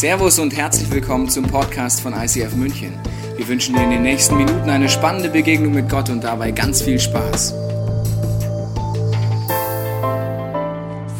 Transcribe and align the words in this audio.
Servus 0.00 0.38
und 0.38 0.56
herzlich 0.56 0.90
willkommen 0.90 1.28
zum 1.28 1.44
Podcast 1.44 2.00
von 2.00 2.14
ICF 2.14 2.54
München. 2.54 2.98
Wir 3.36 3.46
wünschen 3.46 3.74
dir 3.74 3.82
in 3.82 3.90
den 3.90 4.00
nächsten 4.00 4.34
Minuten 4.34 4.70
eine 4.70 4.88
spannende 4.88 5.28
Begegnung 5.28 5.74
mit 5.74 5.90
Gott 5.90 6.08
und 6.08 6.24
dabei 6.24 6.52
ganz 6.52 6.80
viel 6.80 6.98
Spaß. 6.98 7.52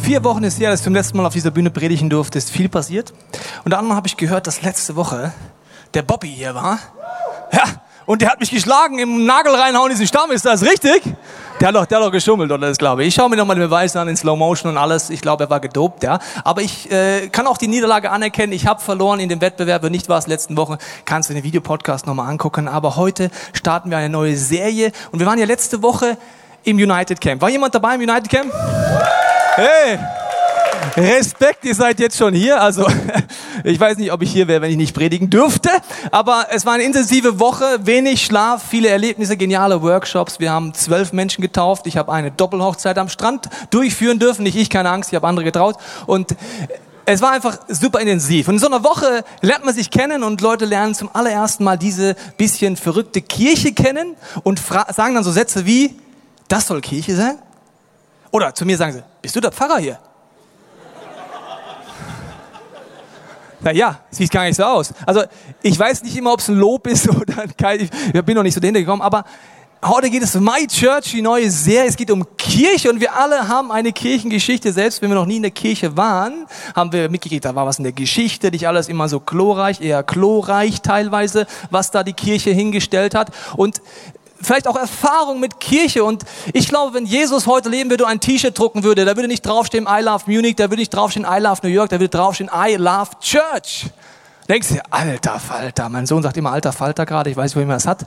Vier 0.00 0.24
Wochen 0.24 0.44
ist 0.44 0.58
her, 0.58 0.70
dass 0.70 0.80
ich 0.80 0.84
zum 0.84 0.94
letzten 0.94 1.18
Mal 1.18 1.26
auf 1.26 1.34
dieser 1.34 1.50
Bühne 1.50 1.70
predigen 1.70 2.08
durfte, 2.08 2.38
ist 2.38 2.48
viel 2.48 2.70
passiert. 2.70 3.12
Unter 3.66 3.76
anderem 3.76 3.98
habe 3.98 4.08
ich 4.08 4.16
gehört, 4.16 4.46
dass 4.46 4.62
letzte 4.62 4.96
Woche 4.96 5.34
der 5.92 6.00
Bobby 6.00 6.30
hier 6.30 6.54
war. 6.54 6.78
Ja, 7.52 7.64
und 8.06 8.22
der 8.22 8.30
hat 8.30 8.40
mich 8.40 8.50
geschlagen 8.50 8.98
im 8.98 9.26
Nagel 9.26 9.54
reinhauen, 9.54 9.90
diesen 9.90 10.06
Stamm. 10.06 10.30
Ist 10.30 10.46
das 10.46 10.62
richtig? 10.62 11.02
Der 11.60 11.68
hat 11.68 11.74
doch, 11.74 11.84
der 11.84 11.98
hat 11.98 12.06
doch 12.06 12.10
geschummelt, 12.10 12.50
oder 12.50 12.68
das 12.68 12.78
glaube 12.78 13.02
ich. 13.02 13.08
Ich 13.08 13.14
schaue 13.14 13.28
mir 13.28 13.36
nochmal 13.36 13.54
den 13.54 13.68
Beweis 13.68 13.94
an 13.94 14.08
in 14.08 14.16
Slow 14.16 14.34
Motion 14.34 14.70
und 14.70 14.78
alles. 14.78 15.10
Ich 15.10 15.20
glaube, 15.20 15.44
er 15.44 15.50
war 15.50 15.60
gedopt, 15.60 16.02
ja. 16.02 16.18
Aber 16.42 16.62
ich 16.62 16.90
äh, 16.90 17.28
kann 17.28 17.46
auch 17.46 17.58
die 17.58 17.68
Niederlage 17.68 18.10
anerkennen. 18.10 18.54
Ich 18.54 18.66
habe 18.66 18.80
verloren 18.80 19.20
in 19.20 19.28
dem 19.28 19.42
Wettbewerb. 19.42 19.82
Wenn 19.82 19.92
nicht 19.92 20.08
war 20.08 20.18
es 20.18 20.26
letzten 20.26 20.56
Wochen, 20.56 20.78
kannst 21.04 21.28
du 21.28 21.34
den 21.34 21.44
Videopodcast 21.44 22.06
nochmal 22.06 22.30
angucken. 22.30 22.66
Aber 22.66 22.96
heute 22.96 23.30
starten 23.52 23.90
wir 23.90 23.98
eine 23.98 24.08
neue 24.08 24.36
Serie. 24.36 24.90
Und 25.12 25.18
wir 25.18 25.26
waren 25.26 25.38
ja 25.38 25.44
letzte 25.44 25.82
Woche 25.82 26.16
im 26.64 26.78
United 26.78 27.20
Camp. 27.20 27.42
War 27.42 27.50
jemand 27.50 27.74
dabei 27.74 27.96
im 27.96 28.00
United 28.00 28.30
Camp? 28.30 28.50
Hey! 29.56 29.98
Respekt, 30.96 31.64
ihr 31.64 31.74
seid 31.74 32.00
jetzt 32.00 32.16
schon 32.16 32.34
hier. 32.34 32.60
Also 32.60 32.86
ich 33.64 33.78
weiß 33.78 33.98
nicht, 33.98 34.12
ob 34.12 34.22
ich 34.22 34.30
hier 34.30 34.48
wäre, 34.48 34.62
wenn 34.62 34.70
ich 34.70 34.76
nicht 34.76 34.94
predigen 34.94 35.30
dürfte. 35.30 35.70
Aber 36.10 36.46
es 36.50 36.66
war 36.66 36.74
eine 36.74 36.84
intensive 36.84 37.38
Woche, 37.38 37.64
wenig 37.82 38.24
Schlaf, 38.24 38.64
viele 38.68 38.88
Erlebnisse, 38.88 39.36
geniale 39.36 39.82
Workshops. 39.82 40.40
Wir 40.40 40.50
haben 40.50 40.74
zwölf 40.74 41.12
Menschen 41.12 41.42
getauft. 41.42 41.86
Ich 41.86 41.96
habe 41.96 42.12
eine 42.12 42.30
Doppelhochzeit 42.30 42.98
am 42.98 43.08
Strand 43.08 43.48
durchführen 43.70 44.18
dürfen. 44.18 44.42
Nicht 44.42 44.56
ich, 44.56 44.70
keine 44.70 44.90
Angst, 44.90 45.10
ich 45.12 45.16
habe 45.16 45.26
andere 45.26 45.44
getraut. 45.44 45.76
Und 46.06 46.34
es 47.04 47.20
war 47.22 47.32
einfach 47.32 47.58
super 47.68 48.00
intensiv. 48.00 48.48
Und 48.48 48.54
in 48.54 48.60
so 48.60 48.66
einer 48.66 48.84
Woche 48.84 49.24
lernt 49.40 49.64
man 49.64 49.74
sich 49.74 49.90
kennen 49.90 50.22
und 50.22 50.40
Leute 50.40 50.64
lernen 50.64 50.94
zum 50.94 51.10
allerersten 51.12 51.64
Mal 51.64 51.76
diese 51.76 52.14
bisschen 52.36 52.76
verrückte 52.76 53.20
Kirche 53.20 53.72
kennen 53.72 54.16
und 54.44 54.60
sagen 54.90 55.14
dann 55.14 55.24
so 55.24 55.32
Sätze 55.32 55.66
wie, 55.66 55.96
das 56.48 56.66
soll 56.66 56.80
Kirche 56.80 57.16
sein? 57.16 57.38
Oder 58.30 58.54
zu 58.54 58.64
mir 58.64 58.76
sagen 58.76 58.92
sie, 58.92 59.02
bist 59.22 59.34
du 59.34 59.40
der 59.40 59.50
Pfarrer 59.50 59.78
hier? 59.78 59.98
Na 63.62 63.72
ja, 63.72 64.00
sieht 64.10 64.30
gar 64.30 64.44
nicht 64.44 64.56
so 64.56 64.64
aus. 64.64 64.94
Also 65.04 65.22
ich 65.62 65.78
weiß 65.78 66.02
nicht 66.02 66.16
immer, 66.16 66.32
ob 66.32 66.40
es 66.40 66.48
ein 66.48 66.56
Lob 66.56 66.86
ist 66.86 67.08
oder 67.14 67.46
kein, 67.56 67.80
ich 67.80 68.22
bin 68.22 68.34
noch 68.34 68.42
nicht 68.42 68.54
so 68.54 68.60
dahinter 68.60 68.80
gekommen, 68.80 69.02
aber 69.02 69.24
heute 69.84 70.10
geht 70.10 70.22
es 70.22 70.34
My 70.34 70.66
Church, 70.66 71.10
die 71.12 71.22
neue 71.22 71.50
Serie. 71.50 71.88
Es 71.88 71.96
geht 71.96 72.10
um 72.10 72.24
Kirche 72.36 72.90
und 72.90 73.00
wir 73.00 73.14
alle 73.14 73.48
haben 73.48 73.70
eine 73.70 73.92
Kirchengeschichte. 73.92 74.72
Selbst 74.72 75.02
wenn 75.02 75.10
wir 75.10 75.14
noch 75.14 75.26
nie 75.26 75.36
in 75.36 75.42
der 75.42 75.50
Kirche 75.50 75.96
waren, 75.96 76.46
haben 76.74 76.92
wir 76.92 77.08
mitgekriegt, 77.08 77.44
da 77.44 77.54
war 77.54 77.66
was 77.66 77.78
in 77.78 77.84
der 77.84 77.92
Geschichte, 77.92 78.50
nicht 78.50 78.66
alles 78.66 78.88
immer 78.88 79.08
so 79.08 79.20
chlorreich, 79.20 79.80
eher 79.80 80.02
chlorreich 80.02 80.80
teilweise, 80.82 81.46
was 81.70 81.90
da 81.90 82.02
die 82.02 82.12
Kirche 82.14 82.50
hingestellt 82.50 83.14
hat. 83.14 83.30
Und 83.56 83.80
vielleicht 84.42 84.66
auch 84.66 84.76
Erfahrung 84.76 85.40
mit 85.40 85.60
Kirche. 85.60 86.04
Und 86.04 86.24
ich 86.52 86.68
glaube, 86.68 86.94
wenn 86.94 87.06
Jesus 87.06 87.46
heute 87.46 87.68
leben 87.68 87.90
würde 87.90 88.06
ein 88.06 88.20
T-Shirt 88.20 88.58
drucken 88.58 88.82
würde, 88.82 89.04
da 89.04 89.16
würde 89.16 89.28
nicht 89.28 89.42
draufstehen 89.42 89.86
I 89.88 90.02
love 90.02 90.24
Munich, 90.26 90.56
da 90.56 90.64
würde 90.64 90.76
nicht 90.76 90.90
draufstehen 90.90 91.26
I 91.28 91.40
love 91.40 91.60
New 91.62 91.68
York, 91.68 91.90
da 91.90 92.00
würde 92.00 92.08
draufstehen 92.08 92.50
I 92.54 92.76
love 92.76 93.10
Church. 93.20 93.86
Denkst 94.48 94.68
du, 94.68 94.80
alter 94.90 95.38
Falter, 95.38 95.88
mein 95.88 96.06
Sohn 96.06 96.22
sagt 96.22 96.36
immer 96.36 96.52
alter 96.52 96.72
Falter 96.72 97.06
gerade, 97.06 97.30
ich 97.30 97.36
weiß, 97.36 97.54
wo 97.54 97.60
man 97.60 97.68
das 97.70 97.86
hat. 97.86 98.06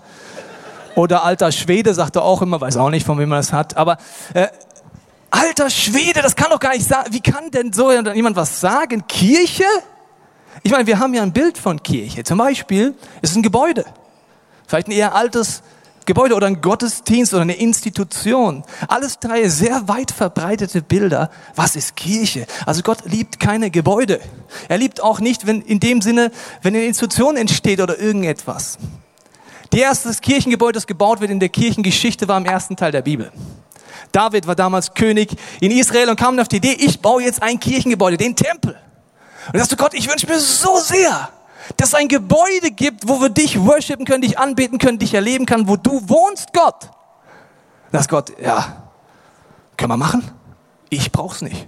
Oder 0.96 1.24
alter 1.24 1.52
Schwede 1.52 1.94
sagt 1.94 2.18
er 2.18 2.24
auch 2.24 2.42
immer, 2.42 2.60
weiß 2.60 2.78
auch 2.78 2.90
nicht, 2.90 3.06
von 3.06 3.18
wem 3.18 3.30
man 3.30 3.40
das 3.40 3.54
hat. 3.54 3.78
Aber 3.78 3.98
äh, 4.34 4.48
alter 5.32 5.70
Schwede, 5.70 6.22
das 6.22 6.36
kann 6.36 6.50
doch 6.50 6.60
gar 6.60 6.74
nicht 6.74 6.88
sagen. 6.88 7.14
Wie 7.14 7.22
kann 7.22 7.50
denn 7.50 7.74
so 7.74 7.92
jemand 7.92 8.36
was 8.36 8.60
sagen? 8.60 9.08
Kirche? 9.08 9.64
Ich 10.62 10.72
meine, 10.72 10.86
wir 10.86 11.00
haben 11.00 11.14
ja 11.14 11.24
ein 11.24 11.34
Bild 11.34 11.58
von 11.58 11.82
Kirche. 11.82 12.24
Zum 12.24 12.38
Beispiel 12.38 12.94
ist 13.22 13.32
es 13.32 13.36
ein 13.36 13.42
Gebäude. 13.42 13.86
Vielleicht 14.68 14.88
ein 14.88 14.92
eher 14.92 15.16
altes 15.16 15.64
Gebäude 16.06 16.36
oder 16.36 16.48
ein 16.48 16.62
Gottesdienst 16.62 17.34
oder 17.34 17.44
eine 17.44 17.56
Institution. 17.56 18.64
Alles 18.88 19.20
drei 19.20 19.48
sehr 19.48 19.88
weit 19.88 20.12
verbreitete 20.12 20.82
Bilder. 20.82 21.30
Was 21.56 21.76
ist 21.76 21.96
Kirche? 21.96 22.46
Also 22.66 22.82
Gott 22.82 23.06
liebt 23.06 23.40
keine 23.40 23.72
Gebäude. 23.72 24.20
Er 24.68 24.78
liebt 24.78 25.02
auch 25.02 25.20
nicht, 25.20 25.48
wenn 25.48 25.62
in 25.62 25.80
dem 25.80 26.02
Sinne, 26.02 26.32
wenn 26.62 26.76
eine 26.76 26.86
Institution 26.86 27.38
entsteht 27.38 27.82
oder 27.82 28.00
irgendetwas. 28.00 28.78
Die 29.72 29.80
erste 29.80 30.14
Kirchengebäude, 30.14 30.74
das 30.74 30.88
gebaut 30.88 31.20
wird 31.20 31.32
in 31.32 31.40
der 31.40 31.50
Kirchengeschichte, 31.50 32.28
war 32.28 32.38
im 32.38 32.46
ersten 32.46 32.76
Teil 32.76 32.92
der 32.92 33.02
Bibel. 33.02 33.32
David 34.12 34.46
war 34.46 34.56
damals 34.56 34.94
König 34.94 35.36
in 35.60 35.72
Israel 35.72 36.10
und 36.10 36.16
kam 36.16 36.38
auf 36.40 36.48
die 36.48 36.58
Idee, 36.58 36.74
ich 36.74 37.02
baue 37.02 37.24
jetzt 37.24 37.42
ein 37.42 37.60
Kirchengebäude, 37.60 38.18
den 38.18 38.36
Tempel. 38.36 38.78
Und 39.52 39.58
sagst 39.58 39.72
du, 39.72 39.76
Gott, 39.76 39.94
ich 39.96 40.10
wünsche 40.10 40.28
mir 40.28 40.40
so 40.40 40.78
sehr, 40.78 41.30
dass 41.78 41.90
es 41.90 41.96
ein 41.96 42.08
Gebäude 42.08 42.72
gibt, 42.72 43.08
wo 43.08 43.20
wir 43.22 43.30
dich 43.30 43.60
worshipen 43.60 44.06
können, 44.06 44.22
dich 44.22 44.38
anbeten 44.38 44.78
können, 44.78 45.00
dich 45.00 45.14
erleben 45.14 45.46
können, 45.46 45.68
wo 45.68 45.76
du 45.76 46.08
wohnst, 46.10 46.54
Gott. 46.54 46.90
Das 47.92 48.08
Gott, 48.08 48.34
ja, 48.42 48.84
können 49.78 49.92
wir 49.92 49.98
machen? 49.98 50.24
Ich 50.90 51.12
brauch's 51.12 51.42
nicht. 51.42 51.68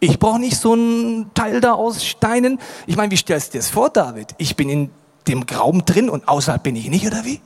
Ich 0.00 0.18
brauche 0.18 0.40
nicht 0.40 0.56
so 0.56 0.74
ein 0.74 1.30
Teil 1.34 1.60
da 1.60 1.72
aus 1.72 2.04
Steinen. 2.04 2.58
Ich 2.86 2.96
meine, 2.96 3.10
wie 3.12 3.16
stellst 3.16 3.48
du 3.48 3.52
dir 3.52 3.58
das 3.58 3.70
vor, 3.70 3.88
David? 3.88 4.34
Ich 4.38 4.56
bin 4.56 4.68
in 4.68 4.90
dem 5.28 5.42
Raum 5.44 5.84
drin 5.84 6.10
und 6.10 6.26
außerhalb 6.26 6.62
bin 6.62 6.74
ich 6.76 6.88
nicht, 6.88 7.06
oder 7.06 7.24
wie? 7.24 7.40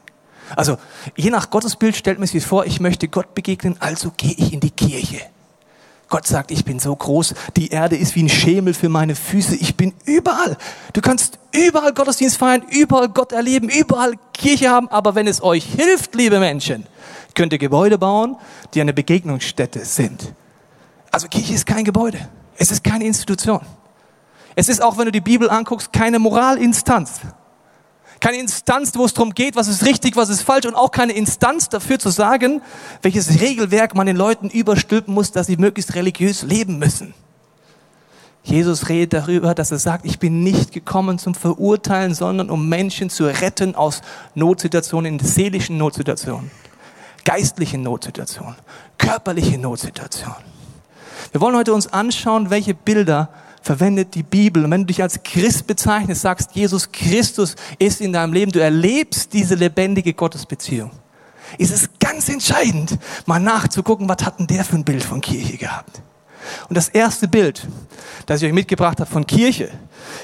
Also, 0.54 0.78
je 1.16 1.30
nach 1.30 1.50
Gottesbild 1.50 1.96
stellt 1.96 2.18
man 2.18 2.28
sich 2.28 2.46
vor, 2.46 2.64
ich 2.64 2.80
möchte 2.80 3.08
Gott 3.08 3.34
begegnen, 3.34 3.76
also 3.80 4.12
gehe 4.16 4.32
ich 4.32 4.52
in 4.52 4.60
die 4.60 4.70
Kirche. 4.70 5.20
Gott 6.08 6.26
sagt, 6.26 6.52
ich 6.52 6.64
bin 6.64 6.78
so 6.78 6.94
groß, 6.94 7.34
die 7.56 7.68
Erde 7.68 7.96
ist 7.96 8.14
wie 8.14 8.22
ein 8.22 8.28
Schemel 8.28 8.74
für 8.74 8.88
meine 8.88 9.16
Füße, 9.16 9.56
ich 9.56 9.76
bin 9.76 9.92
überall. 10.04 10.56
Du 10.92 11.00
kannst 11.00 11.38
überall 11.52 11.92
Gottesdienst 11.92 12.36
feiern, 12.36 12.62
überall 12.70 13.08
Gott 13.08 13.32
erleben, 13.32 13.68
überall 13.68 14.14
Kirche 14.32 14.70
haben, 14.70 14.88
aber 14.88 15.16
wenn 15.16 15.26
es 15.26 15.42
euch 15.42 15.64
hilft, 15.64 16.14
liebe 16.14 16.38
Menschen, 16.38 16.86
könnt 17.34 17.52
ihr 17.52 17.58
Gebäude 17.58 17.98
bauen, 17.98 18.36
die 18.74 18.80
eine 18.80 18.92
Begegnungsstätte 18.92 19.84
sind. 19.84 20.32
Also 21.10 21.26
Kirche 21.26 21.54
ist 21.54 21.66
kein 21.66 21.84
Gebäude, 21.84 22.18
es 22.56 22.70
ist 22.70 22.84
keine 22.84 23.04
Institution. 23.04 23.60
Es 24.54 24.68
ist 24.68 24.82
auch, 24.82 24.96
wenn 24.96 25.06
du 25.06 25.12
die 25.12 25.20
Bibel 25.20 25.50
anguckst, 25.50 25.92
keine 25.92 26.18
Moralinstanz. 26.18 27.20
Keine 28.26 28.38
Instanz, 28.38 28.90
wo 28.96 29.04
es 29.04 29.14
darum 29.14 29.34
geht, 29.34 29.54
was 29.54 29.68
ist 29.68 29.86
richtig, 29.86 30.16
was 30.16 30.30
ist 30.30 30.42
falsch 30.42 30.66
und 30.66 30.74
auch 30.74 30.90
keine 30.90 31.12
Instanz 31.12 31.68
dafür 31.68 32.00
zu 32.00 32.10
sagen, 32.10 32.60
welches 33.00 33.40
Regelwerk 33.40 33.94
man 33.94 34.08
den 34.08 34.16
Leuten 34.16 34.50
überstülpen 34.50 35.14
muss, 35.14 35.30
dass 35.30 35.46
sie 35.46 35.56
möglichst 35.56 35.94
religiös 35.94 36.42
leben 36.42 36.80
müssen. 36.80 37.14
Jesus 38.42 38.88
redet 38.88 39.12
darüber, 39.12 39.54
dass 39.54 39.70
er 39.70 39.78
sagt, 39.78 40.04
ich 40.04 40.18
bin 40.18 40.42
nicht 40.42 40.72
gekommen 40.72 41.20
zum 41.20 41.36
Verurteilen, 41.36 42.14
sondern 42.14 42.50
um 42.50 42.68
Menschen 42.68 43.10
zu 43.10 43.26
retten 43.26 43.76
aus 43.76 44.02
Notsituationen, 44.34 45.20
in 45.20 45.24
seelischen 45.24 45.78
Notsituationen, 45.78 46.50
geistlichen 47.24 47.82
Notsituationen, 47.82 48.56
körperlichen 48.98 49.60
Notsituationen. 49.60 50.42
Wir 51.30 51.40
wollen 51.40 51.54
heute 51.54 51.72
uns 51.72 51.86
anschauen, 51.92 52.50
welche 52.50 52.74
Bilder 52.74 53.28
verwendet 53.66 54.14
die 54.14 54.22
Bibel. 54.22 54.64
Und 54.64 54.70
wenn 54.70 54.82
du 54.82 54.86
dich 54.86 55.02
als 55.02 55.22
Christ 55.24 55.66
bezeichnest, 55.66 56.22
sagst, 56.22 56.52
Jesus 56.54 56.92
Christus 56.92 57.56
ist 57.78 58.00
in 58.00 58.12
deinem 58.12 58.32
Leben, 58.32 58.52
du 58.52 58.60
erlebst 58.60 59.32
diese 59.32 59.56
lebendige 59.56 60.14
Gottesbeziehung, 60.14 60.92
ist 61.58 61.72
es 61.72 61.90
ganz 61.98 62.28
entscheidend, 62.28 62.96
mal 63.26 63.40
nachzugucken, 63.40 64.08
was 64.08 64.24
hat 64.24 64.38
denn 64.38 64.46
der 64.46 64.64
für 64.64 64.76
ein 64.76 64.84
Bild 64.84 65.02
von 65.02 65.20
Kirche 65.20 65.56
gehabt. 65.56 66.00
Und 66.68 66.76
das 66.76 66.88
erste 66.88 67.26
Bild, 67.26 67.66
das 68.26 68.40
ich 68.40 68.46
euch 68.46 68.54
mitgebracht 68.54 69.00
habe 69.00 69.10
von 69.10 69.26
Kirche, 69.26 69.68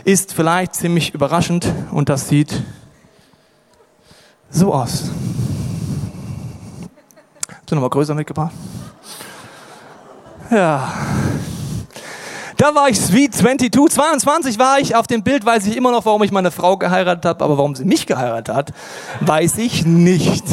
ist 0.04 0.32
vielleicht 0.32 0.76
ziemlich 0.76 1.12
überraschend 1.12 1.66
und 1.90 2.08
das 2.08 2.28
sieht 2.28 2.62
so 4.50 4.72
aus. 4.72 5.10
Hast 7.48 7.70
du 7.70 7.74
nochmal 7.74 7.90
größer 7.90 8.14
mitgebracht? 8.14 8.52
Ja, 10.48 10.92
da 12.62 12.76
war 12.76 12.88
ich 12.88 13.00
Sweet 13.00 13.34
22, 13.34 13.72
22 13.90 14.56
war 14.56 14.78
ich 14.78 14.94
auf 14.94 15.08
dem 15.08 15.24
Bild, 15.24 15.44
weiß 15.44 15.66
ich 15.66 15.76
immer 15.76 15.90
noch, 15.90 16.06
warum 16.06 16.22
ich 16.22 16.30
meine 16.30 16.52
Frau 16.52 16.76
geheiratet 16.76 17.24
habe, 17.24 17.42
aber 17.42 17.58
warum 17.58 17.74
sie 17.74 17.84
mich 17.84 18.06
geheiratet 18.06 18.54
hat, 18.54 18.72
weiß 19.20 19.58
ich 19.58 19.84
nicht. 19.84 20.44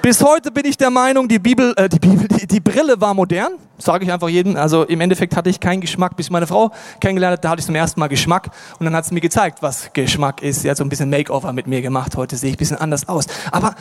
Bis 0.00 0.22
heute 0.22 0.52
bin 0.52 0.64
ich 0.64 0.76
der 0.76 0.90
Meinung, 0.90 1.26
die 1.26 1.40
Bibel, 1.40 1.74
äh, 1.76 1.88
die 1.88 1.98
Bibel, 1.98 2.28
die, 2.28 2.46
die 2.46 2.60
Brille 2.60 3.00
war 3.00 3.14
modern, 3.14 3.54
sage 3.78 4.04
ich 4.04 4.12
einfach 4.12 4.28
jedem. 4.28 4.54
Also 4.54 4.84
im 4.84 5.00
Endeffekt 5.00 5.34
hatte 5.34 5.50
ich 5.50 5.58
keinen 5.58 5.80
Geschmack, 5.80 6.14
bis 6.16 6.26
ich 6.26 6.30
meine 6.30 6.46
Frau 6.46 6.70
kennengelernt 7.00 7.32
habe, 7.32 7.42
da 7.42 7.48
hatte 7.50 7.60
ich 7.60 7.66
zum 7.66 7.74
ersten 7.74 7.98
Mal 7.98 8.06
Geschmack 8.06 8.50
und 8.78 8.84
dann 8.84 8.94
hat 8.94 9.04
sie 9.04 9.12
mir 9.12 9.20
gezeigt, 9.20 9.60
was 9.60 9.92
Geschmack 9.92 10.40
ist. 10.40 10.62
Sie 10.62 10.70
hat 10.70 10.76
so 10.76 10.84
ein 10.84 10.88
bisschen 10.88 11.10
Makeover 11.10 11.52
mit 11.52 11.66
mir 11.66 11.82
gemacht. 11.82 12.16
Heute 12.16 12.36
sehe 12.36 12.50
ich 12.50 12.54
ein 12.54 12.58
bisschen 12.58 12.78
anders 12.78 13.08
aus. 13.08 13.26
Aber 13.50 13.74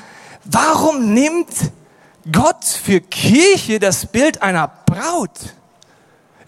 warum 0.45 1.13
nimmt 1.13 1.71
Gott 2.31 2.65
für 2.65 2.99
Kirche 2.99 3.77
das 3.77 4.07
Bild 4.07 4.41
einer 4.41 4.71
Braut? 4.87 5.60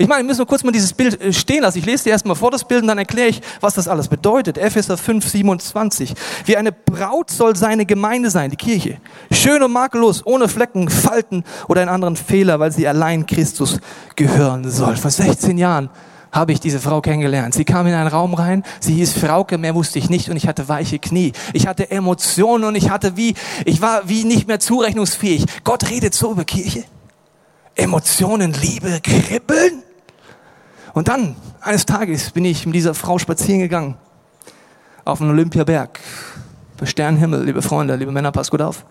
Ich 0.03 0.09
meine, 0.09 0.23
wir 0.23 0.27
müssen 0.27 0.45
kurz 0.45 0.65
mal 0.65 0.71
dieses 0.73 0.91
Bild 0.91 1.21
äh, 1.21 1.31
stehen 1.31 1.61
lassen. 1.61 1.77
Ich 1.77 1.85
lese 1.85 2.03
dir 2.03 2.09
erstmal 2.09 2.35
vor 2.35 2.51
das 2.51 2.65
Bild 2.65 2.81
und 2.81 2.89
dann 2.89 2.97
erkläre 2.97 3.29
ich, 3.29 3.41
was 3.61 3.75
das 3.75 3.87
alles 3.87 4.09
bedeutet. 4.09 4.57
Epheser 4.57 4.97
5, 4.97 5.25
27. 5.25 6.13
Wie 6.43 6.57
eine 6.57 6.73
Braut 6.73 7.31
soll 7.31 7.55
seine 7.55 7.85
Gemeinde 7.85 8.29
sein, 8.29 8.49
die 8.49 8.57
Kirche. 8.57 8.97
Schön 9.31 9.63
und 9.63 9.71
makellos, 9.71 10.25
ohne 10.25 10.49
Flecken, 10.49 10.89
Falten 10.89 11.45
oder 11.69 11.79
einen 11.79 11.89
anderen 11.89 12.17
Fehler, 12.17 12.59
weil 12.59 12.73
sie 12.73 12.85
allein 12.85 13.25
Christus 13.25 13.79
gehören 14.17 14.69
soll. 14.69 14.97
Vor 14.97 15.09
16 15.09 15.57
Jahren 15.57 15.89
habe 16.33 16.51
ich 16.51 16.59
diese 16.59 16.81
Frau 16.81 16.99
kennengelernt. 16.99 17.53
Sie 17.53 17.63
kam 17.63 17.87
in 17.87 17.93
einen 17.93 18.09
Raum 18.09 18.33
rein, 18.33 18.63
sie 18.81 18.95
hieß 18.95 19.13
Frauke, 19.13 19.57
mehr 19.57 19.73
wusste 19.73 19.99
ich 19.99 20.09
nicht 20.09 20.27
und 20.27 20.35
ich 20.35 20.49
hatte 20.49 20.67
weiche 20.67 20.99
Knie. 20.99 21.31
Ich 21.53 21.65
hatte 21.65 21.89
Emotionen 21.89 22.65
und 22.65 22.75
ich 22.75 22.89
hatte 22.89 23.15
wie, 23.15 23.35
ich 23.63 23.79
war 23.79 24.09
wie 24.09 24.25
nicht 24.25 24.49
mehr 24.49 24.59
zurechnungsfähig. 24.59 25.45
Gott 25.63 25.89
redet 25.89 26.13
so 26.13 26.33
über 26.33 26.43
Kirche. 26.43 26.83
Emotionen, 27.75 28.51
Liebe, 28.51 28.99
Kribbeln. 29.01 29.83
Und 30.93 31.07
dann, 31.07 31.35
eines 31.59 31.85
Tages, 31.85 32.31
bin 32.31 32.45
ich 32.45 32.65
mit 32.65 32.75
dieser 32.75 32.93
Frau 32.93 33.17
spazieren 33.17 33.59
gegangen. 33.59 33.95
Auf 35.05 35.17
dem 35.17 35.29
Olympiaberg. 35.29 35.99
Bei 36.77 36.85
Sternenhimmel, 36.85 37.43
liebe 37.43 37.61
Freunde, 37.61 37.95
liebe 37.95 38.11
Männer, 38.11 38.31
passt 38.31 38.51
gut 38.51 38.61
auf. 38.61 38.85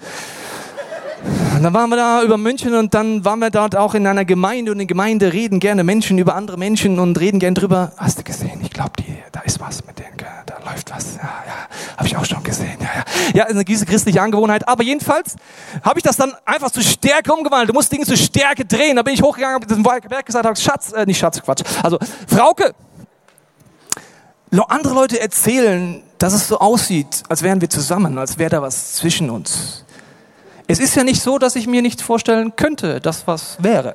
Und 1.63 1.67
dann 1.67 1.75
waren 1.75 1.91
wir 1.91 1.97
da 1.97 2.25
über 2.25 2.39
München 2.39 2.75
und 2.75 2.93
dann 2.93 3.25
waren 3.25 3.39
wir 3.39 3.51
dort 3.51 3.77
auch 3.77 3.95
in 3.95 4.05
einer 4.09 4.25
Gemeinde 4.25 4.73
und 4.73 4.81
in 4.81 4.89
Gemeinde 4.89 5.33
reden 5.33 5.61
gerne 5.61 5.85
Menschen 5.85 6.19
über 6.19 6.35
andere 6.35 6.59
Menschen 6.59 6.99
und 6.99 7.21
reden 7.21 7.39
gerne 7.39 7.55
drüber. 7.55 7.93
Hast 7.99 8.19
du 8.19 8.25
gesehen? 8.25 8.59
Ich 8.65 8.71
glaube, 8.71 8.95
da 9.31 9.43
ist 9.43 9.61
was 9.61 9.87
mit 9.87 9.97
denen, 9.97 10.17
da 10.17 10.55
läuft 10.69 10.91
was. 10.91 11.15
Ja, 11.15 11.23
ja, 11.23 11.97
habe 11.97 12.09
ich 12.09 12.17
auch 12.17 12.25
schon 12.25 12.43
gesehen. 12.43 12.79
Ja, 12.81 12.89
ja. 12.97 13.05
ja, 13.33 13.45
ist 13.45 13.55
eine 13.55 13.65
gewisse 13.65 13.87
christliche 13.87 14.21
Angewohnheit. 14.21 14.67
Aber 14.67 14.83
jedenfalls 14.83 15.37
habe 15.85 16.01
ich 16.01 16.03
das 16.03 16.17
dann 16.17 16.33
einfach 16.45 16.73
zu 16.73 16.83
Stärke 16.83 17.33
umgewandelt. 17.33 17.71
Du 17.71 17.75
musst 17.75 17.93
Dinge 17.93 18.07
zu 18.07 18.17
Stärke 18.17 18.65
drehen. 18.65 18.97
Da 18.97 19.03
bin 19.03 19.15
ich 19.15 19.23
hochgegangen, 19.23 19.55
habe 19.55 19.67
diesen 19.69 19.85
Berg 19.85 20.27
gesagt, 20.27 20.45
habe 20.45 20.57
Schatz, 20.57 20.91
äh, 20.91 21.07
nicht 21.07 21.21
Schatz, 21.21 21.41
Quatsch. 21.41 21.63
Also 21.81 21.97
Frauke, 22.27 22.75
andere 24.67 24.95
Leute 24.95 25.21
erzählen, 25.21 26.03
dass 26.19 26.33
es 26.33 26.49
so 26.49 26.59
aussieht, 26.59 27.23
als 27.29 27.45
wären 27.45 27.61
wir 27.61 27.71
zusammen, 27.71 28.19
als 28.19 28.37
wäre 28.37 28.51
da 28.51 28.63
was 28.63 28.95
zwischen 28.95 29.31
uns. 29.31 29.85
Es 30.73 30.81
ist 30.81 30.97
ja 30.97 31.05
nicht 31.05 31.21
so, 31.21 31.37
dass 31.37 31.55
ich 31.55 31.67
mir 31.67 31.83
nicht 31.83 32.01
vorstellen 32.01 32.57
könnte, 32.57 32.99
dass 32.99 33.27
was 33.27 33.63
wäre. 33.63 33.95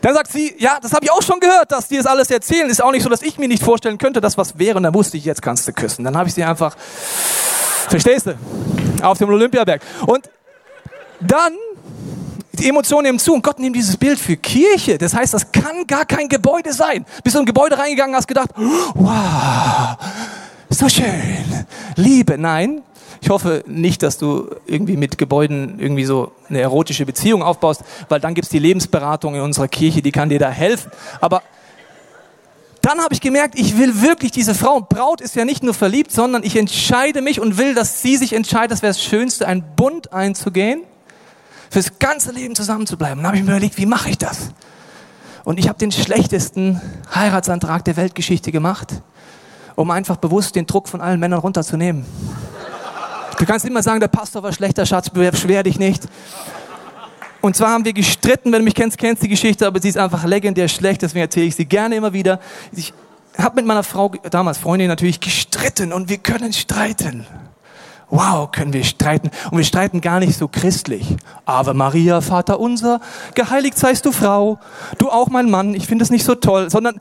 Dann 0.00 0.14
sagt 0.14 0.32
sie, 0.32 0.54
ja, 0.58 0.78
das 0.80 0.94
habe 0.94 1.04
ich 1.04 1.10
auch 1.10 1.20
schon 1.20 1.40
gehört, 1.40 1.70
dass 1.70 1.88
die 1.88 1.98
das 1.98 2.06
alles 2.06 2.30
erzählen. 2.30 2.70
Ist 2.70 2.82
auch 2.82 2.90
nicht 2.90 3.02
so, 3.02 3.10
dass 3.10 3.20
ich 3.20 3.36
mir 3.36 3.46
nicht 3.46 3.62
vorstellen 3.62 3.98
könnte, 3.98 4.22
dass 4.22 4.38
was 4.38 4.58
wäre. 4.58 4.78
Und 4.78 4.84
dann 4.84 4.94
wusste 4.94 5.18
ich, 5.18 5.26
jetzt 5.26 5.42
kannst 5.42 5.68
du 5.68 5.74
küssen. 5.74 6.06
Dann 6.06 6.16
habe 6.16 6.26
ich 6.26 6.34
sie 6.34 6.42
einfach, 6.42 6.74
verstehst 7.90 8.28
du, 8.28 8.38
auf 9.02 9.18
dem 9.18 9.28
Olympiaberg. 9.28 9.82
Und 10.06 10.30
dann, 11.20 11.52
die 12.52 12.70
Emotionen 12.70 13.04
nehmen 13.04 13.18
zu 13.18 13.34
und 13.34 13.42
Gott 13.42 13.58
nimmt 13.58 13.76
dieses 13.76 13.98
Bild 13.98 14.18
für 14.18 14.38
Kirche. 14.38 14.96
Das 14.96 15.12
heißt, 15.12 15.34
das 15.34 15.52
kann 15.52 15.86
gar 15.86 16.06
kein 16.06 16.30
Gebäude 16.30 16.72
sein. 16.72 17.04
Bist 17.22 17.34
du 17.34 17.40
in 17.40 17.42
ein 17.42 17.46
Gebäude 17.46 17.76
reingegangen, 17.76 18.16
hast 18.16 18.26
gedacht, 18.26 18.48
wow, 18.94 19.98
so 20.70 20.88
schön, 20.88 21.66
Liebe. 21.96 22.38
Nein, 22.38 22.82
ich 23.24 23.30
hoffe 23.30 23.64
nicht, 23.66 24.02
dass 24.02 24.18
du 24.18 24.50
irgendwie 24.66 24.98
mit 24.98 25.16
Gebäuden 25.16 25.80
irgendwie 25.80 26.04
so 26.04 26.32
eine 26.50 26.60
erotische 26.60 27.06
Beziehung 27.06 27.42
aufbaust, 27.42 27.82
weil 28.10 28.20
dann 28.20 28.34
gibt 28.34 28.44
es 28.44 28.50
die 28.50 28.58
Lebensberatung 28.58 29.34
in 29.34 29.40
unserer 29.40 29.66
Kirche, 29.66 30.02
die 30.02 30.12
kann 30.12 30.28
dir 30.28 30.38
da 30.38 30.50
helfen. 30.50 30.90
Aber 31.22 31.42
dann 32.82 32.98
habe 33.00 33.14
ich 33.14 33.22
gemerkt, 33.22 33.58
ich 33.58 33.78
will 33.78 34.02
wirklich 34.02 34.30
diese 34.30 34.54
Frau. 34.54 34.82
Braut 34.82 35.22
ist 35.22 35.36
ja 35.36 35.46
nicht 35.46 35.62
nur 35.62 35.72
verliebt, 35.72 36.12
sondern 36.12 36.42
ich 36.42 36.54
entscheide 36.54 37.22
mich 37.22 37.40
und 37.40 37.56
will, 37.56 37.74
dass 37.74 38.02
sie 38.02 38.18
sich 38.18 38.34
entscheidet, 38.34 38.72
das 38.72 38.82
wäre 38.82 38.92
das 38.92 39.02
Schönste, 39.02 39.48
einen 39.48 39.64
Bund 39.74 40.12
einzugehen, 40.12 40.82
fürs 41.70 41.98
ganze 41.98 42.30
Leben 42.30 42.54
zusammen 42.54 42.86
zu 42.86 42.98
bleiben. 42.98 43.20
Dann 43.20 43.28
habe 43.28 43.38
ich 43.38 43.42
mir 43.42 43.52
überlegt, 43.52 43.78
wie 43.78 43.86
mache 43.86 44.10
ich 44.10 44.18
das? 44.18 44.50
Und 45.44 45.58
ich 45.58 45.70
habe 45.70 45.78
den 45.78 45.92
schlechtesten 45.92 46.78
Heiratsantrag 47.14 47.86
der 47.86 47.96
Weltgeschichte 47.96 48.52
gemacht, 48.52 49.00
um 49.76 49.90
einfach 49.90 50.18
bewusst 50.18 50.56
den 50.56 50.66
Druck 50.66 50.88
von 50.90 51.00
allen 51.00 51.20
Männern 51.20 51.38
runterzunehmen. 51.38 52.04
Du 53.44 53.52
kannst 53.52 53.66
immer 53.66 53.82
sagen, 53.82 54.00
der 54.00 54.08
Pastor 54.08 54.42
war 54.42 54.54
schlechter, 54.54 54.86
Schatz, 54.86 55.10
beschwer 55.10 55.62
dich 55.62 55.78
nicht. 55.78 56.08
Und 57.42 57.54
zwar 57.54 57.72
haben 57.72 57.84
wir 57.84 57.92
gestritten, 57.92 58.50
wenn 58.52 58.60
du 58.60 58.64
mich 58.64 58.74
kennst, 58.74 58.96
kennst 58.96 59.22
die 59.22 59.28
Geschichte, 59.28 59.66
aber 59.66 59.82
sie 59.82 59.90
ist 59.90 59.98
einfach 59.98 60.24
legendär 60.24 60.66
schlecht, 60.66 61.02
deswegen 61.02 61.24
erzähle 61.24 61.44
ich 61.44 61.54
sie 61.54 61.66
gerne 61.66 61.94
immer 61.94 62.14
wieder. 62.14 62.40
Ich 62.72 62.94
habe 63.36 63.56
mit 63.56 63.66
meiner 63.66 63.82
Frau, 63.82 64.08
damals 64.30 64.56
Freundin 64.56 64.88
natürlich, 64.88 65.20
gestritten 65.20 65.92
und 65.92 66.08
wir 66.08 66.16
können 66.16 66.54
streiten. 66.54 67.26
Wow, 68.08 68.50
können 68.50 68.72
wir 68.72 68.82
streiten. 68.82 69.30
Und 69.50 69.58
wir 69.58 69.64
streiten 69.64 70.00
gar 70.00 70.20
nicht 70.20 70.38
so 70.38 70.48
christlich. 70.48 71.14
Ave 71.44 71.74
Maria, 71.74 72.22
Vater 72.22 72.58
unser, 72.58 73.02
geheiligt 73.34 73.76
seist 73.76 74.06
du 74.06 74.12
Frau, 74.12 74.58
du 74.96 75.10
auch 75.10 75.28
mein 75.28 75.50
Mann, 75.50 75.74
ich 75.74 75.86
finde 75.86 76.02
es 76.02 76.10
nicht 76.10 76.24
so 76.24 76.34
toll, 76.34 76.70
sondern 76.70 76.98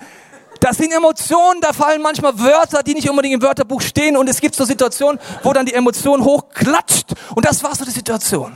das 0.60 0.78
sind 0.78 0.94
Emotionen, 0.94 1.60
da 1.62 1.74
fallen 1.74 2.02
manchmal 2.02 2.40
Wörter, 2.40 2.84
die 2.84 2.94
nicht 2.94 3.10
unbedingt 3.10 3.36
im 3.36 3.42
Wörterbuch 3.42 3.82
stehen 3.82 4.16
und 4.16 4.30
es 4.30 4.40
gibt 4.40 4.56
so 4.56 4.66
Situationen, 4.66 5.20
wo 5.44 5.52
dann 5.54 5.66
die 5.66 5.74
Emotion 5.74 6.24
hochklatscht 6.24 7.14
und 7.36 7.46
das 7.46 7.64
war 7.64 7.76
so 7.76 7.84
die 7.86 7.92
Situation. 7.92 8.54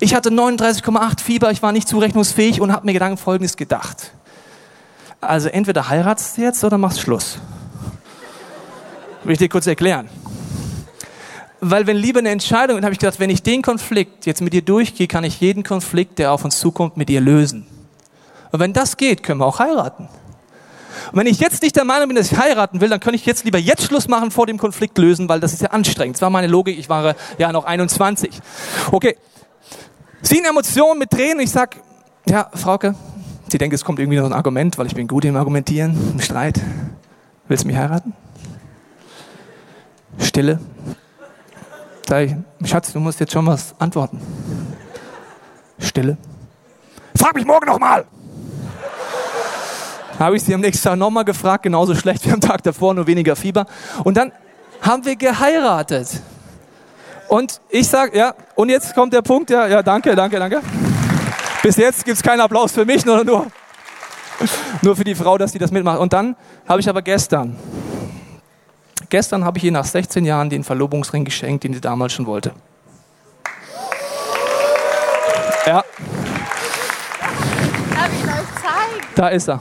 Ich 0.00 0.14
hatte 0.14 0.30
39,8 0.30 1.20
Fieber, 1.20 1.50
ich 1.50 1.62
war 1.62 1.72
nicht 1.72 1.88
zurechnungsfähig 1.88 2.60
und 2.60 2.72
habe 2.72 2.86
mir 2.86 2.92
Gedanken 2.92 3.18
Folgendes 3.18 3.56
gedacht. 3.56 4.12
Also 5.20 5.48
entweder 5.48 5.88
heiratst 5.88 6.36
du 6.36 6.42
jetzt 6.42 6.64
oder 6.64 6.78
machst 6.78 7.00
Schluss. 7.00 7.38
Will 9.22 9.32
ich 9.32 9.38
dir 9.38 9.48
kurz 9.48 9.66
erklären. 9.66 10.08
Weil 11.60 11.86
wenn 11.86 11.96
Liebe 11.96 12.18
eine 12.18 12.28
Entscheidung, 12.28 12.76
dann 12.76 12.84
habe 12.84 12.92
ich 12.92 12.98
gedacht, 12.98 13.20
wenn 13.20 13.30
ich 13.30 13.42
den 13.42 13.62
Konflikt 13.62 14.26
jetzt 14.26 14.42
mit 14.42 14.52
dir 14.52 14.60
durchgehe, 14.60 15.06
kann 15.06 15.24
ich 15.24 15.40
jeden 15.40 15.62
Konflikt, 15.62 16.18
der 16.18 16.32
auf 16.32 16.44
uns 16.44 16.58
zukommt, 16.58 16.98
mit 16.98 17.08
dir 17.08 17.22
lösen. 17.22 17.66
Und 18.52 18.60
wenn 18.60 18.74
das 18.74 18.98
geht, 18.98 19.22
können 19.22 19.40
wir 19.40 19.46
auch 19.46 19.60
heiraten. 19.60 20.08
Und 21.12 21.18
wenn 21.18 21.26
ich 21.26 21.40
jetzt 21.40 21.62
nicht 21.62 21.76
der 21.76 21.84
Meinung 21.84 22.08
bin, 22.08 22.16
dass 22.16 22.30
ich 22.30 22.38
heiraten 22.38 22.80
will, 22.80 22.88
dann 22.88 23.00
könnte 23.00 23.16
ich 23.16 23.26
jetzt 23.26 23.44
lieber 23.44 23.58
jetzt 23.58 23.82
Schluss 23.84 24.08
machen, 24.08 24.30
vor 24.30 24.46
dem 24.46 24.58
Konflikt 24.58 24.98
lösen, 24.98 25.28
weil 25.28 25.40
das 25.40 25.52
ist 25.52 25.62
ja 25.62 25.70
anstrengend. 25.70 26.16
Das 26.16 26.22
war 26.22 26.30
meine 26.30 26.46
Logik, 26.46 26.78
ich 26.78 26.88
war 26.88 27.14
ja 27.38 27.52
noch 27.52 27.64
21. 27.64 28.40
Okay. 28.90 29.16
Sie 30.22 30.38
in 30.38 30.44
Emotionen 30.44 30.98
mit 30.98 31.10
Tränen, 31.10 31.40
ich 31.40 31.50
sag, 31.50 31.76
ja, 32.26 32.48
Frauke, 32.54 32.94
sie 33.48 33.58
denkt, 33.58 33.74
es 33.74 33.84
kommt 33.84 33.98
irgendwie 33.98 34.18
noch 34.18 34.26
ein 34.26 34.32
Argument, 34.32 34.78
weil 34.78 34.86
ich 34.86 34.94
bin 34.94 35.06
gut 35.06 35.24
im 35.24 35.36
Argumentieren, 35.36 36.12
im 36.14 36.20
Streit. 36.20 36.60
Willst 37.46 37.64
du 37.64 37.68
mich 37.68 37.76
heiraten? 37.76 38.14
Stille. 40.18 40.58
Sag 42.08 42.24
ich, 42.24 42.34
Schatz, 42.68 42.92
du 42.92 43.00
musst 43.00 43.20
jetzt 43.20 43.32
schon 43.32 43.46
was 43.46 43.74
antworten. 43.78 44.20
Stille. 45.78 46.16
Frag 47.16 47.34
mich 47.34 47.44
morgen 47.44 47.66
nochmal. 47.66 48.06
Habe 50.18 50.36
ich 50.36 50.44
sie 50.44 50.54
am 50.54 50.60
nächsten 50.60 50.88
Tag 50.88 50.96
nochmal 50.96 51.24
gefragt, 51.24 51.64
genauso 51.64 51.94
schlecht 51.94 52.24
wie 52.26 52.32
am 52.32 52.40
Tag 52.40 52.62
davor, 52.62 52.94
nur 52.94 53.06
weniger 53.06 53.36
Fieber. 53.36 53.66
Und 54.04 54.16
dann 54.16 54.32
haben 54.80 55.04
wir 55.04 55.16
geheiratet. 55.16 56.20
Und 57.28 57.60
ich 57.68 57.88
sage, 57.88 58.16
ja, 58.16 58.34
und 58.54 58.68
jetzt 58.68 58.94
kommt 58.94 59.12
der 59.12 59.22
Punkt, 59.22 59.50
ja, 59.50 59.66
ja, 59.66 59.82
danke, 59.82 60.14
danke, 60.14 60.38
danke. 60.38 60.60
Bis 61.62 61.76
jetzt 61.76 62.04
gibt 62.04 62.16
es 62.16 62.22
keinen 62.22 62.40
Applaus 62.40 62.72
für 62.72 62.84
mich, 62.84 63.04
nur, 63.04 63.24
nur, 63.24 63.46
nur 64.82 64.96
für 64.96 65.04
die 65.04 65.14
Frau, 65.14 65.38
dass 65.38 65.52
sie 65.52 65.58
das 65.58 65.70
mitmacht. 65.70 65.98
Und 65.98 66.12
dann 66.12 66.36
habe 66.68 66.80
ich 66.80 66.88
aber 66.88 67.02
gestern, 67.02 67.56
gestern 69.08 69.44
habe 69.44 69.58
ich 69.58 69.64
ihr 69.64 69.72
nach 69.72 69.86
16 69.86 70.24
Jahren 70.24 70.50
den 70.50 70.62
Verlobungsring 70.62 71.24
geschenkt, 71.24 71.64
den 71.64 71.72
sie 71.72 71.80
damals 71.80 72.12
schon 72.12 72.26
wollte. 72.26 72.52
Ja. 75.66 75.82
Darf 77.90 78.10
ich 78.12 78.24
euch 78.24 78.62
zeigen? 78.62 79.06
Da 79.16 79.28
ist 79.28 79.48
er. 79.48 79.60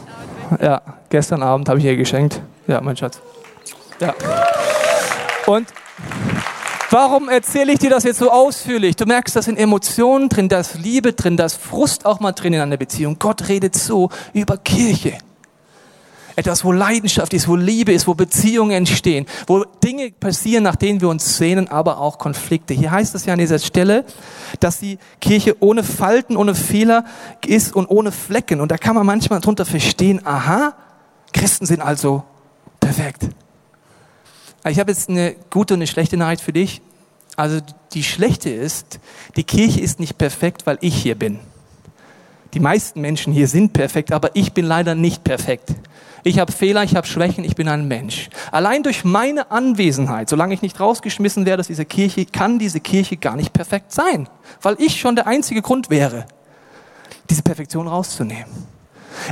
Ja, 0.61 0.81
gestern 1.09 1.43
Abend 1.43 1.69
habe 1.69 1.79
ich 1.79 1.85
ihr 1.85 1.95
geschenkt. 1.95 2.41
Ja, 2.67 2.81
mein 2.81 2.97
Schatz. 2.97 3.21
Ja. 3.99 4.13
Und 5.45 5.67
warum 6.89 7.29
erzähle 7.29 7.73
ich 7.73 7.79
dir 7.79 7.89
das 7.89 8.03
jetzt 8.03 8.19
so 8.19 8.31
ausführlich? 8.31 8.95
Du 8.95 9.05
merkst, 9.05 9.35
da 9.35 9.41
sind 9.41 9.57
Emotionen 9.57 10.29
drin, 10.29 10.49
da 10.49 10.59
ist 10.59 10.75
Liebe 10.75 11.13
drin, 11.13 11.37
da 11.37 11.45
ist 11.45 11.61
Frust 11.61 12.05
auch 12.05 12.19
mal 12.19 12.31
drin 12.31 12.53
in 12.53 12.61
einer 12.61 12.77
Beziehung. 12.77 13.17
Gott 13.19 13.47
redet 13.49 13.75
so 13.75 14.09
über 14.33 14.57
Kirche. 14.57 15.17
Etwas, 16.35 16.65
wo 16.65 16.71
Leidenschaft 16.71 17.33
ist, 17.33 17.47
wo 17.47 17.55
Liebe 17.55 17.93
ist, 17.93 18.07
wo 18.07 18.15
Beziehungen 18.15 18.71
entstehen, 18.71 19.25
wo 19.45 19.65
Dinge 19.83 20.11
passieren, 20.11 20.63
nach 20.63 20.75
denen 20.75 20.99
wir 20.99 21.09
uns 21.09 21.37
sehnen, 21.37 21.67
aber 21.67 21.99
auch 21.99 22.17
Konflikte. 22.17 22.73
Hier 22.73 22.91
heißt 22.91 23.13
es 23.13 23.25
ja 23.25 23.33
an 23.33 23.39
dieser 23.39 23.59
Stelle, 23.59 24.03
dass 24.59 24.79
die 24.79 24.97
Kirche 25.21 25.55
ohne 25.59 25.83
Falten, 25.83 26.35
ohne 26.35 26.55
Fehler 26.55 27.05
ist 27.45 27.75
und 27.75 27.87
ohne 27.87 28.11
Flecken. 28.11 28.61
Und 28.61 28.71
da 28.71 28.77
kann 28.77 28.95
man 28.95 29.05
manchmal 29.05 29.41
drunter 29.41 29.65
verstehen, 29.65 30.25
aha, 30.25 30.73
Christen 31.33 31.65
sind 31.65 31.81
also 31.81 32.23
perfekt. 32.79 33.29
Ich 34.67 34.79
habe 34.79 34.91
jetzt 34.91 35.09
eine 35.09 35.35
gute 35.49 35.73
und 35.73 35.79
eine 35.79 35.87
schlechte 35.87 36.17
Nachricht 36.17 36.41
für 36.41 36.53
dich. 36.53 36.81
Also 37.35 37.59
die 37.93 38.03
schlechte 38.03 38.49
ist, 38.49 38.99
die 39.35 39.43
Kirche 39.43 39.81
ist 39.81 39.99
nicht 39.99 40.17
perfekt, 40.17 40.65
weil 40.65 40.77
ich 40.81 40.95
hier 40.95 41.15
bin. 41.15 41.39
Die 42.53 42.59
meisten 42.59 43.01
Menschen 43.01 43.33
hier 43.33 43.47
sind 43.47 43.73
perfekt, 43.73 44.11
aber 44.11 44.35
ich 44.35 44.53
bin 44.53 44.65
leider 44.65 44.93
nicht 44.93 45.23
perfekt. 45.23 45.73
Ich 46.23 46.39
habe 46.39 46.51
Fehler, 46.51 46.83
ich 46.83 46.95
habe 46.95 47.05
Schwächen, 47.05 47.43
ich 47.43 47.55
bin 47.55 47.67
ein 47.67 47.87
Mensch. 47.87 48.29
Allein 48.51 48.81
durch 48.83 49.03
meine 49.03 49.51
Anwesenheit, 49.51 50.29
solange 50.29 50.53
ich 50.53 50.61
nicht 50.61 50.79
rausgeschmissen 50.79 51.45
werde 51.45 51.59
aus 51.59 51.67
dieser 51.67 51.85
Kirche, 51.85 52.25
kann 52.25 52.59
diese 52.59 52.79
Kirche 52.79 53.17
gar 53.17 53.35
nicht 53.35 53.51
perfekt 53.51 53.91
sein, 53.91 54.29
weil 54.61 54.75
ich 54.79 54.99
schon 54.99 55.15
der 55.15 55.27
einzige 55.27 55.61
Grund 55.61 55.89
wäre, 55.89 56.25
diese 57.29 57.43
Perfektion 57.43 57.87
rauszunehmen. 57.87 58.73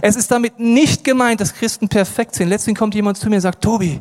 Es 0.02 0.16
ist 0.16 0.30
damit 0.32 0.60
nicht 0.60 1.04
gemeint, 1.04 1.42
dass 1.42 1.54
Christen 1.54 1.88
perfekt 1.88 2.36
sind. 2.36 2.50
Letztendlich 2.50 2.80
kommt 2.80 2.94
jemand 2.94 3.18
zu 3.18 3.30
mir 3.30 3.36
und 3.36 3.42
sagt, 3.42 3.64
Tobi, 3.64 4.00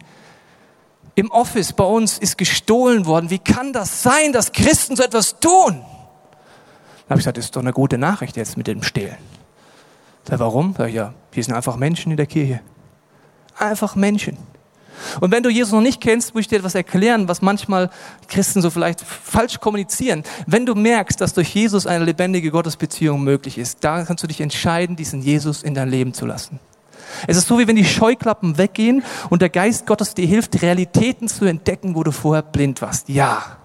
im 1.14 1.30
Office 1.30 1.72
bei 1.72 1.84
uns 1.84 2.18
ist 2.18 2.38
gestohlen 2.38 3.06
worden. 3.06 3.30
Wie 3.30 3.38
kann 3.38 3.72
das 3.72 4.02
sein, 4.02 4.32
dass 4.32 4.52
Christen 4.52 4.96
so 4.96 5.02
etwas 5.02 5.38
tun? 5.38 5.82
Dann 7.10 7.10
habe 7.10 7.20
ich 7.20 7.24
gesagt, 7.24 7.38
das 7.38 7.46
ist 7.46 7.56
doch 7.56 7.62
eine 7.62 7.72
gute 7.72 7.98
Nachricht 7.98 8.36
jetzt 8.36 8.56
mit 8.56 8.66
dem 8.66 8.82
Stehlen. 8.82 9.16
Sag, 10.28 10.38
warum? 10.38 10.74
Sag 10.76 10.88
ich, 10.88 10.94
ja, 10.94 11.14
hier 11.32 11.44
sind 11.44 11.54
einfach 11.54 11.76
Menschen 11.76 12.10
in 12.10 12.16
der 12.16 12.26
Kirche. 12.26 12.60
Einfach 13.60 13.94
Menschen. 13.94 14.36
Und 15.20 15.32
wenn 15.32 15.42
du 15.42 15.48
Jesus 15.48 15.72
noch 15.72 15.80
nicht 15.80 16.00
kennst, 16.00 16.34
muss 16.34 16.42
ich 16.42 16.48
dir 16.48 16.56
etwas 16.56 16.74
erklären, 16.74 17.28
was 17.28 17.42
manchmal 17.42 17.90
Christen 18.28 18.62
so 18.62 18.70
vielleicht 18.70 19.00
falsch 19.00 19.60
kommunizieren. 19.60 20.24
Wenn 20.46 20.66
du 20.66 20.74
merkst, 20.74 21.20
dass 21.20 21.32
durch 21.32 21.54
Jesus 21.54 21.86
eine 21.86 22.04
lebendige 22.04 22.50
Gottesbeziehung 22.50 23.22
möglich 23.22 23.58
ist, 23.58 23.82
da 23.82 24.04
kannst 24.04 24.22
du 24.22 24.26
dich 24.26 24.40
entscheiden, 24.40 24.96
diesen 24.96 25.22
Jesus 25.22 25.62
in 25.62 25.74
dein 25.74 25.88
Leben 25.88 26.14
zu 26.14 26.26
lassen. 26.26 26.60
Es 27.26 27.36
ist 27.36 27.48
so, 27.48 27.58
wie 27.58 27.66
wenn 27.66 27.76
die 27.76 27.84
Scheuklappen 27.84 28.56
weggehen 28.56 29.02
und 29.30 29.42
der 29.42 29.48
Geist 29.48 29.86
Gottes 29.86 30.14
dir 30.14 30.26
hilft, 30.26 30.62
Realitäten 30.62 31.28
zu 31.28 31.44
entdecken, 31.44 31.94
wo 31.94 32.04
du 32.04 32.12
vorher 32.12 32.42
blind 32.42 32.82
warst. 32.82 33.08
Ja. 33.08 33.59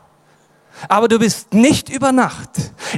Aber 0.89 1.08
du 1.08 1.20
bist 1.20 1.53
nicht 1.53 1.89
über 1.89 2.12
Nacht 2.12 2.50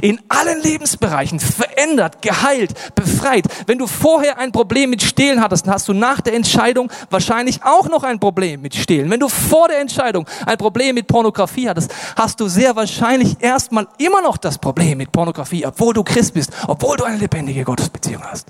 in 0.02 0.20
allen 0.28 0.60
Lebensbereichen 0.62 1.40
verändert, 1.40 2.22
geheilt, 2.22 2.94
befreit. 2.94 3.46
Wenn 3.66 3.78
du 3.78 3.86
vorher 3.86 4.38
ein 4.38 4.52
Problem 4.52 4.90
mit 4.90 5.02
Stehlen 5.02 5.40
hattest, 5.40 5.66
hast 5.68 5.88
du 5.88 5.92
nach 5.92 6.20
der 6.20 6.34
Entscheidung 6.34 6.90
wahrscheinlich 7.10 7.60
auch 7.62 7.88
noch 7.88 8.02
ein 8.02 8.18
Problem 8.20 8.62
mit 8.62 8.74
Stehlen. 8.74 9.10
Wenn 9.10 9.20
du 9.20 9.28
vor 9.28 9.68
der 9.68 9.80
Entscheidung 9.80 10.26
ein 10.46 10.58
Problem 10.58 10.94
mit 10.94 11.06
Pornografie 11.06 11.68
hattest, 11.68 11.94
hast 12.16 12.40
du 12.40 12.48
sehr 12.48 12.76
wahrscheinlich 12.76 13.36
erstmal 13.40 13.86
immer 13.98 14.22
noch 14.22 14.36
das 14.36 14.58
Problem 14.58 14.98
mit 14.98 15.12
Pornografie, 15.12 15.64
obwohl 15.66 15.94
du 15.94 16.02
Christ 16.02 16.34
bist, 16.34 16.52
obwohl 16.66 16.96
du 16.96 17.04
eine 17.04 17.18
lebendige 17.18 17.64
Gottesbeziehung 17.64 18.22
hast. 18.24 18.48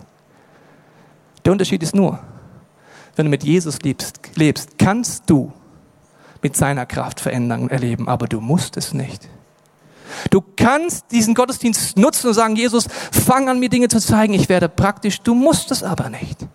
Der 1.44 1.52
Unterschied 1.52 1.82
ist 1.82 1.94
nur, 1.94 2.18
wenn 3.16 3.26
du 3.26 3.30
mit 3.30 3.44
Jesus 3.44 3.80
lebst, 3.82 4.20
lebst 4.36 4.78
kannst 4.78 5.24
du 5.28 5.52
mit 6.42 6.56
seiner 6.56 6.86
Kraft 6.86 7.20
Veränderungen 7.20 7.70
erleben, 7.70 8.08
aber 8.08 8.26
du 8.26 8.40
musst 8.40 8.76
es 8.76 8.92
nicht. 8.92 9.28
Du 10.30 10.42
kannst 10.56 11.06
diesen 11.10 11.34
Gottesdienst 11.34 11.96
nutzen 11.98 12.28
und 12.28 12.34
sagen, 12.34 12.56
Jesus, 12.56 12.86
fang 13.12 13.48
an, 13.48 13.60
mir 13.60 13.68
Dinge 13.68 13.88
zu 13.88 14.00
zeigen, 14.00 14.34
ich 14.34 14.48
werde 14.48 14.68
praktisch, 14.68 15.20
du 15.20 15.34
musst 15.34 15.70
es 15.70 15.82
aber 15.82 16.08
nicht. 16.08 16.46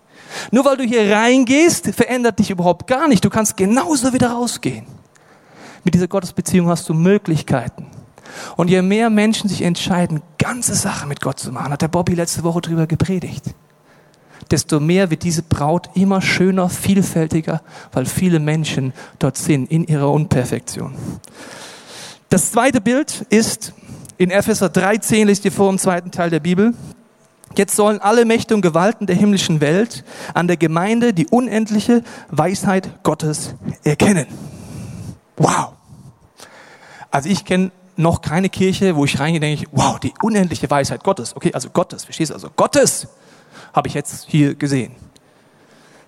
Nur 0.51 0.65
weil 0.65 0.77
du 0.77 0.83
hier 0.83 1.15
reingehst, 1.15 1.93
verändert 1.93 2.39
dich 2.39 2.49
überhaupt 2.49 2.87
gar 2.87 3.07
nicht. 3.07 3.23
Du 3.23 3.29
kannst 3.29 3.55
genauso 3.55 4.13
wieder 4.13 4.31
rausgehen. 4.31 4.85
Mit 5.83 5.93
dieser 5.93 6.07
Gottesbeziehung 6.07 6.67
hast 6.69 6.89
du 6.89 6.93
Möglichkeiten. 6.93 7.87
Und 8.57 8.69
je 8.69 8.81
mehr 8.81 9.11
Menschen 9.11 9.47
sich 9.47 9.61
entscheiden, 9.61 10.23
ganze 10.39 10.73
Sache 10.73 11.05
mit 11.05 11.21
Gott 11.21 11.39
zu 11.39 11.51
machen, 11.51 11.71
hat 11.71 11.83
der 11.83 11.87
Bobby 11.87 12.15
letzte 12.15 12.43
Woche 12.43 12.61
drüber 12.61 12.87
gepredigt 12.87 13.53
desto 14.53 14.79
mehr 14.79 15.09
wird 15.09 15.23
diese 15.23 15.41
Braut 15.41 15.89
immer 15.95 16.21
schöner, 16.21 16.69
vielfältiger, 16.69 17.63
weil 17.91 18.05
viele 18.05 18.39
Menschen 18.39 18.93
dort 19.17 19.35
sind 19.35 19.71
in 19.71 19.83
ihrer 19.85 20.11
Unperfektion. 20.11 20.93
Das 22.29 22.51
zweite 22.51 22.79
Bild 22.79 23.25
ist 23.29 23.73
in 24.17 24.29
Epheser 24.29 24.69
13, 24.69 25.25
lest 25.25 25.43
ihr 25.43 25.51
vor 25.51 25.71
im 25.71 25.79
zweiten 25.79 26.11
Teil 26.11 26.29
der 26.29 26.39
Bibel. 26.39 26.75
Jetzt 27.55 27.75
sollen 27.75 27.99
alle 27.99 28.25
Mächte 28.25 28.53
und 28.53 28.61
Gewalten 28.61 29.07
der 29.07 29.15
himmlischen 29.15 29.59
Welt 29.59 30.03
an 30.35 30.47
der 30.47 30.57
Gemeinde 30.57 31.15
die 31.15 31.25
unendliche 31.25 32.03
Weisheit 32.29 33.01
Gottes 33.01 33.55
erkennen. 33.83 34.27
Wow. 35.35 35.73
Also 37.09 37.27
ich 37.27 37.43
kenne 37.43 37.71
noch 37.95 38.21
keine 38.21 38.49
Kirche, 38.49 38.95
wo 38.95 39.05
ich 39.05 39.19
reingehe, 39.19 39.39
denke 39.39 39.63
ich, 39.63 39.69
wow, 39.71 39.99
die 39.99 40.13
unendliche 40.21 40.69
Weisheit 40.69 41.03
Gottes. 41.03 41.35
Okay, 41.35 41.51
also 41.53 41.71
Gottes, 41.71 42.05
verstehst 42.05 42.29
du? 42.29 42.35
Also 42.35 42.49
Gottes 42.55 43.07
habe 43.73 43.87
ich 43.87 43.93
jetzt 43.93 44.25
hier 44.29 44.55
gesehen. 44.55 44.95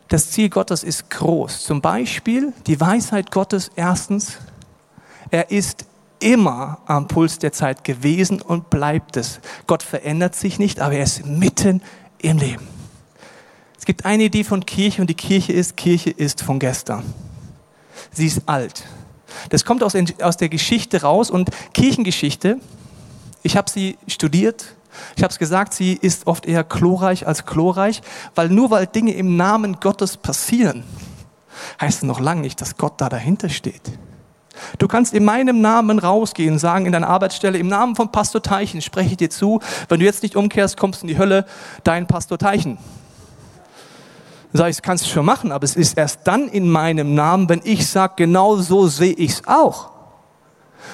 Das 0.08 0.32
Ziel 0.32 0.50
Gottes 0.50 0.84
ist 0.84 1.10
groß. 1.10 1.64
Zum 1.64 1.82
Beispiel 1.82 2.54
die 2.68 2.80
Weisheit 2.80 3.32
Gottes 3.32 3.72
erstens, 3.76 4.38
er 5.32 5.50
ist 5.50 5.86
immer 6.20 6.80
am 6.86 7.08
Puls 7.08 7.40
der 7.40 7.52
Zeit 7.52 7.84
gewesen 7.84 8.42
und 8.42 8.70
bleibt 8.70 9.18
es. 9.18 9.40
Gott 9.68 9.84
verändert 9.84 10.36
sich 10.36 10.60
nicht, 10.60 10.80
aber 10.80 10.94
er 10.94 11.04
ist 11.04 11.26
mitten 11.26 11.82
im 12.20 12.38
Leben. 12.38 12.68
Es 13.78 13.86
gibt 13.86 14.06
eine 14.06 14.24
Idee 14.24 14.44
von 14.44 14.66
Kirche 14.66 15.02
und 15.02 15.10
die 15.10 15.16
Kirche 15.16 15.54
ist, 15.54 15.76
Kirche 15.76 16.12
ist 16.12 16.42
von 16.42 16.60
gestern. 16.60 17.04
Sie 18.12 18.28
ist 18.28 18.48
alt. 18.48 18.84
Das 19.50 19.66
kommt 19.66 19.84
aus, 19.84 19.94
aus 20.22 20.38
der 20.38 20.50
Geschichte 20.50 21.02
raus 21.02 21.30
und 21.30 21.50
Kirchengeschichte, 21.74 22.60
ich 23.44 23.58
habe 23.58 23.70
sie 23.70 23.98
studiert, 24.08 24.76
ich 25.16 25.24
habe 25.24 25.32
es 25.32 25.40
gesagt, 25.40 25.74
sie 25.74 25.94
ist 25.94 26.28
oft 26.28 26.46
eher 26.46 26.64
chlorreich 26.64 27.28
als 27.28 27.46
chlorreich, 27.46 28.02
weil 28.34 28.50
nur 28.50 28.72
weil 28.72 28.88
Dinge 28.88 29.14
im 29.14 29.38
Namen 29.38 29.80
Gottes 29.80 30.18
passieren, 30.18 30.84
heißt 31.80 32.00
es 32.00 32.04
noch 32.04 32.20
lange 32.20 32.42
nicht, 32.42 32.62
dass 32.62 32.78
Gott 32.78 33.00
da 33.02 33.10
dahinter 33.10 33.50
steht. 33.50 33.82
Du 34.78 34.88
kannst 34.88 35.14
in 35.14 35.26
meinem 35.26 35.62
Namen 35.62 36.00
rausgehen 36.00 36.54
und 36.54 36.60
sagen 36.60 36.86
in 36.86 36.92
deiner 36.92 37.10
Arbeitsstelle, 37.10 37.58
im 37.58 37.68
Namen 37.68 37.96
von 37.96 38.12
Pastor 38.12 38.42
Teichen 38.42 38.82
spreche 38.82 39.12
ich 39.12 39.18
dir 39.18 39.30
zu, 39.30 39.60
wenn 39.90 40.00
du 40.00 40.06
jetzt 40.06 40.24
nicht 40.24 40.36
umkehrst, 40.36 40.78
kommst 40.78 41.02
in 41.02 41.08
die 41.08 41.18
Hölle, 41.18 41.46
dein 41.84 42.08
Pastor 42.08 42.38
Teichen. 42.38 42.78
Dann 44.52 44.58
sage 44.60 44.70
ich, 44.70 44.78
das 44.78 44.84
kannst 44.84 45.06
du 45.06 45.10
schon 45.10 45.26
machen, 45.26 45.52
aber 45.52 45.66
es 45.66 45.76
ist 45.76 45.98
erst 45.98 46.22
dann 46.24 46.48
in 46.48 46.70
meinem 46.70 47.14
Namen, 47.14 47.50
wenn 47.50 47.62
ich 47.64 47.88
sage, 47.88 48.14
genau 48.16 48.56
so 48.56 48.88
sehe 48.88 49.14
ich 49.14 49.32
es 49.32 49.48
auch. 49.48 49.95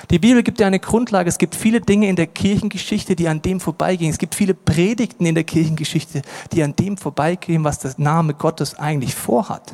Die 0.10 0.20
Bibel 0.20 0.44
gibt 0.44 0.60
ja 0.60 0.68
eine 0.68 0.80
Grundlage. 0.80 1.30
Es 1.30 1.38
gibt 1.38 1.56
viele 1.56 1.82
Dinge 1.82 2.08
in 2.08 2.16
der 2.16 2.28
Kirchengeschichte, 2.28 3.16
die 3.16 3.28
an 3.28 3.42
dem 3.42 3.60
vorbeigehen. 3.60 4.12
Es 4.12 4.18
gibt 4.18 4.36
viele 4.36 4.54
Predigten 4.54 5.26
in 5.26 5.36
der 5.36 5.44
Kirchengeschichte, 5.44 6.22
die 6.52 6.64
an 6.64 6.76
dem 6.76 6.98
vorbeigehen, 6.98 7.64
was 7.64 7.80
der 7.80 7.94
Name 7.98 8.34
Gottes 8.34 8.78
eigentlich 8.78 9.16
vorhat. 9.16 9.74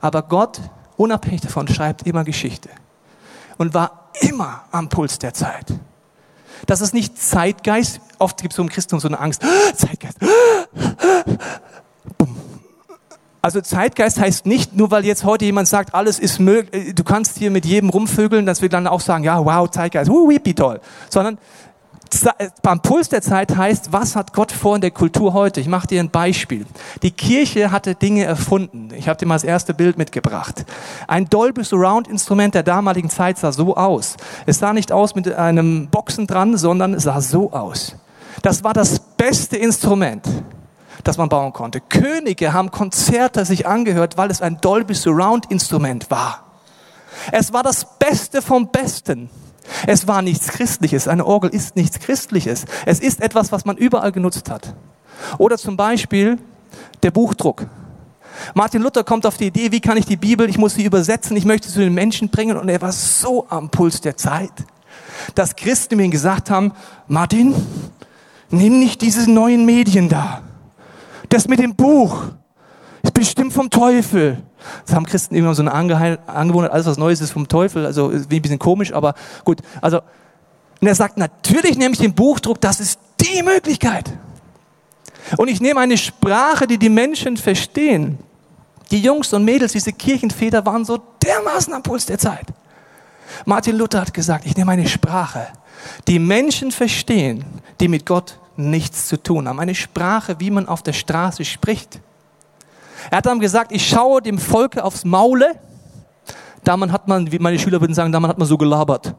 Aber 0.00 0.22
Gott, 0.22 0.60
unabhängig 0.96 1.42
davon, 1.42 1.68
schreibt 1.68 2.06
immer 2.06 2.24
Geschichte 2.24 2.70
und 3.58 3.74
war 3.74 4.10
immer 4.20 4.64
am 4.70 4.88
Puls 4.88 5.18
der 5.18 5.34
Zeit. 5.34 5.66
Das 6.66 6.80
ist 6.80 6.94
nicht 6.94 7.18
Zeitgeist. 7.18 8.00
Oft 8.18 8.40
gibt 8.40 8.52
es 8.52 8.56
so 8.56 8.62
im 8.62 8.68
Christentum 8.68 9.00
so 9.00 9.08
eine 9.08 9.18
Angst. 9.18 9.42
Zeitgeist. 9.74 10.18
Also 13.42 13.60
Zeitgeist 13.62 14.20
heißt 14.20 14.44
nicht, 14.44 14.76
nur 14.76 14.90
weil 14.90 15.06
jetzt 15.06 15.24
heute 15.24 15.46
jemand 15.46 15.66
sagt, 15.66 15.94
alles 15.94 16.18
ist 16.18 16.40
möglich, 16.40 16.88
äh, 16.88 16.92
du 16.92 17.04
kannst 17.04 17.38
hier 17.38 17.50
mit 17.50 17.64
jedem 17.64 17.88
rumvögeln, 17.88 18.44
dass 18.44 18.60
wir 18.60 18.68
dann 18.68 18.86
auch 18.86 19.00
sagen, 19.00 19.24
ja, 19.24 19.42
wow, 19.44 19.70
Zeitgeist, 19.70 20.10
uh, 20.10 20.28
wie 20.28 20.54
toll. 20.54 20.80
Sondern 21.08 21.38
beim 22.62 22.80
Puls 22.80 23.08
der 23.08 23.22
Zeit 23.22 23.56
heißt, 23.56 23.92
was 23.92 24.16
hat 24.16 24.32
Gott 24.32 24.50
vor 24.52 24.74
in 24.74 24.80
der 24.80 24.90
Kultur 24.90 25.32
heute? 25.32 25.60
Ich 25.60 25.68
mache 25.68 25.86
dir 25.86 26.00
ein 26.00 26.10
Beispiel. 26.10 26.66
Die 27.02 27.12
Kirche 27.12 27.70
hatte 27.70 27.94
Dinge 27.94 28.24
erfunden. 28.24 28.88
Ich 28.96 29.08
habe 29.08 29.16
dir 29.16 29.26
mal 29.26 29.36
das 29.36 29.44
erste 29.44 29.74
Bild 29.74 29.96
mitgebracht. 29.96 30.64
Ein 31.06 31.30
Dolby 31.30 31.62
Surround 31.62 32.08
Instrument 32.08 32.54
der 32.54 32.64
damaligen 32.64 33.10
Zeit 33.10 33.38
sah 33.38 33.52
so 33.52 33.76
aus. 33.76 34.16
Es 34.46 34.58
sah 34.58 34.72
nicht 34.72 34.90
aus 34.90 35.14
mit 35.14 35.32
einem 35.32 35.88
Boxen 35.88 36.26
dran, 36.26 36.56
sondern 36.56 36.98
sah 36.98 37.20
so 37.20 37.52
aus. 37.52 37.94
Das 38.42 38.64
war 38.64 38.74
das 38.74 38.98
beste 38.98 39.56
Instrument 39.56 40.26
das 41.04 41.18
man 41.18 41.28
bauen 41.28 41.52
konnte. 41.52 41.80
Könige 41.80 42.52
haben 42.52 42.70
Konzerte 42.70 43.44
sich 43.44 43.66
angehört, 43.66 44.16
weil 44.16 44.30
es 44.30 44.42
ein 44.42 44.60
Dolby 44.60 44.94
Surround 44.94 45.50
Instrument 45.50 46.10
war. 46.10 46.44
Es 47.32 47.52
war 47.52 47.62
das 47.62 47.98
Beste 47.98 48.42
vom 48.42 48.70
Besten. 48.70 49.30
Es 49.86 50.06
war 50.06 50.22
nichts 50.22 50.48
Christliches. 50.48 51.08
Eine 51.08 51.26
Orgel 51.26 51.50
ist 51.50 51.76
nichts 51.76 51.98
Christliches. 52.00 52.64
Es 52.86 53.00
ist 53.00 53.20
etwas, 53.20 53.52
was 53.52 53.64
man 53.64 53.76
überall 53.76 54.12
genutzt 54.12 54.50
hat. 54.50 54.74
Oder 55.38 55.58
zum 55.58 55.76
Beispiel 55.76 56.38
der 57.02 57.10
Buchdruck. 57.10 57.66
Martin 58.54 58.82
Luther 58.82 59.04
kommt 59.04 59.26
auf 59.26 59.36
die 59.36 59.46
Idee, 59.46 59.70
wie 59.70 59.80
kann 59.80 59.96
ich 59.96 60.06
die 60.06 60.16
Bibel, 60.16 60.48
ich 60.48 60.56
muss 60.56 60.74
sie 60.74 60.84
übersetzen, 60.84 61.36
ich 61.36 61.44
möchte 61.44 61.68
sie 61.68 61.74
zu 61.74 61.80
den 61.80 61.92
Menschen 61.92 62.30
bringen 62.30 62.56
und 62.56 62.68
er 62.68 62.80
war 62.80 62.92
so 62.92 63.46
am 63.50 63.68
Puls 63.70 64.00
der 64.00 64.16
Zeit, 64.16 64.52
dass 65.34 65.56
Christen 65.56 66.00
ihm 66.00 66.10
gesagt 66.10 66.48
haben, 66.48 66.72
Martin, 67.06 67.54
nimm 68.48 68.78
nicht 68.78 69.02
diese 69.02 69.30
neuen 69.30 69.66
Medien 69.66 70.08
da. 70.08 70.42
Das 71.30 71.48
mit 71.48 71.60
dem 71.60 71.74
Buch 71.74 72.24
ist 73.02 73.14
bestimmt 73.14 73.52
vom 73.52 73.70
Teufel. 73.70 74.42
Das 74.84 74.94
haben 74.94 75.06
Christen 75.06 75.34
immer 75.34 75.54
so 75.54 75.62
eine 75.62 75.72
Angewohnheit, 75.72 76.70
alles 76.70 76.86
was 76.86 76.98
Neues 76.98 77.20
ist 77.20 77.30
vom 77.30 77.48
Teufel. 77.48 77.86
Also 77.86 78.10
ist 78.10 78.30
ein 78.30 78.42
bisschen 78.42 78.58
komisch, 78.58 78.92
aber 78.92 79.14
gut. 79.44 79.60
Also, 79.80 80.00
und 80.80 80.86
er 80.86 80.94
sagt, 80.94 81.16
natürlich 81.16 81.78
nehme 81.78 81.94
ich 81.94 82.00
den 82.00 82.14
Buchdruck, 82.14 82.60
das 82.60 82.80
ist 82.80 83.00
die 83.20 83.42
Möglichkeit. 83.42 84.12
Und 85.36 85.48
ich 85.48 85.60
nehme 85.60 85.80
eine 85.80 85.96
Sprache, 85.96 86.66
die 86.66 86.78
die 86.78 86.88
Menschen 86.88 87.36
verstehen. 87.36 88.18
Die 88.90 89.00
Jungs 89.00 89.32
und 89.32 89.44
Mädels, 89.44 89.72
diese 89.72 89.92
Kirchenväter 89.92 90.66
waren 90.66 90.84
so 90.84 90.98
dermaßen 91.22 91.72
am 91.72 91.82
Puls 91.82 92.06
der 92.06 92.18
Zeit. 92.18 92.46
Martin 93.44 93.76
Luther 93.76 94.00
hat 94.00 94.12
gesagt, 94.12 94.46
ich 94.46 94.56
nehme 94.56 94.72
eine 94.72 94.88
Sprache, 94.88 95.46
die 96.08 96.18
Menschen 96.18 96.72
verstehen, 96.72 97.44
die 97.78 97.88
mit 97.88 98.04
Gott 98.04 98.38
nichts 98.60 99.08
zu 99.08 99.22
tun 99.22 99.48
haben. 99.48 99.58
Eine 99.58 99.74
Sprache, 99.74 100.36
wie 100.38 100.50
man 100.50 100.68
auf 100.68 100.82
der 100.82 100.92
Straße 100.92 101.44
spricht. 101.44 102.00
Er 103.10 103.18
hat 103.18 103.26
dann 103.26 103.40
gesagt, 103.40 103.72
ich 103.72 103.88
schaue 103.88 104.20
dem 104.20 104.38
Volke 104.38 104.84
aufs 104.84 105.04
Maule. 105.04 105.58
Damals 106.64 106.92
hat 106.92 107.08
man, 107.08 107.32
wie 107.32 107.38
meine 107.38 107.58
Schüler 107.58 107.80
würden 107.80 107.94
sagen, 107.94 108.12
damals 108.12 108.30
hat 108.30 108.38
man 108.38 108.46
so 108.46 108.58
gelabert. 108.58 109.14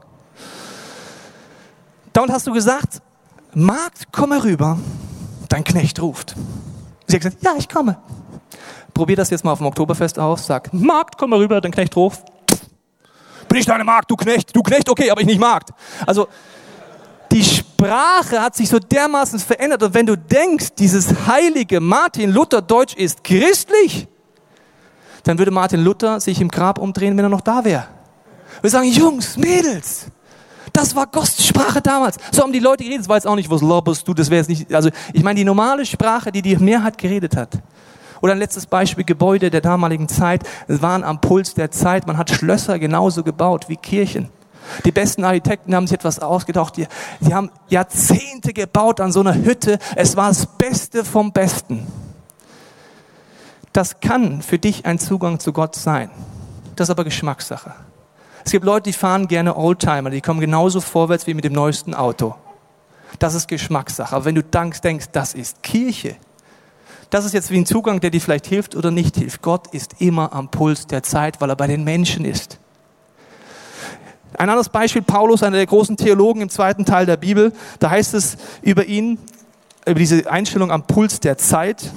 Dann 2.13 2.31
hast 2.31 2.45
du 2.47 2.53
gesagt, 2.53 3.01
Magd, 3.53 4.07
komm 4.11 4.31
rüber. 4.31 4.77
Dein 5.49 5.63
Knecht 5.63 6.01
ruft. 6.01 6.35
Sie 7.07 7.15
hat 7.15 7.23
gesagt, 7.23 7.43
ja, 7.43 7.53
ich 7.57 7.67
komme. 7.67 7.97
Probier 8.93 9.15
das 9.15 9.29
jetzt 9.29 9.43
mal 9.43 9.51
auf 9.51 9.57
dem 9.57 9.67
Oktoberfest 9.67 10.19
aus. 10.19 10.45
Sag, 10.45 10.73
Magd, 10.73 11.17
komm 11.17 11.33
rüber, 11.33 11.59
dein 11.59 11.71
Knecht 11.71 11.95
ruft. 11.95 12.23
Bin 13.49 13.59
ich 13.59 13.65
deine 13.65 13.83
Magd, 13.83 14.09
du 14.09 14.15
Knecht? 14.15 14.55
Du 14.55 14.61
Knecht, 14.61 14.87
okay, 14.87 15.11
aber 15.11 15.19
ich 15.19 15.27
nicht 15.27 15.39
Magd. 15.39 15.71
Also, 16.05 16.27
Die 17.31 17.43
Sprache 17.43 18.41
hat 18.41 18.55
sich 18.55 18.67
so 18.67 18.77
dermaßen 18.77 19.39
verändert. 19.39 19.83
Und 19.83 19.93
wenn 19.93 20.05
du 20.05 20.17
denkst, 20.17 20.75
dieses 20.77 21.27
heilige 21.27 21.79
Martin 21.79 22.31
Luther 22.31 22.61
Deutsch 22.61 22.93
ist 22.95 23.23
christlich, 23.23 24.07
dann 25.23 25.37
würde 25.37 25.51
Martin 25.51 25.83
Luther 25.83 26.19
sich 26.19 26.41
im 26.41 26.49
Grab 26.49 26.77
umdrehen, 26.77 27.15
wenn 27.15 27.25
er 27.25 27.29
noch 27.29 27.41
da 27.41 27.63
wäre. 27.63 27.87
Wir 28.61 28.69
sagen, 28.69 28.87
Jungs, 28.87 29.37
Mädels, 29.37 30.07
das 30.73 30.95
war 30.95 31.07
Gottssprache 31.07 31.81
damals. 31.81 32.17
So 32.31 32.43
haben 32.43 32.51
die 32.51 32.59
Leute 32.59 32.83
geredet. 32.83 33.07
War 33.07 33.15
jetzt 33.15 33.27
auch 33.27 33.35
nicht, 33.35 33.49
was 33.49 33.61
laberst 33.61 34.07
du, 34.07 34.13
das 34.13 34.29
wäre 34.29 34.39
jetzt 34.39 34.49
nicht, 34.49 34.73
also 34.73 34.89
ich 35.13 35.23
meine 35.23 35.37
die 35.37 35.45
normale 35.45 35.85
Sprache, 35.85 36.31
die 36.31 36.41
die 36.41 36.57
Mehrheit 36.57 36.97
geredet 36.97 37.37
hat. 37.37 37.49
Oder 38.21 38.33
ein 38.33 38.39
letztes 38.39 38.65
Beispiel, 38.65 39.03
Gebäude 39.03 39.49
der 39.49 39.61
damaligen 39.61 40.07
Zeit. 40.07 40.43
Waren 40.67 41.03
am 41.03 41.21
Puls 41.21 41.53
der 41.55 41.71
Zeit. 41.71 42.05
Man 42.05 42.17
hat 42.17 42.29
Schlösser 42.29 42.77
genauso 42.77 43.23
gebaut 43.23 43.67
wie 43.67 43.77
Kirchen. 43.77 44.29
Die 44.85 44.91
besten 44.91 45.23
Architekten 45.23 45.75
haben 45.75 45.87
sich 45.87 45.95
etwas 45.95 46.19
ausgedacht. 46.19 46.77
Die, 46.77 46.87
die 47.19 47.33
haben 47.33 47.51
Jahrzehnte 47.67 48.53
gebaut 48.53 48.99
an 48.99 49.11
so 49.11 49.19
einer 49.19 49.35
Hütte. 49.35 49.79
Es 49.95 50.15
war 50.15 50.29
das 50.29 50.45
Beste 50.45 51.03
vom 51.03 51.31
Besten. 51.31 51.87
Das 53.73 53.99
kann 53.99 54.41
für 54.41 54.59
dich 54.59 54.85
ein 54.85 54.99
Zugang 54.99 55.39
zu 55.39 55.53
Gott 55.53 55.75
sein. 55.75 56.09
Das 56.75 56.87
ist 56.87 56.91
aber 56.91 57.03
Geschmackssache. 57.03 57.73
Es 58.43 58.51
gibt 58.51 58.65
Leute, 58.65 58.89
die 58.89 58.93
fahren 58.93 59.27
gerne 59.27 59.55
Oldtimer, 59.55 60.09
die 60.09 60.21
kommen 60.21 60.39
genauso 60.39 60.81
vorwärts 60.81 61.27
wie 61.27 61.33
mit 61.33 61.43
dem 61.43 61.53
neuesten 61.53 61.93
Auto. 61.93 62.35
Das 63.19 63.35
ist 63.35 63.47
Geschmackssache. 63.47 64.15
Aber 64.15 64.25
wenn 64.25 64.35
du 64.35 64.43
denkst, 64.43 64.81
denkst, 64.81 65.07
das 65.11 65.33
ist 65.33 65.61
Kirche, 65.61 66.15
das 67.11 67.25
ist 67.25 67.33
jetzt 67.33 67.51
wie 67.51 67.57
ein 67.57 67.65
Zugang, 67.65 67.99
der 67.99 68.09
dir 68.09 68.21
vielleicht 68.21 68.47
hilft 68.47 68.73
oder 68.73 68.89
nicht 68.89 69.17
hilft. 69.17 69.41
Gott 69.41 69.67
ist 69.73 69.99
immer 69.99 70.31
am 70.33 70.49
Puls 70.49 70.87
der 70.87 71.03
Zeit, 71.03 71.41
weil 71.41 71.49
er 71.49 71.57
bei 71.57 71.67
den 71.67 71.83
Menschen 71.83 72.23
ist. 72.23 72.57
Ein 74.37 74.49
anderes 74.49 74.69
Beispiel, 74.69 75.01
Paulus, 75.01 75.43
einer 75.43 75.57
der 75.57 75.65
großen 75.65 75.97
Theologen 75.97 76.41
im 76.41 76.49
zweiten 76.49 76.85
Teil 76.85 77.05
der 77.05 77.17
Bibel, 77.17 77.53
da 77.79 77.89
heißt 77.89 78.13
es 78.13 78.37
über 78.61 78.85
ihn, 78.85 79.17
über 79.85 79.99
diese 79.99 80.29
Einstellung 80.29 80.71
am 80.71 80.83
Puls 80.83 81.19
der 81.19 81.37
Zeit. 81.37 81.91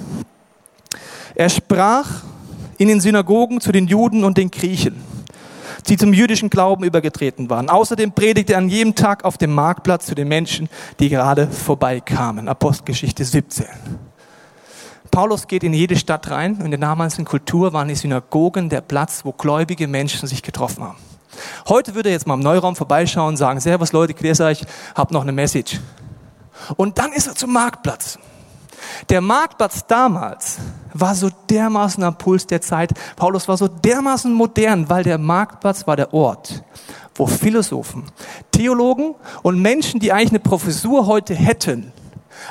Er 1.33 1.49
sprach 1.49 2.23
in 2.77 2.87
den 2.87 2.99
Synagogen 2.99 3.61
zu 3.61 3.71
den 3.71 3.87
Juden 3.87 4.23
und 4.23 4.37
den 4.37 4.51
Griechen 4.51 4.95
die 5.87 5.97
zum 5.97 6.13
jüdischen 6.13 6.49
Glauben 6.49 6.83
übergetreten 6.83 7.49
waren. 7.49 7.69
Außerdem 7.69 8.11
predigte 8.11 8.53
er 8.53 8.59
an 8.59 8.69
jedem 8.69 8.95
Tag 8.95 9.23
auf 9.23 9.37
dem 9.37 9.51
Marktplatz 9.51 10.07
zu 10.07 10.15
den 10.15 10.27
Menschen, 10.27 10.69
die 10.99 11.09
gerade 11.09 11.47
vorbeikamen. 11.47 12.47
Apostelgeschichte 12.47 13.23
17. 13.23 13.65
Paulus 15.11 15.47
geht 15.47 15.63
in 15.63 15.73
jede 15.73 15.95
Stadt 15.95 16.29
rein. 16.29 16.59
In 16.61 16.71
der 16.71 16.79
damaligen 16.79 17.25
Kultur 17.25 17.71
waren 17.73 17.87
die 17.87 17.95
Synagogen 17.95 18.69
der 18.69 18.81
Platz, 18.81 19.23
wo 19.23 19.31
gläubige 19.31 19.87
Menschen 19.87 20.27
sich 20.27 20.41
getroffen 20.41 20.83
haben. 20.83 20.97
Heute 21.67 21.95
würde 21.95 22.09
er 22.09 22.13
jetzt 22.13 22.27
mal 22.27 22.35
im 22.35 22.41
Neuraum 22.41 22.75
vorbeischauen 22.75 23.29
und 23.29 23.37
sagen, 23.37 23.59
Servus 23.59 23.91
Leute, 23.91 24.13
grüß 24.13 24.41
euch, 24.41 24.65
hab 24.95 25.11
noch 25.11 25.21
eine 25.21 25.31
Message. 25.31 25.79
Und 26.77 26.97
dann 26.97 27.11
ist 27.11 27.27
er 27.27 27.35
zum 27.35 27.53
Marktplatz. 27.53 28.17
Der 29.09 29.21
Marktplatz 29.21 29.85
damals 29.87 30.57
war 30.93 31.15
so 31.15 31.29
dermaßen 31.49 32.03
am 32.03 32.17
Puls 32.17 32.47
der 32.47 32.61
Zeit. 32.61 32.91
Paulus 33.15 33.47
war 33.47 33.57
so 33.57 33.67
dermaßen 33.67 34.31
modern, 34.31 34.89
weil 34.89 35.03
der 35.03 35.17
Marktplatz 35.17 35.85
war 35.87 35.95
der 35.95 36.13
Ort, 36.13 36.63
wo 37.15 37.27
Philosophen, 37.27 38.03
Theologen 38.51 39.15
und 39.43 39.61
Menschen, 39.61 39.99
die 39.99 40.11
eigentlich 40.11 40.31
eine 40.31 40.39
Professur 40.39 41.07
heute 41.07 41.35
hätten, 41.35 41.91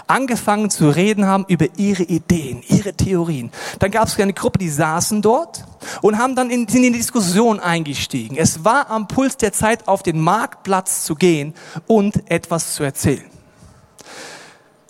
angefangen 0.07 0.71
zu 0.71 0.89
reden 0.89 1.27
haben 1.27 1.45
über 1.49 1.67
ihre 1.77 2.03
Ideen, 2.03 2.63
ihre 2.69 2.95
Theorien. 2.95 3.51
Dann 3.79 3.91
gab 3.91 4.09
es 4.09 4.19
eine 4.19 4.33
Gruppe, 4.33 4.59
die 4.59 4.71
saßen 4.71 5.23
dort 5.23 5.65
und 6.03 6.19
haben 6.19 6.37
dann 6.37 6.51
in, 6.51 6.67
in 6.67 6.83
die 6.83 6.93
Diskussion 6.93 7.61
eingestiegen. 7.61 8.37
Es 8.37 8.65
war 8.65 8.91
am 8.91 9.09
Puls 9.09 9.37
der 9.37 9.53
Zeit, 9.53 9.89
auf 9.89 10.03
den 10.03 10.21
Marktplatz 10.21 11.05
zu 11.05 11.15
gehen 11.15 11.55
und 11.87 12.31
etwas 12.31 12.75
zu 12.75 12.83
erzählen. 12.83 13.25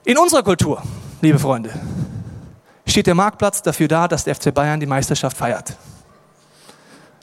In 0.05 0.19
unserer 0.19 0.43
Kultur 0.43 0.83
liebe 1.25 1.39
Freunde, 1.39 1.73
steht 2.87 3.07
der 3.07 3.15
Marktplatz 3.15 3.63
dafür 3.63 3.89
da, 3.89 4.07
dass 4.07 4.25
der 4.25 4.35
FC 4.35 4.53
Bayern 4.53 4.79
die 4.79 4.87
Meisterschaft 4.87 5.37
feiert. 5.37 5.77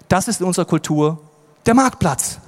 Das 0.08 0.28
ist 0.28 0.42
in 0.42 0.48
unserer 0.48 0.66
Kultur 0.66 1.22
der 1.68 1.76
Marktplatz. 1.76 2.40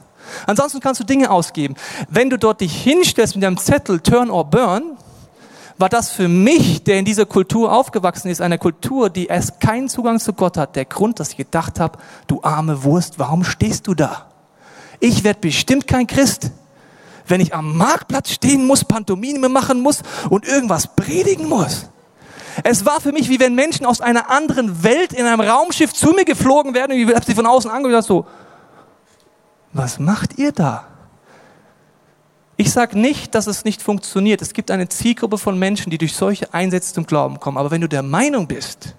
Ansonsten 0.47 0.79
kannst 0.79 0.99
du 0.99 1.05
Dinge 1.05 1.29
ausgeben. 1.29 1.75
Wenn 2.09 2.29
du 2.31 2.39
dort 2.39 2.61
dich 2.61 2.75
hinstellst 2.75 3.35
mit 3.35 3.43
deinem 3.43 3.57
Zettel 3.57 3.99
Turn 3.99 4.31
or 4.31 4.49
Burn, 4.49 4.97
war 5.77 5.89
das 5.89 6.11
für 6.11 6.27
mich, 6.27 6.83
der 6.83 6.99
in 6.99 7.05
dieser 7.05 7.25
Kultur 7.25 7.73
aufgewachsen 7.73 8.29
ist, 8.29 8.41
eine 8.41 8.57
Kultur, 8.57 9.09
die 9.09 9.27
erst 9.27 9.59
keinen 9.59 9.89
Zugang 9.89 10.19
zu 10.19 10.33
Gott 10.33 10.57
hat, 10.57 10.75
der 10.75 10.85
Grund, 10.85 11.19
dass 11.19 11.31
ich 11.31 11.37
gedacht 11.37 11.79
habe, 11.79 11.99
du 12.27 12.41
arme 12.43 12.83
Wurst, 12.83 13.19
warum 13.19 13.43
stehst 13.43 13.87
du 13.87 13.93
da? 13.93 14.27
Ich 14.99 15.23
werde 15.23 15.39
bestimmt 15.39 15.87
kein 15.87 16.07
Christ 16.07 16.51
wenn 17.27 17.41
ich 17.41 17.53
am 17.53 17.77
Marktplatz 17.77 18.31
stehen 18.31 18.65
muss, 18.65 18.83
Pantomime 18.83 19.49
machen 19.49 19.81
muss 19.81 20.01
und 20.29 20.45
irgendwas 20.45 20.87
predigen 20.95 21.47
muss. 21.47 21.89
Es 22.63 22.85
war 22.85 23.01
für 23.01 23.11
mich, 23.11 23.29
wie 23.29 23.39
wenn 23.39 23.55
Menschen 23.55 23.85
aus 23.85 23.99
einer 24.01 24.29
anderen 24.29 24.83
Welt 24.83 25.13
in 25.13 25.25
einem 25.25 25.41
Raumschiff 25.41 25.93
zu 25.93 26.11
mir 26.11 26.25
geflogen 26.25 26.73
werden 26.73 26.91
und 26.91 26.99
ich 26.99 27.15
habe 27.15 27.25
sie 27.25 27.33
von 27.33 27.47
außen 27.47 27.71
angeschaut, 27.71 28.03
so, 28.03 28.25
was 29.71 29.97
macht 29.97 30.37
ihr 30.37 30.51
da? 30.51 30.85
Ich 32.55 32.71
sage 32.71 32.97
nicht, 32.99 33.33
dass 33.33 33.47
es 33.47 33.65
nicht 33.65 33.81
funktioniert. 33.81 34.41
Es 34.41 34.53
gibt 34.53 34.69
eine 34.69 34.87
Zielgruppe 34.87 35.37
von 35.37 35.57
Menschen, 35.57 35.89
die 35.89 35.97
durch 35.97 36.13
solche 36.13 36.53
Einsätze 36.53 36.93
zum 36.93 37.05
Glauben 37.05 37.39
kommen. 37.39 37.57
Aber 37.57 37.71
wenn 37.71 37.81
du 37.81 37.89
der 37.89 38.03
Meinung 38.03 38.47
bist, 38.47 38.95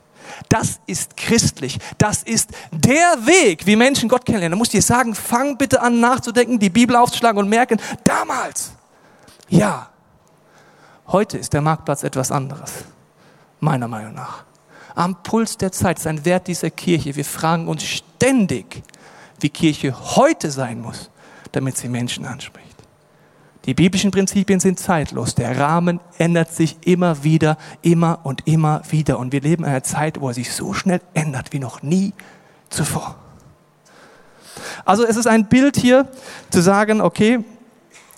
das 0.48 0.80
ist 0.86 1.16
christlich. 1.16 1.78
Das 1.98 2.22
ist 2.22 2.50
der 2.72 3.26
Weg, 3.26 3.66
wie 3.66 3.76
Menschen 3.76 4.08
Gott 4.08 4.24
kennenlernen. 4.24 4.56
Da 4.56 4.58
muss 4.58 4.68
ich 4.68 4.80
dir 4.80 4.82
sagen, 4.82 5.14
fang 5.14 5.56
bitte 5.56 5.80
an 5.80 6.00
nachzudenken, 6.00 6.58
die 6.58 6.70
Bibel 6.70 6.96
aufzuschlagen 6.96 7.38
und 7.38 7.48
merken, 7.48 7.80
damals, 8.02 8.72
ja, 9.48 9.90
heute 11.06 11.38
ist 11.38 11.52
der 11.52 11.60
Marktplatz 11.60 12.02
etwas 12.02 12.32
anderes. 12.32 12.72
Meiner 13.60 13.88
Meinung 13.88 14.14
nach. 14.14 14.44
Am 14.94 15.22
Puls 15.22 15.56
der 15.56 15.72
Zeit 15.72 15.98
ist 15.98 16.06
ein 16.06 16.24
Wert 16.24 16.46
dieser 16.46 16.70
Kirche. 16.70 17.16
Wir 17.16 17.24
fragen 17.24 17.68
uns 17.68 17.84
ständig, 17.84 18.82
wie 19.40 19.48
Kirche 19.48 19.94
heute 20.16 20.50
sein 20.50 20.80
muss, 20.80 21.10
damit 21.52 21.76
sie 21.76 21.88
Menschen 21.88 22.24
anspricht. 22.26 22.63
Die 23.66 23.74
biblischen 23.74 24.10
Prinzipien 24.10 24.60
sind 24.60 24.78
zeitlos. 24.78 25.34
Der 25.34 25.58
Rahmen 25.58 26.00
ändert 26.18 26.52
sich 26.52 26.76
immer 26.84 27.24
wieder, 27.24 27.56
immer 27.80 28.20
und 28.22 28.46
immer 28.46 28.82
wieder. 28.90 29.18
Und 29.18 29.32
wir 29.32 29.40
leben 29.40 29.64
in 29.64 29.70
einer 29.70 29.82
Zeit, 29.82 30.20
wo 30.20 30.28
er 30.28 30.34
sich 30.34 30.52
so 30.52 30.74
schnell 30.74 31.00
ändert 31.14 31.52
wie 31.52 31.58
noch 31.58 31.82
nie 31.82 32.12
zuvor. 32.68 33.16
Also 34.84 35.04
es 35.04 35.16
ist 35.16 35.26
ein 35.26 35.46
Bild 35.46 35.76
hier 35.76 36.06
zu 36.50 36.60
sagen, 36.60 37.00
okay, 37.00 37.40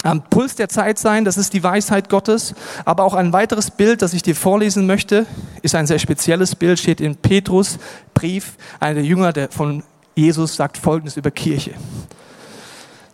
am 0.03 0.23
Puls 0.23 0.57
der 0.57 0.69
Zeit 0.69 0.99
sein, 0.99 1.25
das 1.25 1.37
ist 1.37 1.53
die 1.53 1.63
Weisheit 1.63 2.09
Gottes. 2.09 2.55
Aber 2.85 3.05
auch 3.05 3.15
ein 3.15 3.33
weiteres 3.33 3.71
Bild, 3.71 4.03
das 4.03 4.15
ich 4.15 4.23
dir 4.23 4.35
vorlesen 4.35 4.87
möchte, 4.87 5.27
ist 5.63 5.77
ein 5.77 5.87
sehr 5.87 6.01
spezielles 6.01 6.57
Bild, 6.57 6.79
steht 6.79 7.01
in 7.01 7.17
Petrus 7.17 7.79
Brief. 8.15 8.57
Einer 8.81 8.97
der 8.97 9.05
Jünger 9.05 9.33
von 9.51 9.85
Jesus 10.17 10.57
sagt 10.57 10.77
Folgendes 10.77 11.17
über 11.17 11.31
Kirche. 11.31 11.75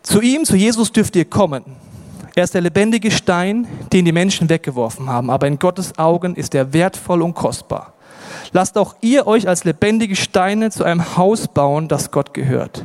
Zu 0.03 0.21
ihm, 0.21 0.45
zu 0.45 0.57
Jesus 0.57 0.93
dürft 0.93 1.15
ihr 1.15 1.27
kommen 1.27 1.65
er 2.35 2.45
ist 2.45 2.55
der 2.55 2.61
lebendige 2.63 3.11
Stein, 3.11 3.67
den 3.93 4.05
die 4.05 4.13
Menschen 4.13 4.49
weggeworfen 4.49 5.09
haben, 5.09 5.31
aber 5.31 5.47
in 5.47 5.59
Gottes 5.59 5.99
Augen 5.99 6.35
ist 6.35 6.55
er 6.55 6.73
wertvoll 6.73 7.23
und 7.23 7.35
kostbar. 7.35 7.93
Lasst 8.53 8.79
auch 8.79 8.95
ihr 9.01 9.27
euch 9.27 9.49
als 9.49 9.65
lebendige 9.65 10.17
Steine 10.17 10.71
zu 10.71 10.85
einem 10.85 11.17
Haus 11.17 11.49
bauen, 11.49 11.89
das 11.89 12.11
Gott 12.11 12.33
gehört. 12.35 12.85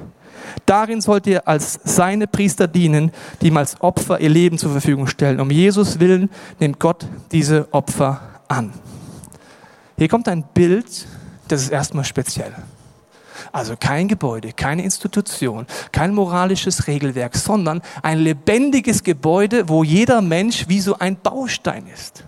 Darin 0.65 1.01
sollt 1.01 1.27
ihr 1.27 1.47
als 1.47 1.79
seine 1.83 2.27
Priester 2.27 2.67
dienen, 2.67 3.12
die 3.41 3.47
ihm 3.47 3.57
als 3.57 3.81
Opfer 3.81 4.19
ihr 4.19 4.29
Leben 4.29 4.57
zur 4.57 4.71
Verfügung 4.71 5.07
stellen. 5.07 5.39
Um 5.39 5.51
Jesus 5.51 5.99
willen 5.99 6.29
nimmt 6.60 6.79
Gott 6.79 7.05
diese 7.31 7.67
Opfer 7.71 8.21
an. 8.47 8.73
Hier 9.97 10.07
kommt 10.07 10.27
ein 10.27 10.43
Bild, 10.53 11.07
das 11.47 11.62
ist 11.62 11.69
erstmal 11.69 12.03
speziell. 12.03 12.53
Also 13.52 13.76
kein 13.80 14.08
Gebäude, 14.08 14.52
keine 14.54 14.84
Institution, 14.84 15.65
kein 15.91 16.13
moralisches 16.13 16.88
Regelwerk, 16.88 17.36
sondern 17.36 17.82
ein 18.02 18.19
lebendiges 18.19 19.04
Gebäude, 19.04 19.69
wo 19.69 19.84
jeder 19.84 20.21
Mensch 20.21 20.67
wie 20.67 20.80
so 20.80 20.97
ein 20.97 21.17
Baustein 21.17 21.86
ist. 21.93 22.23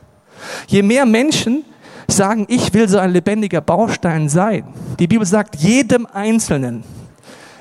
Je 0.67 0.81
mehr 0.81 1.05
Menschen 1.05 1.65
sagen, 2.07 2.45
ich 2.49 2.73
will 2.73 2.87
so 2.87 2.97
ein 2.97 3.11
lebendiger 3.11 3.61
Baustein 3.61 4.29
sein. 4.29 4.63
Die 4.99 5.07
Bibel 5.07 5.25
sagt, 5.25 5.55
jedem 5.57 6.05
Einzelnen 6.05 6.83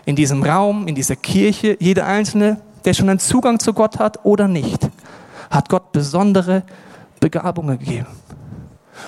in 0.04 0.16
diesem 0.16 0.42
Raum, 0.42 0.88
in 0.88 0.94
dieser 0.94 1.16
Kirche, 1.16 1.76
jeder 1.80 2.06
Einzelne, 2.06 2.60
der 2.84 2.94
schon 2.94 3.08
einen 3.10 3.18
Zugang 3.18 3.58
zu 3.58 3.72
Gott 3.72 3.98
hat 3.98 4.24
oder 4.24 4.48
nicht, 4.48 4.88
hat 5.50 5.68
Gott 5.68 5.92
besondere 5.92 6.62
Begabungen 7.20 7.78
gegeben. 7.78 8.06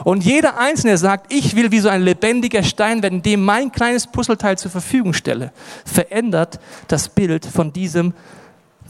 Und 0.04 0.24
jeder 0.24 0.58
Einzelne 0.58 0.98
sagt, 0.98 1.32
ich 1.32 1.56
will 1.56 1.70
wie 1.70 1.80
so 1.80 1.88
ein 1.88 2.02
lebendiger 2.02 2.62
Stein 2.62 3.02
werden, 3.02 3.22
dem 3.22 3.44
mein 3.44 3.72
kleines 3.72 4.06
Puzzleteil 4.06 4.58
zur 4.58 4.70
Verfügung 4.70 5.12
stelle, 5.12 5.52
verändert 5.84 6.60
das 6.88 7.08
Bild 7.08 7.46
von 7.46 7.72
diesem 7.72 8.14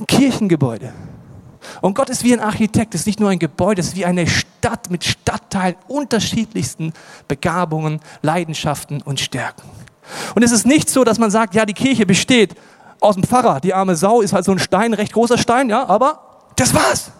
Kirchengebäude. 0.06 0.92
Und 1.80 1.94
Gott 1.94 2.08
ist 2.08 2.24
wie 2.24 2.32
ein 2.32 2.40
Architekt, 2.40 2.94
ist 2.94 3.06
nicht 3.06 3.20
nur 3.20 3.28
ein 3.28 3.38
Gebäude, 3.38 3.80
ist 3.80 3.96
wie 3.96 4.06
eine 4.06 4.26
Stadt 4.26 4.90
mit 4.90 5.04
Stadtteilen 5.04 5.76
unterschiedlichsten 5.88 6.92
Begabungen, 7.28 8.00
Leidenschaften 8.22 9.02
und 9.02 9.20
Stärken. 9.20 9.68
Und 10.34 10.42
es 10.42 10.52
ist 10.52 10.66
nicht 10.66 10.88
so, 10.88 11.04
dass 11.04 11.18
man 11.18 11.30
sagt, 11.30 11.54
ja, 11.54 11.66
die 11.66 11.74
Kirche 11.74 12.06
besteht 12.06 12.54
aus 13.00 13.14
dem 13.14 13.24
Pfarrer, 13.24 13.60
die 13.60 13.74
arme 13.74 13.96
Sau 13.96 14.20
ist 14.20 14.32
halt 14.32 14.44
so 14.44 14.52
ein 14.52 14.58
Stein, 14.58 14.94
recht 14.94 15.12
großer 15.12 15.38
Stein, 15.38 15.68
ja, 15.70 15.86
aber 15.86 16.30
Das 16.60 16.74
war's. 16.74 17.10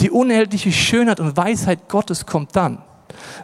Die 0.00 0.10
unerhältliche 0.10 0.72
Schönheit 0.72 1.20
und 1.20 1.36
Weisheit 1.36 1.88
Gottes 1.88 2.26
kommt 2.26 2.54
dann, 2.54 2.82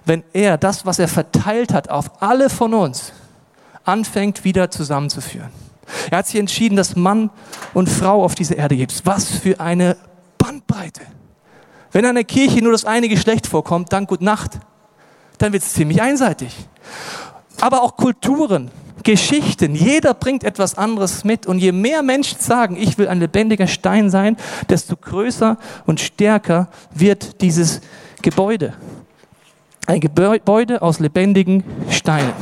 wenn 0.04 0.22
er 0.32 0.56
das, 0.56 0.86
was 0.86 0.98
er 0.98 1.08
verteilt 1.08 1.72
hat 1.72 1.90
auf 1.90 2.22
alle 2.22 2.48
von 2.48 2.74
uns, 2.74 3.12
anfängt 3.84 4.44
wieder 4.44 4.70
zusammenzuführen. 4.70 5.50
Er 6.10 6.18
hat 6.18 6.26
sich 6.26 6.40
entschieden, 6.40 6.76
dass 6.76 6.96
Mann 6.96 7.30
und 7.74 7.88
Frau 7.88 8.24
auf 8.24 8.34
diese 8.34 8.54
Erde 8.54 8.76
gibt. 8.76 9.04
Was 9.04 9.28
für 9.28 9.60
eine 9.60 9.96
Bandbreite. 10.38 11.02
Wenn 11.92 12.04
in 12.04 12.10
einer 12.10 12.24
Kirche 12.24 12.62
nur 12.62 12.72
das 12.72 12.84
eine 12.84 13.08
Geschlecht 13.08 13.46
vorkommt, 13.46 13.92
dann 13.92 14.06
gut 14.06 14.20
Nacht. 14.20 14.58
Dann 15.38 15.52
wird 15.52 15.62
es 15.62 15.74
ziemlich 15.74 16.00
einseitig. 16.00 16.54
Aber 17.60 17.82
auch 17.82 17.96
Kulturen, 17.96 18.70
Geschichten, 19.02 19.74
jeder 19.74 20.14
bringt 20.14 20.44
etwas 20.44 20.78
anderes 20.78 21.24
mit. 21.24 21.46
Und 21.46 21.59
je 21.59 21.72
mehr 21.72 22.02
Menschen 22.02 22.38
sagen, 22.38 22.76
ich 22.76 22.96
will 22.96 23.09
ein 23.09 23.20
lebendiger 23.20 23.66
Stein 23.66 24.11
sein, 24.11 24.37
desto 24.68 24.96
größer 24.96 25.59
und 25.87 26.00
stärker 26.00 26.68
wird 26.92 27.40
dieses 27.42 27.80
Gebäude. 28.22 28.74
Ein 29.87 30.00
Gebäude 30.00 30.80
aus 30.80 31.00
lebendigen 31.00 31.64
Steinen. 31.90 32.33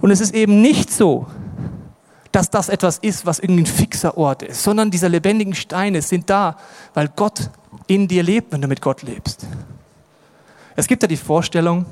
Und 0.00 0.10
es 0.10 0.20
ist 0.20 0.34
eben 0.34 0.60
nicht 0.60 0.92
so, 0.92 1.26
dass 2.30 2.50
das 2.50 2.68
etwas 2.68 2.98
ist, 2.98 3.24
was 3.24 3.38
irgendwie 3.38 3.62
ein 3.62 3.66
fixer 3.66 4.16
Ort 4.16 4.42
ist, 4.42 4.62
sondern 4.62 4.90
diese 4.90 5.08
lebendigen 5.08 5.54
Steine 5.54 6.02
sind 6.02 6.28
da, 6.28 6.56
weil 6.94 7.08
Gott 7.08 7.50
in 7.86 8.06
dir 8.06 8.22
lebt, 8.22 8.52
wenn 8.52 8.60
du 8.60 8.68
mit 8.68 8.82
Gott 8.82 9.02
lebst. 9.02 9.46
Es 10.76 10.86
gibt 10.86 11.02
ja 11.02 11.08
die 11.08 11.16
Vorstellung, 11.16 11.86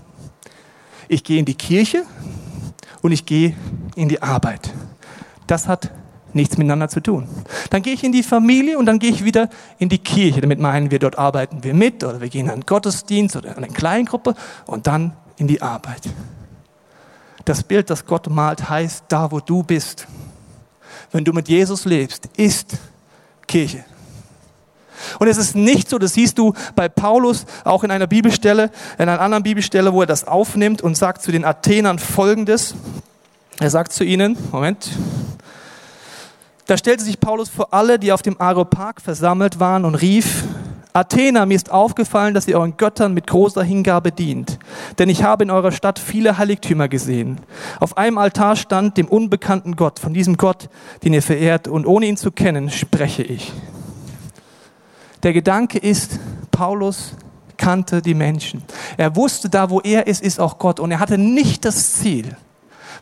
ich 1.08 1.24
gehe 1.24 1.38
in 1.38 1.44
die 1.44 1.54
Kirche 1.54 2.04
und 3.02 3.12
ich 3.12 3.26
gehe 3.26 3.54
in 3.94 4.08
die 4.08 4.22
Arbeit. 4.22 4.72
Das 5.46 5.68
hat 5.68 5.90
nichts 6.32 6.58
miteinander 6.58 6.88
zu 6.88 7.00
tun. 7.00 7.28
Dann 7.70 7.82
gehe 7.82 7.94
ich 7.94 8.04
in 8.04 8.12
die 8.12 8.22
Familie 8.22 8.78
und 8.78 8.86
dann 8.86 8.98
gehe 8.98 9.10
ich 9.10 9.24
wieder 9.24 9.48
in 9.78 9.88
die 9.88 9.98
Kirche. 9.98 10.40
Damit 10.40 10.60
meinen 10.60 10.90
wir, 10.90 10.98
dort 10.98 11.18
arbeiten 11.18 11.64
wir 11.64 11.74
mit 11.74 12.04
oder 12.04 12.20
wir 12.20 12.28
gehen 12.28 12.46
in 12.46 12.52
einen 12.52 12.66
Gottesdienst 12.66 13.36
oder 13.36 13.50
in 13.50 13.56
eine 13.56 13.68
Kleingruppe 13.68 14.34
und 14.66 14.86
dann 14.86 15.12
in 15.38 15.46
die 15.46 15.62
Arbeit. 15.62 16.02
Das 17.44 17.62
Bild, 17.62 17.90
das 17.90 18.04
Gott 18.04 18.28
malt, 18.28 18.68
heißt, 18.68 19.04
da 19.08 19.30
wo 19.30 19.40
du 19.40 19.62
bist, 19.62 20.06
wenn 21.12 21.24
du 21.24 21.32
mit 21.32 21.48
Jesus 21.48 21.84
lebst, 21.84 22.28
ist 22.36 22.76
Kirche. 23.46 23.84
Und 25.18 25.28
es 25.28 25.36
ist 25.36 25.54
nicht 25.54 25.88
so, 25.88 25.98
das 25.98 26.14
siehst 26.14 26.38
du 26.38 26.52
bei 26.74 26.88
Paulus 26.88 27.46
auch 27.64 27.84
in 27.84 27.90
einer 27.90 28.06
Bibelstelle, 28.06 28.70
in 28.98 29.08
einer 29.08 29.20
anderen 29.20 29.42
Bibelstelle, 29.42 29.92
wo 29.92 30.00
er 30.00 30.06
das 30.06 30.26
aufnimmt 30.26 30.82
und 30.82 30.96
sagt 30.96 31.22
zu 31.22 31.32
den 31.32 31.44
Athenern 31.44 31.98
folgendes. 31.98 32.74
Er 33.58 33.70
sagt 33.70 33.92
zu 33.92 34.04
ihnen, 34.04 34.36
Moment, 34.52 34.90
da 36.66 36.76
stellte 36.76 37.04
sich 37.04 37.20
Paulus 37.20 37.48
vor 37.48 37.72
alle, 37.72 37.98
die 37.98 38.12
auf 38.12 38.22
dem 38.22 38.40
Areopag 38.40 39.00
versammelt 39.00 39.60
waren 39.60 39.84
und 39.84 39.94
rief, 39.94 40.44
Athener, 40.96 41.44
mir 41.44 41.56
ist 41.56 41.70
aufgefallen, 41.70 42.32
dass 42.32 42.48
ihr 42.48 42.56
euren 42.56 42.78
Göttern 42.78 43.12
mit 43.12 43.26
großer 43.26 43.62
Hingabe 43.62 44.12
dient. 44.12 44.58
Denn 44.98 45.10
ich 45.10 45.22
habe 45.22 45.44
in 45.44 45.50
eurer 45.50 45.70
Stadt 45.70 45.98
viele 45.98 46.38
Heiligtümer 46.38 46.88
gesehen. 46.88 47.38
Auf 47.80 47.98
einem 47.98 48.16
Altar 48.16 48.56
stand 48.56 48.96
dem 48.96 49.06
unbekannten 49.06 49.76
Gott, 49.76 49.98
von 49.98 50.14
diesem 50.14 50.38
Gott, 50.38 50.70
den 51.04 51.12
ihr 51.12 51.22
verehrt, 51.22 51.68
und 51.68 51.86
ohne 51.86 52.06
ihn 52.06 52.16
zu 52.16 52.32
kennen, 52.32 52.70
spreche 52.70 53.22
ich. 53.22 53.52
Der 55.26 55.32
Gedanke 55.32 55.78
ist, 55.78 56.20
Paulus 56.52 57.14
kannte 57.56 58.00
die 58.00 58.14
Menschen. 58.14 58.62
Er 58.96 59.16
wusste, 59.16 59.48
da 59.48 59.70
wo 59.70 59.80
er 59.80 60.06
ist, 60.06 60.22
ist 60.22 60.38
auch 60.38 60.56
Gott. 60.56 60.78
Und 60.78 60.92
er 60.92 61.00
hatte 61.00 61.18
nicht 61.18 61.64
das 61.64 61.94
Ziel, 61.94 62.36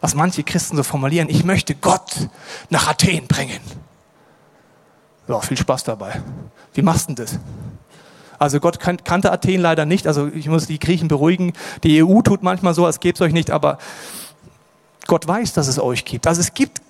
was 0.01 0.15
manche 0.15 0.43
Christen 0.43 0.75
so 0.75 0.85
formulieren, 0.85 1.29
ich 1.29 1.45
möchte 1.45 1.75
Gott 1.75 2.31
nach 2.71 2.89
Athen 2.89 3.27
bringen. 3.27 3.61
Ja, 5.29 5.39
viel 5.41 5.59
Spaß 5.59 5.85
dabei. 5.85 6.23
Wie 6.73 6.81
machst 6.81 7.11
du 7.11 7.15
denn 7.15 7.27
das? 7.27 7.39
Also 8.39 8.59
Gott 8.59 8.81
kannte 8.81 9.31
Athen 9.31 9.61
leider 9.61 9.85
nicht. 9.85 10.07
Also 10.07 10.29
ich 10.29 10.49
muss 10.49 10.67
die 10.67 10.79
Griechen 10.79 11.09
beruhigen. 11.09 11.53
Die 11.83 12.03
EU 12.03 12.23
tut 12.23 12.43
manchmal 12.43 12.73
so, 12.73 12.87
als 12.87 13.01
gäbe 13.01 13.17
es 13.17 13.21
euch 13.21 13.35
nicht, 13.35 13.51
aber 13.51 13.77
Gott 15.07 15.29
weiß, 15.29 15.53
dass 15.53 15.69
es 15.69 15.79
euch 15.79 16.07
gibt. 16.07 16.27
Also 16.27 16.41
es 16.41 16.55
gibt 16.55 16.81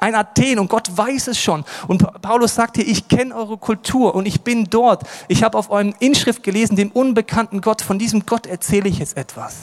ein 0.00 0.14
Athen 0.14 0.58
und 0.58 0.68
Gott 0.68 0.96
weiß 0.96 1.28
es 1.28 1.38
schon. 1.38 1.64
Und 1.86 2.22
Paulus 2.22 2.54
sagt 2.54 2.76
hier, 2.76 2.88
ich 2.88 3.06
kenne 3.08 3.34
eure 3.34 3.58
Kultur 3.58 4.14
und 4.14 4.26
ich 4.26 4.40
bin 4.40 4.64
dort. 4.64 5.04
Ich 5.28 5.42
habe 5.44 5.56
auf 5.56 5.70
eurem 5.70 5.94
Inschrift 6.00 6.42
gelesen, 6.42 6.74
den 6.74 6.90
unbekannten 6.90 7.60
Gott. 7.60 7.82
Von 7.82 7.98
diesem 7.98 8.24
Gott 8.26 8.46
erzähle 8.46 8.88
ich 8.88 8.98
jetzt 8.98 9.16
etwas. 9.16 9.56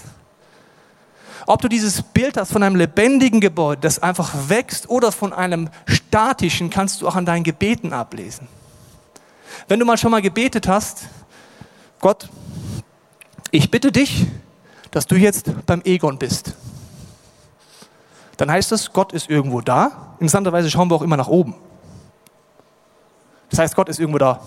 Ob 1.47 1.61
du 1.61 1.67
dieses 1.67 2.01
Bild 2.01 2.37
hast 2.37 2.51
von 2.51 2.61
einem 2.61 2.75
lebendigen 2.75 3.39
Gebäude, 3.39 3.81
das 3.81 4.03
einfach 4.03 4.31
wächst, 4.47 4.89
oder 4.89 5.11
von 5.11 5.33
einem 5.33 5.69
statischen, 5.85 6.69
kannst 6.69 7.01
du 7.01 7.07
auch 7.07 7.15
an 7.15 7.25
deinen 7.25 7.43
Gebeten 7.43 7.93
ablesen. 7.93 8.47
Wenn 9.67 9.79
du 9.79 9.85
mal 9.85 9.97
schon 9.97 10.11
mal 10.11 10.21
gebetet 10.21 10.67
hast, 10.67 11.07
Gott, 11.99 12.29
ich 13.49 13.71
bitte 13.71 13.91
dich, 13.91 14.27
dass 14.91 15.07
du 15.07 15.15
jetzt 15.15 15.49
beim 15.65 15.81
Egon 15.83 16.19
bist. 16.19 16.53
Dann 18.37 18.51
heißt 18.51 18.71
das, 18.71 18.93
Gott 18.93 19.13
ist 19.13 19.29
irgendwo 19.29 19.61
da. 19.61 20.15
Interessanterweise 20.19 20.69
schauen 20.69 20.89
wir 20.89 20.95
auch 20.95 21.01
immer 21.01 21.17
nach 21.17 21.27
oben. 21.27 21.55
Das 23.49 23.59
heißt, 23.59 23.75
Gott 23.75 23.89
ist 23.89 23.99
irgendwo 23.99 24.19
da. 24.19 24.39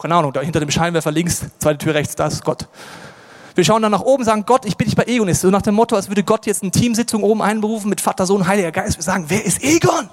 Keine 0.00 0.14
Ahnung, 0.14 0.32
da 0.32 0.40
hinter 0.40 0.60
dem 0.60 0.70
Scheinwerfer 0.70 1.10
links, 1.10 1.42
zweite 1.58 1.78
Tür 1.78 1.94
rechts, 1.94 2.14
da 2.14 2.28
ist 2.28 2.44
Gott. 2.44 2.68
Wir 3.56 3.64
schauen 3.64 3.82
dann 3.82 3.90
nach 3.90 4.02
oben, 4.02 4.22
sagen, 4.22 4.44
Gott, 4.46 4.64
ich 4.64 4.76
bitte 4.76 4.90
dich 4.90 4.96
bei 4.96 5.12
Egon. 5.12 5.32
So 5.34 5.50
nach 5.50 5.62
dem 5.62 5.74
Motto, 5.74 5.96
als 5.96 6.08
würde 6.08 6.22
Gott 6.22 6.46
jetzt 6.46 6.62
eine 6.62 6.70
Teamsitzung 6.70 7.24
oben 7.24 7.42
einberufen 7.42 7.90
mit 7.90 8.00
Vater, 8.00 8.24
Sohn, 8.24 8.46
Heiliger 8.46 8.70
Geist. 8.70 8.98
Wir 8.98 9.02
sagen, 9.02 9.24
wer 9.26 9.44
ist 9.44 9.64
Egon? 9.64 10.08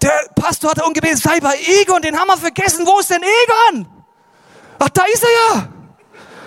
Der 0.00 0.12
Pastor 0.34 0.70
hat 0.70 0.82
ungebetet, 0.82 1.18
sei 1.18 1.38
bei 1.40 1.54
Egon, 1.82 2.00
den 2.00 2.18
haben 2.18 2.28
wir 2.28 2.38
vergessen. 2.38 2.86
Wo 2.86 2.98
ist 3.00 3.10
denn 3.10 3.22
Egon? 3.22 3.86
Ach, 4.78 4.88
da 4.88 5.02
ist 5.12 5.24
er 5.24 5.56
ja. 5.56 5.68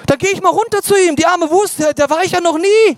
Da 0.07 0.15
gehe 0.15 0.31
ich 0.31 0.41
mal 0.41 0.49
runter 0.49 0.81
zu 0.81 0.95
ihm. 0.95 1.15
Die 1.15 1.25
arme 1.25 1.51
Wurst, 1.51 1.77
der, 1.77 1.93
der 1.93 2.09
war 2.09 2.23
ich 2.23 2.31
ja 2.31 2.41
noch 2.41 2.57
nie. 2.57 2.97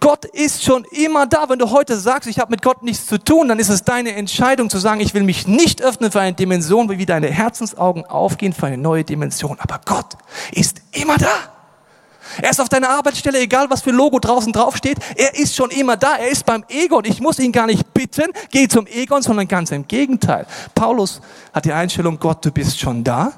Gott 0.00 0.24
ist 0.26 0.62
schon 0.62 0.84
immer 0.84 1.26
da. 1.26 1.48
Wenn 1.48 1.58
du 1.58 1.70
heute 1.70 1.98
sagst, 1.98 2.28
ich 2.28 2.38
habe 2.38 2.50
mit 2.50 2.62
Gott 2.62 2.82
nichts 2.82 3.06
zu 3.06 3.18
tun, 3.18 3.48
dann 3.48 3.58
ist 3.58 3.68
es 3.68 3.82
deine 3.82 4.14
Entscheidung 4.14 4.70
zu 4.70 4.78
sagen, 4.78 5.00
ich 5.00 5.14
will 5.14 5.24
mich 5.24 5.46
nicht 5.46 5.82
öffnen 5.82 6.12
für 6.12 6.20
eine 6.20 6.34
Dimension, 6.34 6.88
wie 6.88 7.06
deine 7.06 7.28
Herzensaugen 7.28 8.06
aufgehen 8.06 8.52
für 8.52 8.66
eine 8.66 8.78
neue 8.78 9.04
Dimension. 9.04 9.58
Aber 9.60 9.80
Gott 9.84 10.16
ist 10.52 10.80
immer 10.92 11.18
da. 11.18 11.26
Er 12.40 12.50
ist 12.50 12.60
auf 12.60 12.68
deiner 12.68 12.90
Arbeitsstelle, 12.90 13.40
egal 13.40 13.70
was 13.70 13.82
für 13.82 13.90
Logo 13.90 14.18
draußen 14.18 14.52
draufsteht. 14.52 14.98
Er 15.16 15.36
ist 15.38 15.56
schon 15.56 15.70
immer 15.70 15.96
da. 15.96 16.16
Er 16.16 16.28
ist 16.28 16.44
beim 16.44 16.64
Egon. 16.68 17.04
Ich 17.04 17.20
muss 17.20 17.38
ihn 17.38 17.52
gar 17.52 17.66
nicht 17.66 17.92
bitten, 17.94 18.30
geh 18.50 18.68
zum 18.68 18.86
Egon, 18.86 19.22
sondern 19.22 19.48
ganz 19.48 19.70
im 19.70 19.88
Gegenteil. 19.88 20.46
Paulus 20.74 21.20
hat 21.52 21.64
die 21.64 21.72
Einstellung, 21.72 22.18
Gott, 22.18 22.44
du 22.44 22.52
bist 22.52 22.78
schon 22.78 23.02
da. 23.02 23.32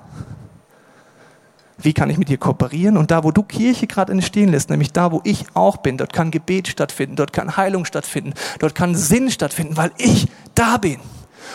Wie 1.82 1.92
kann 1.94 2.10
ich 2.10 2.18
mit 2.18 2.28
dir 2.28 2.38
kooperieren? 2.38 2.96
Und 2.96 3.10
da, 3.10 3.24
wo 3.24 3.30
du 3.30 3.42
Kirche 3.42 3.86
gerade 3.86 4.12
entstehen 4.12 4.50
lässt, 4.50 4.70
nämlich 4.70 4.92
da, 4.92 5.12
wo 5.12 5.20
ich 5.24 5.46
auch 5.54 5.78
bin, 5.78 5.96
dort 5.96 6.12
kann 6.12 6.30
Gebet 6.30 6.68
stattfinden, 6.68 7.16
dort 7.16 7.32
kann 7.32 7.56
Heilung 7.56 7.84
stattfinden, 7.84 8.34
dort 8.58 8.74
kann 8.74 8.94
Sinn 8.94 9.30
stattfinden, 9.30 9.76
weil 9.76 9.92
ich 9.96 10.28
da 10.54 10.76
bin. 10.76 11.00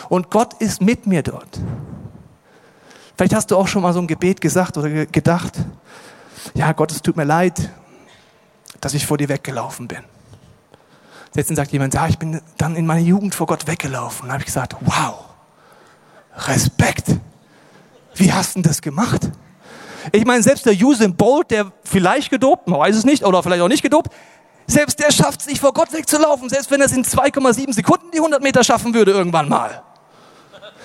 Und 0.08 0.30
Gott 0.30 0.54
ist 0.54 0.82
mit 0.82 1.06
mir 1.06 1.22
dort. 1.22 1.60
Vielleicht 3.16 3.34
hast 3.34 3.50
du 3.50 3.56
auch 3.56 3.68
schon 3.68 3.82
mal 3.82 3.92
so 3.92 4.00
ein 4.00 4.06
Gebet 4.06 4.40
gesagt 4.40 4.76
oder 4.76 5.06
gedacht, 5.06 5.54
ja 6.54 6.72
Gott, 6.72 6.92
es 6.92 7.02
tut 7.02 7.16
mir 7.16 7.24
leid, 7.24 7.70
dass 8.80 8.94
ich 8.94 9.06
vor 9.06 9.16
dir 9.16 9.28
weggelaufen 9.28 9.88
bin. 9.88 10.00
Letztens 11.34 11.56
sagt 11.56 11.72
jemand, 11.72 11.94
ja, 11.94 12.06
ich 12.08 12.18
bin 12.18 12.40
dann 12.56 12.76
in 12.76 12.86
meiner 12.86 13.00
Jugend 13.00 13.34
vor 13.34 13.46
Gott 13.46 13.66
weggelaufen. 13.66 14.26
Da 14.26 14.34
habe 14.34 14.42
ich 14.42 14.46
gesagt, 14.46 14.76
wow, 14.80 15.24
Respekt. 16.46 17.16
Wie 18.14 18.32
hast 18.32 18.56
du 18.56 18.62
das 18.62 18.80
gemacht? 18.80 19.30
Ich 20.12 20.24
meine, 20.24 20.42
selbst 20.42 20.66
der 20.66 20.74
Usain 20.74 21.16
Bolt, 21.16 21.50
der 21.50 21.72
vielleicht 21.84 22.30
gedopt, 22.30 22.68
man 22.68 22.80
weiß 22.80 22.96
es 22.96 23.04
nicht, 23.04 23.24
oder 23.24 23.42
vielleicht 23.42 23.62
auch 23.62 23.68
nicht 23.68 23.82
gedopt, 23.82 24.12
selbst 24.66 24.98
der 24.98 25.12
schafft 25.12 25.42
es 25.42 25.46
nicht 25.46 25.60
vor 25.60 25.72
Gott 25.72 25.92
wegzulaufen, 25.92 26.48
selbst 26.48 26.70
wenn 26.70 26.80
er 26.80 26.86
es 26.86 26.92
in 26.92 27.04
2,7 27.04 27.72
Sekunden 27.72 28.10
die 28.12 28.18
100 28.18 28.42
Meter 28.42 28.64
schaffen 28.64 28.94
würde 28.94 29.12
irgendwann 29.12 29.48
mal. 29.48 29.82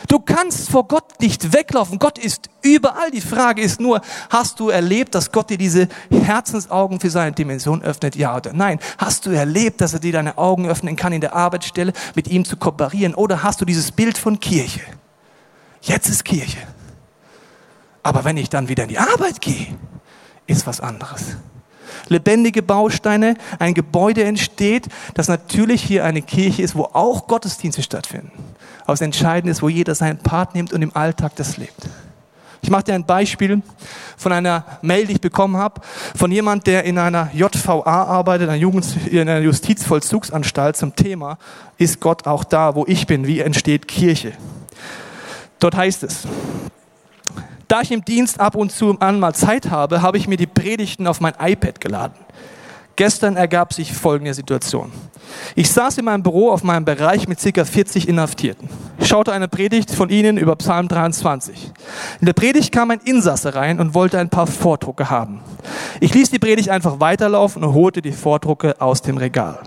Du 0.08 0.20
kannst 0.20 0.70
vor 0.70 0.88
Gott 0.88 1.20
nicht 1.20 1.54
weglaufen. 1.54 2.00
Gott 2.00 2.18
ist 2.18 2.50
überall. 2.62 3.12
Die 3.12 3.22
Frage 3.22 3.62
ist 3.62 3.80
nur, 3.80 4.02
hast 4.30 4.60
du 4.60 4.70
erlebt, 4.70 5.16
dass 5.16 5.32
Gott 5.32 5.50
dir 5.50 5.58
diese 5.58 5.88
Herzensaugen 6.10 7.00
für 7.00 7.10
seine 7.10 7.34
Dimension 7.34 7.82
öffnet? 7.82 8.16
Ja 8.16 8.36
oder 8.36 8.52
nein? 8.54 8.80
Hast 8.98 9.26
du 9.26 9.30
erlebt, 9.30 9.80
dass 9.80 9.94
er 9.94 10.00
dir 10.00 10.12
deine 10.12 10.38
Augen 10.38 10.68
öffnen 10.68 10.96
kann 10.96 11.14
in 11.14 11.22
der 11.22 11.36
Arbeitsstelle, 11.36 11.94
mit 12.16 12.28
ihm 12.28 12.46
zu 12.46 12.58
kooperieren? 12.58 13.16
Oder 13.16 13.44
hast 13.44 13.62
du 13.62 13.66
dieses 13.66 13.92
Bild 13.92 14.18
von 14.18 14.40
Kirche? 14.40 14.82
Jetzt 15.82 16.10
ist 16.10 16.26
Kirche. 16.26 16.58
Aber 18.04 18.24
wenn 18.24 18.38
ich 18.38 18.50
dann 18.50 18.68
wieder 18.68 18.84
in 18.84 18.90
die 18.90 19.00
Arbeit 19.00 19.42
gehe, 19.42 19.68
ist 20.48 20.68
was 20.68 20.80
anderes. 20.80 21.38
Lebendige 22.08 22.62
Bausteine, 22.62 23.36
ein 23.60 23.74
Gebäude 23.74 24.24
entsteht, 24.24 24.88
das 25.14 25.28
natürlich 25.28 25.84
hier 25.84 26.04
eine 26.04 26.22
Kirche 26.22 26.62
ist, 26.62 26.76
wo 26.76 26.90
auch 26.94 27.28
Gottesdienste 27.28 27.84
stattfinden. 27.84 28.32
Aber 28.84 28.94
das 28.94 29.02
Entscheidende 29.02 29.52
ist, 29.52 29.62
wo 29.62 29.70
jeder 29.70 29.96
seinen 29.96 30.18
Part 30.18 30.56
nimmt 30.56 30.74
und 30.74 30.82
im 30.82 30.96
Alltag 30.96 31.36
das 31.36 31.58
lebt. 31.58 31.90
Ich 32.64 32.70
mache 32.70 32.84
dir 32.84 32.94
ein 32.94 33.06
Beispiel 33.06 33.62
von 34.18 34.32
einer 34.32 34.66
Mail, 34.82 35.08
die 35.08 35.14
ich 35.14 35.22
bekommen 35.22 35.58
habe, 35.58 35.82
von 36.16 36.32
jemand, 36.32 36.68
der 36.68 36.84
in 36.84 36.98
einer 36.98 37.30
JVA 37.34 38.04
arbeitet, 38.04 38.50
in 38.50 39.20
einer 39.20 39.40
Justizvollzugsanstalt 39.40 40.78
zum 40.78 40.96
Thema, 40.96 41.38
ist 41.78 42.00
Gott 42.00 42.28
auch 42.28 42.44
da, 42.44 42.76
wo 42.76 42.86
ich 42.88 43.08
bin? 43.08 43.26
Wie 43.26 43.40
entsteht 43.40 43.88
Kirche? 43.88 44.34
Dort 45.60 45.76
heißt 45.76 46.04
es, 46.04 46.28
da 47.72 47.80
ich 47.80 47.92
im 47.92 48.04
Dienst 48.04 48.38
ab 48.42 48.56
und 48.56 48.70
zu 48.70 48.98
mal 49.00 49.34
Zeit 49.34 49.70
habe, 49.70 50.02
habe 50.02 50.18
ich 50.18 50.28
mir 50.28 50.36
die 50.36 50.46
Predigten 50.46 51.08
auf 51.08 51.22
mein 51.22 51.34
iPad 51.40 51.80
geladen. 51.80 52.18
Gestern 52.98 53.38
ergab 53.38 53.72
sich 53.72 53.94
folgende 53.94 54.34
Situation. 54.34 54.92
Ich 55.56 55.72
saß 55.72 55.98
in 55.98 56.04
meinem 56.04 56.22
Büro 56.22 56.52
auf 56.52 56.64
meinem 56.64 56.84
Bereich 56.84 57.30
mit 57.30 57.40
ca. 57.40 57.64
40 57.64 58.10
Inhaftierten. 58.10 58.68
Ich 59.00 59.08
schaute 59.08 59.32
eine 59.32 59.48
Predigt 59.48 59.90
von 59.92 60.10
ihnen 60.10 60.38
über 60.38 60.58
Psalm 60.58 60.90
23. 60.90 61.72
In 62.20 62.26
der 62.26 62.34
Predigt 62.34 62.74
kam 62.74 62.92
ein 62.92 63.00
Insasse 63.06 63.56
rein 63.56 63.80
und 63.80 63.94
wollte 63.94 64.20
ein 64.20 64.28
paar 64.28 64.48
Vordrucke 64.48 65.10
haben. 65.10 65.40
Ich 66.02 66.14
ließ 66.14 66.30
die 66.30 66.40
Predigt 66.40 66.68
einfach 66.68 67.00
weiterlaufen 67.00 67.64
und 67.64 67.74
holte 67.74 68.02
die 68.02 68.12
Vordrucke 68.12 68.82
aus 68.82 69.02
dem 69.02 69.16
Regal. 69.16 69.60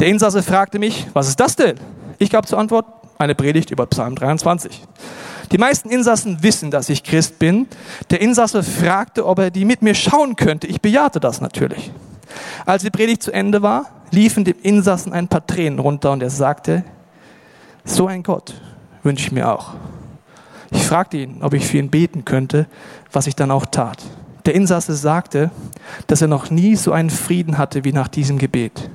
Der 0.00 0.08
Insasse 0.08 0.42
fragte 0.42 0.78
mich, 0.78 1.06
was 1.12 1.28
ist 1.28 1.38
das 1.38 1.54
denn? 1.54 1.76
Ich 2.18 2.30
gab 2.30 2.48
zur 2.48 2.58
Antwort, 2.58 2.86
eine 3.18 3.34
Predigt 3.34 3.70
über 3.70 3.84
Psalm 3.84 4.14
23. 4.14 4.82
Die 5.52 5.58
meisten 5.58 5.90
Insassen 5.90 6.42
wissen, 6.42 6.70
dass 6.70 6.88
ich 6.88 7.04
Christ 7.04 7.38
bin. 7.38 7.68
Der 8.10 8.22
Insasse 8.22 8.62
fragte, 8.62 9.26
ob 9.26 9.38
er 9.38 9.50
die 9.50 9.66
mit 9.66 9.82
mir 9.82 9.94
schauen 9.94 10.34
könnte. 10.34 10.66
Ich 10.66 10.80
bejahte 10.80 11.20
das 11.20 11.42
natürlich. 11.42 11.92
Als 12.64 12.82
die 12.82 12.90
Predigt 12.90 13.22
zu 13.22 13.32
Ende 13.32 13.60
war, 13.60 13.86
liefen 14.10 14.44
dem 14.44 14.56
Insassen 14.62 15.12
ein 15.12 15.28
paar 15.28 15.46
Tränen 15.46 15.78
runter 15.78 16.12
und 16.12 16.22
er 16.22 16.30
sagte, 16.30 16.84
so 17.84 18.06
ein 18.06 18.22
Gott 18.22 18.54
wünsche 19.02 19.26
ich 19.26 19.32
mir 19.32 19.52
auch. 19.52 19.74
Ich 20.70 20.86
fragte 20.86 21.18
ihn, 21.18 21.42
ob 21.42 21.52
ich 21.52 21.66
für 21.66 21.76
ihn 21.76 21.90
beten 21.90 22.24
könnte, 22.24 22.66
was 23.12 23.26
ich 23.26 23.36
dann 23.36 23.50
auch 23.50 23.66
tat. 23.66 23.98
Der 24.46 24.54
Insasse 24.54 24.94
sagte, 24.94 25.50
dass 26.06 26.22
er 26.22 26.28
noch 26.28 26.50
nie 26.50 26.76
so 26.76 26.92
einen 26.92 27.10
Frieden 27.10 27.58
hatte 27.58 27.84
wie 27.84 27.92
nach 27.92 28.08
diesem 28.08 28.38
Gebet. 28.38 28.88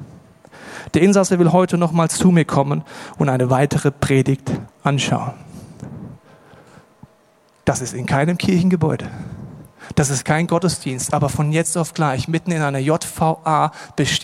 Der 0.96 1.04
Insasse 1.04 1.38
will 1.38 1.52
heute 1.52 1.78
nochmal 1.78 2.10
zu 2.10 2.32
mir 2.32 2.46
kommen 2.46 2.84
und 3.20 3.30
eine 3.30 3.52
weitere 3.52 3.92
Predigt 3.92 4.52
anschauen. 4.84 5.47
Das 7.68 7.82
ist 7.82 7.94
in 7.94 8.06
keinem 8.06 8.38
Kirchengebäude. 8.38 9.10
Das 9.96 10.10
ist 10.10 10.24
kein 10.24 10.48
Gottesdienst, 10.48 11.14
aber 11.14 11.28
von 11.28 11.52
jetzt 11.52 11.78
auf 11.78 11.94
gleich, 11.94 12.30
mitten 12.30 12.52
in 12.52 12.62
einer 12.62 12.80
JVA 12.80 13.74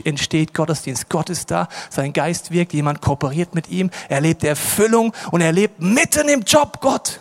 entsteht 0.05 0.53
Gottesdienst. 0.53 1.09
Gott 1.09 1.29
ist 1.29 1.51
da, 1.51 1.67
sein 1.89 2.13
Geist 2.13 2.51
wirkt, 2.51 2.71
jemand 2.71 3.01
kooperiert 3.01 3.53
mit 3.53 3.69
ihm, 3.69 3.89
er 4.07 4.21
lebt 4.21 4.45
Erfüllung 4.45 5.11
und 5.31 5.41
er 5.41 5.51
lebt 5.51 5.81
mitten 5.81 6.29
im 6.29 6.43
Job 6.43 6.79
Gott. 6.79 7.19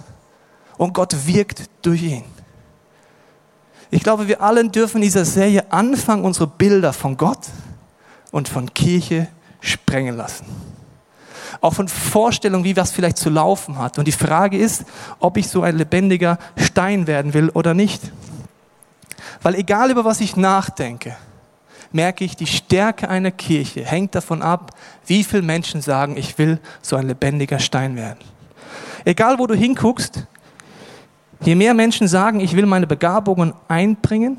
Und 0.78 0.92
Gott 0.94 1.26
wirkt 1.26 1.64
durch 1.82 2.04
ihn. 2.04 2.24
Ich 3.90 4.04
glaube, 4.04 4.28
wir 4.28 4.40
allen 4.42 4.70
dürfen 4.70 4.98
in 4.98 5.02
dieser 5.02 5.24
Serie 5.24 5.72
anfangen, 5.72 6.24
unsere 6.24 6.46
Bilder 6.46 6.92
von 6.92 7.16
Gott 7.16 7.48
und 8.30 8.48
von 8.48 8.72
Kirche 8.72 9.26
sprengen 9.60 10.16
lassen 10.16 10.46
auch 11.60 11.74
von 11.74 11.88
Vorstellungen, 11.88 12.64
wie 12.64 12.76
was 12.76 12.92
vielleicht 12.92 13.18
zu 13.18 13.30
laufen 13.30 13.78
hat. 13.78 13.98
Und 13.98 14.08
die 14.08 14.12
Frage 14.12 14.56
ist, 14.56 14.84
ob 15.20 15.36
ich 15.36 15.48
so 15.48 15.62
ein 15.62 15.76
lebendiger 15.76 16.38
Stein 16.56 17.06
werden 17.06 17.34
will 17.34 17.50
oder 17.50 17.74
nicht. 17.74 18.00
Weil 19.42 19.56
egal 19.56 19.90
über 19.90 20.04
was 20.04 20.20
ich 20.20 20.36
nachdenke, 20.36 21.16
merke 21.92 22.24
ich, 22.24 22.36
die 22.36 22.46
Stärke 22.46 23.08
einer 23.08 23.30
Kirche 23.30 23.84
hängt 23.84 24.14
davon 24.14 24.42
ab, 24.42 24.72
wie 25.06 25.24
viele 25.24 25.42
Menschen 25.42 25.82
sagen, 25.82 26.16
ich 26.16 26.38
will 26.38 26.58
so 26.80 26.96
ein 26.96 27.06
lebendiger 27.06 27.58
Stein 27.58 27.96
werden. 27.96 28.20
Egal 29.04 29.38
wo 29.38 29.46
du 29.46 29.54
hinguckst, 29.54 30.26
je 31.40 31.54
mehr 31.54 31.74
Menschen 31.74 32.08
sagen, 32.08 32.40
ich 32.40 32.56
will 32.56 32.66
meine 32.66 32.86
Begabungen 32.86 33.52
einbringen, 33.68 34.38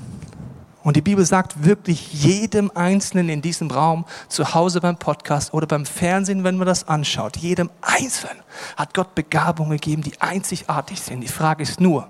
und 0.84 0.98
die 0.98 1.02
Bibel 1.02 1.26
sagt 1.26 1.64
wirklich 1.64 2.12
jedem 2.14 2.70
Einzelnen 2.76 3.30
in 3.30 3.42
diesem 3.42 3.72
Raum, 3.72 4.06
zu 4.28 4.54
Hause 4.54 4.82
beim 4.82 4.98
Podcast 4.98 5.54
oder 5.54 5.66
beim 5.66 5.86
Fernsehen, 5.86 6.44
wenn 6.44 6.58
man 6.58 6.68
das 6.68 6.88
anschaut, 6.88 7.38
jedem 7.38 7.70
Einzelnen 7.82 8.44
hat 8.76 8.94
Gott 8.94 9.16
Begabungen 9.16 9.72
gegeben, 9.72 10.02
die 10.02 10.20
einzigartig 10.22 11.02
sind. 11.02 11.22
Die 11.22 11.30
Frage 11.30 11.64
ist 11.64 11.80
nur, 11.80 12.10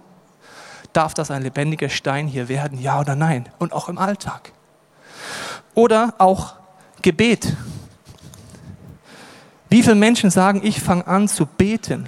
darf 0.92 1.14
das 1.14 1.30
ein 1.30 1.44
lebendiger 1.44 1.90
Stein 1.90 2.28
hier 2.28 2.50
werden, 2.50 2.80
ja 2.80 3.00
oder 3.00 3.16
nein? 3.16 3.48
Und 3.60 3.74
auch 3.74 3.90
im 3.90 4.00
Alltag. 4.00 4.52
Oder 5.76 6.16
auch 6.18 6.56
Gebet. 7.04 7.56
Wie 9.70 9.84
viele 9.84 9.96
Menschen 9.96 10.32
sagen, 10.32 10.62
ich 10.64 10.82
fange 10.82 11.06
an 11.06 11.28
zu 11.28 11.46
beten 11.46 12.08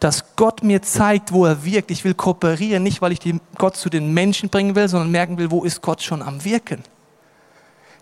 dass 0.00 0.34
Gott 0.36 0.62
mir 0.62 0.82
zeigt, 0.82 1.32
wo 1.32 1.44
er 1.44 1.64
wirkt. 1.64 1.90
Ich 1.90 2.04
will 2.04 2.14
kooperieren, 2.14 2.82
nicht 2.82 3.02
weil 3.02 3.12
ich 3.12 3.20
Gott 3.56 3.76
zu 3.76 3.90
den 3.90 4.12
Menschen 4.12 4.48
bringen 4.48 4.74
will, 4.74 4.88
sondern 4.88 5.10
merken 5.10 5.38
will, 5.38 5.50
wo 5.50 5.62
ist 5.62 5.82
Gott 5.82 6.02
schon 6.02 6.22
am 6.22 6.44
Wirken. 6.44 6.82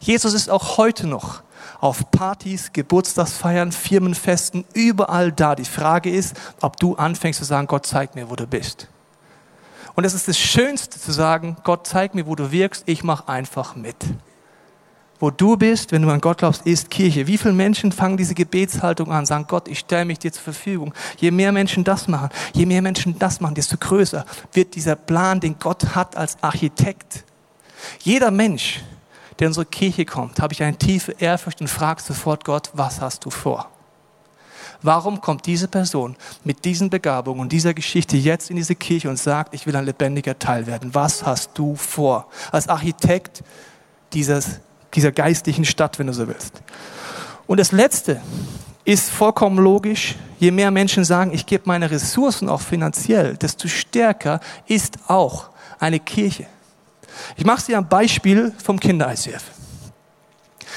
Jesus 0.00 0.32
ist 0.32 0.48
auch 0.48 0.78
heute 0.78 1.08
noch 1.08 1.42
auf 1.80 2.10
Partys, 2.12 2.72
Geburtstagsfeiern, 2.72 3.72
Firmenfesten, 3.72 4.64
überall 4.74 5.32
da. 5.32 5.56
Die 5.56 5.64
Frage 5.64 6.10
ist, 6.10 6.36
ob 6.60 6.76
du 6.76 6.94
anfängst 6.94 7.38
zu 7.38 7.44
sagen, 7.44 7.66
Gott 7.66 7.86
zeig 7.86 8.14
mir, 8.14 8.30
wo 8.30 8.36
du 8.36 8.46
bist. 8.46 8.88
Und 9.94 10.04
es 10.04 10.14
ist 10.14 10.28
das 10.28 10.38
Schönste 10.38 11.00
zu 11.00 11.10
sagen, 11.10 11.56
Gott 11.64 11.86
zeig 11.86 12.14
mir, 12.14 12.26
wo 12.26 12.36
du 12.36 12.52
wirkst, 12.52 12.84
ich 12.86 13.02
mache 13.02 13.28
einfach 13.28 13.74
mit 13.74 13.96
wo 15.20 15.30
du 15.30 15.56
bist, 15.56 15.92
wenn 15.92 16.02
du 16.02 16.10
an 16.10 16.20
Gott 16.20 16.38
glaubst, 16.38 16.66
ist 16.66 16.90
Kirche. 16.90 17.26
Wie 17.26 17.38
viele 17.38 17.54
Menschen 17.54 17.90
fangen 17.92 18.16
diese 18.16 18.34
Gebetshaltung 18.34 19.10
an, 19.10 19.26
sagen, 19.26 19.46
Gott, 19.48 19.68
ich 19.68 19.80
stelle 19.80 20.04
mich 20.04 20.18
dir 20.18 20.32
zur 20.32 20.42
Verfügung. 20.42 20.94
Je 21.18 21.30
mehr 21.30 21.52
Menschen 21.52 21.84
das 21.84 22.06
machen, 22.08 22.30
je 22.52 22.66
mehr 22.66 22.82
Menschen 22.82 23.18
das 23.18 23.40
machen, 23.40 23.54
desto 23.54 23.76
größer 23.76 24.24
wird 24.52 24.74
dieser 24.74 24.96
Plan, 24.96 25.40
den 25.40 25.58
Gott 25.58 25.94
hat 25.94 26.16
als 26.16 26.36
Architekt. 26.42 27.24
Jeder 28.00 28.30
Mensch, 28.30 28.80
der 29.38 29.46
in 29.46 29.50
unsere 29.50 29.66
Kirche 29.66 30.04
kommt, 30.04 30.40
habe 30.40 30.52
ich 30.52 30.62
eine 30.62 30.76
tiefe 30.76 31.12
Ehrfurcht 31.18 31.60
und 31.60 31.68
frage 31.68 32.02
sofort 32.02 32.44
Gott, 32.44 32.70
was 32.74 33.00
hast 33.00 33.24
du 33.24 33.30
vor? 33.30 33.68
Warum 34.82 35.20
kommt 35.20 35.46
diese 35.46 35.66
Person 35.66 36.16
mit 36.44 36.64
diesen 36.64 36.88
Begabungen 36.88 37.40
und 37.40 37.50
dieser 37.50 37.74
Geschichte 37.74 38.16
jetzt 38.16 38.48
in 38.48 38.56
diese 38.56 38.76
Kirche 38.76 39.10
und 39.10 39.18
sagt, 39.18 39.52
ich 39.52 39.66
will 39.66 39.74
ein 39.74 39.84
lebendiger 39.84 40.38
Teil 40.38 40.68
werden? 40.68 40.94
Was 40.94 41.26
hast 41.26 41.50
du 41.54 41.74
vor? 41.74 42.28
Als 42.52 42.68
Architekt 42.68 43.42
dieses 44.12 44.60
dieser 44.94 45.12
geistlichen 45.12 45.64
Stadt, 45.64 45.98
wenn 45.98 46.06
du 46.06 46.12
so 46.12 46.28
willst. 46.28 46.62
Und 47.46 47.60
das 47.60 47.72
Letzte 47.72 48.20
ist 48.84 49.10
vollkommen 49.10 49.58
logisch. 49.58 50.16
Je 50.38 50.50
mehr 50.50 50.70
Menschen 50.70 51.04
sagen, 51.04 51.32
ich 51.34 51.46
gebe 51.46 51.64
meine 51.66 51.90
Ressourcen 51.90 52.48
auch 52.48 52.60
finanziell, 52.60 53.36
desto 53.36 53.68
stärker 53.68 54.40
ist 54.66 54.98
auch 55.08 55.50
eine 55.78 56.00
Kirche. 56.00 56.46
Ich 57.36 57.44
mache 57.44 57.66
dir 57.66 57.78
ein 57.78 57.88
Beispiel 57.88 58.52
vom 58.62 58.78
Kinder-ICF. 58.78 59.42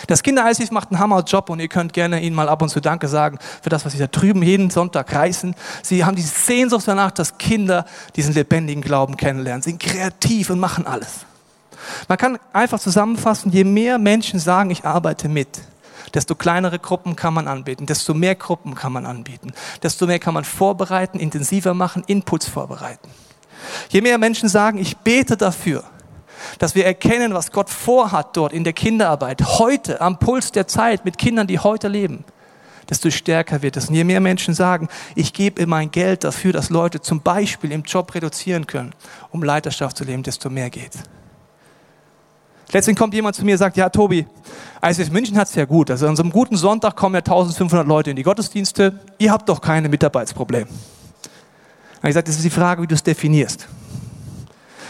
Das 0.08 0.24
Kinder-ICF 0.24 0.72
macht 0.72 0.92
einen 0.92 1.00
Hammerjob 1.00 1.50
und 1.50 1.60
ihr 1.60 1.68
könnt 1.68 1.94
gerne 1.94 2.22
ihnen 2.22 2.36
mal 2.36 2.50
ab 2.50 2.62
und 2.62 2.70
zu 2.70 2.80
Danke 2.80 3.08
sagen 3.08 3.38
für 3.62 3.70
das, 3.70 3.86
was 3.86 3.94
sie 3.94 4.00
da 4.00 4.08
drüben 4.08 4.42
jeden 4.42 4.70
Sonntag 4.70 5.14
reißen. 5.14 5.56
Sie 5.84 6.04
haben 6.04 6.16
die 6.16 6.22
Sehnsucht 6.22 6.88
danach, 6.88 7.12
dass 7.12 7.38
Kinder 7.38 7.86
diesen 8.16 8.34
lebendigen 8.34 8.82
Glauben 8.82 9.18
kennenlernen, 9.18 9.62
sind 9.62 9.80
kreativ 9.80 10.50
und 10.50 10.60
machen 10.60 10.88
alles. 10.88 11.26
Man 12.08 12.18
kann 12.18 12.40
einfach 12.54 12.80
zusammenfassen, 12.80 13.52
je 13.52 13.64
mehr 13.64 13.98
Menschen 13.98 14.40
sagen, 14.40 14.70
ich 14.72 14.86
arbeite 14.86 15.30
mit, 15.30 15.62
desto 16.14 16.36
kleinere 16.36 16.80
Gruppen 16.80 17.16
kann 17.16 17.34
man 17.34 17.48
anbieten, 17.48 17.86
desto 17.86 18.14
mehr 18.14 18.36
Gruppen 18.36 18.76
kann 18.76 18.92
man 18.94 19.06
anbieten, 19.06 19.54
desto 19.82 20.08
mehr 20.08 20.20
kann 20.20 20.34
man 20.34 20.44
vorbereiten, 20.44 21.20
intensiver 21.20 21.74
machen, 21.74 22.04
Inputs 22.08 22.48
vorbereiten. 22.48 23.10
Je 23.90 24.02
mehr 24.02 24.18
Menschen 24.18 24.50
sagen, 24.50 24.78
ich 24.78 24.98
bete 24.98 25.38
dafür, 25.38 25.84
dass 26.60 26.76
wir 26.76 26.86
erkennen, 26.86 27.34
was 27.34 27.52
Gott 27.52 27.70
vorhat 27.70 28.36
dort 28.36 28.54
in 28.54 28.64
der 28.64 28.74
Kinderarbeit, 28.74 29.42
heute 29.60 30.02
am 30.02 30.18
Puls 30.18 30.52
der 30.52 30.68
Zeit 30.68 31.06
mit 31.06 31.18
Kindern, 31.18 31.48
die 31.48 31.60
heute 31.60 31.88
leben, 31.88 32.24
desto 32.90 33.10
stärker 33.10 33.62
wird 33.62 33.78
es. 33.78 33.90
Und 33.90 33.96
je 33.96 34.04
mehr 34.04 34.20
Menschen 34.20 34.54
sagen, 34.54 34.90
ich 35.16 35.34
gebe 35.34 35.66
mein 35.68 35.92
Geld 35.92 36.24
dafür, 36.24 36.54
dass 36.54 36.70
Leute 36.70 37.02
zum 37.02 37.22
Beispiel 37.22 37.72
im 37.72 37.84
Job 37.84 38.14
reduzieren 38.16 38.68
können, 38.68 38.94
um 39.30 39.44
Leiterschaft 39.44 39.98
zu 39.98 40.04
leben, 40.04 40.24
desto 40.24 40.50
mehr 40.50 40.70
geht. 40.70 40.94
Letztens 42.74 42.98
kommt 42.98 43.14
jemand 43.14 43.36
zu 43.36 43.44
mir 43.44 43.54
und 43.54 43.58
sagt, 43.58 43.76
ja 43.76 43.90
Tobi, 43.90 44.26
ICF 44.84 45.12
München 45.12 45.38
hat 45.38 45.48
es 45.48 45.56
ja 45.56 45.66
gut. 45.66 45.92
Also 45.92 46.08
an 46.08 46.16
so 46.16 46.24
einem 46.24 46.32
guten 46.32 46.56
Sonntag 46.56 46.96
kommen 46.96 47.16
ja 47.16 47.20
1500 47.20 47.86
Leute 47.86 48.12
in 48.12 48.16
die 48.16 48.24
Gottesdienste. 48.24 49.00
Ihr 49.18 49.32
habt 49.32 49.50
doch 49.50 49.60
keine 49.62 49.90
Mitarbeitsprobleme. 49.90 50.68
Und 50.68 52.10
ich 52.10 52.14
sage, 52.14 52.26
das 52.26 52.38
ist 52.38 52.46
die 52.46 52.50
Frage, 52.50 52.82
wie 52.82 52.88
du 52.88 52.96
es 52.96 53.04
definierst. 53.04 53.68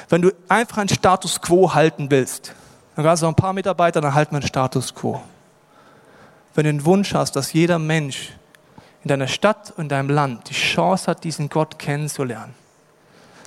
Wenn 0.09 0.21
du 0.21 0.31
einfach 0.47 0.77
einen 0.77 0.89
Status 0.89 1.41
Quo 1.41 1.73
halten 1.73 2.11
willst, 2.11 2.53
dann 2.95 3.05
hast 3.05 3.23
du 3.23 3.27
ein 3.27 3.35
paar 3.35 3.53
Mitarbeiter, 3.53 4.01
dann 4.01 4.13
halten 4.13 4.33
wir 4.33 4.37
einen 4.37 4.47
Status 4.47 4.93
Quo. 4.93 5.21
Wenn 6.53 6.65
du 6.65 6.71
den 6.71 6.85
Wunsch 6.85 7.13
hast, 7.13 7.35
dass 7.35 7.53
jeder 7.53 7.79
Mensch 7.79 8.33
in 9.03 9.07
deiner 9.07 9.27
Stadt 9.27 9.71
und 9.71 9.83
in 9.83 9.89
deinem 9.89 10.09
Land 10.09 10.49
die 10.49 10.53
Chance 10.53 11.07
hat, 11.07 11.23
diesen 11.23 11.49
Gott 11.49 11.79
kennenzulernen, 11.79 12.53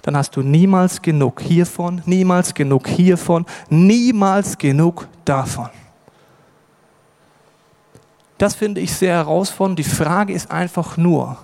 dann 0.05 0.19
hast 0.19 0.37
du 0.37 0.43
niemals 0.43 1.01
genug 1.01 1.40
hiervon, 1.40 2.03
niemals 2.05 2.53
genug 2.53 2.87
hiervon, 2.87 3.47
niemals 3.71 4.59
genug 4.59 5.09
davon. 5.25 5.71
Das 8.37 8.55
finde 8.55 8.83
ich 8.83 8.93
sehr 8.93 9.14
herausfordernd. 9.14 9.79
Die 9.79 9.83
Frage 9.83 10.35
ist 10.35 10.51
einfach 10.51 10.99
nur, 10.99 11.38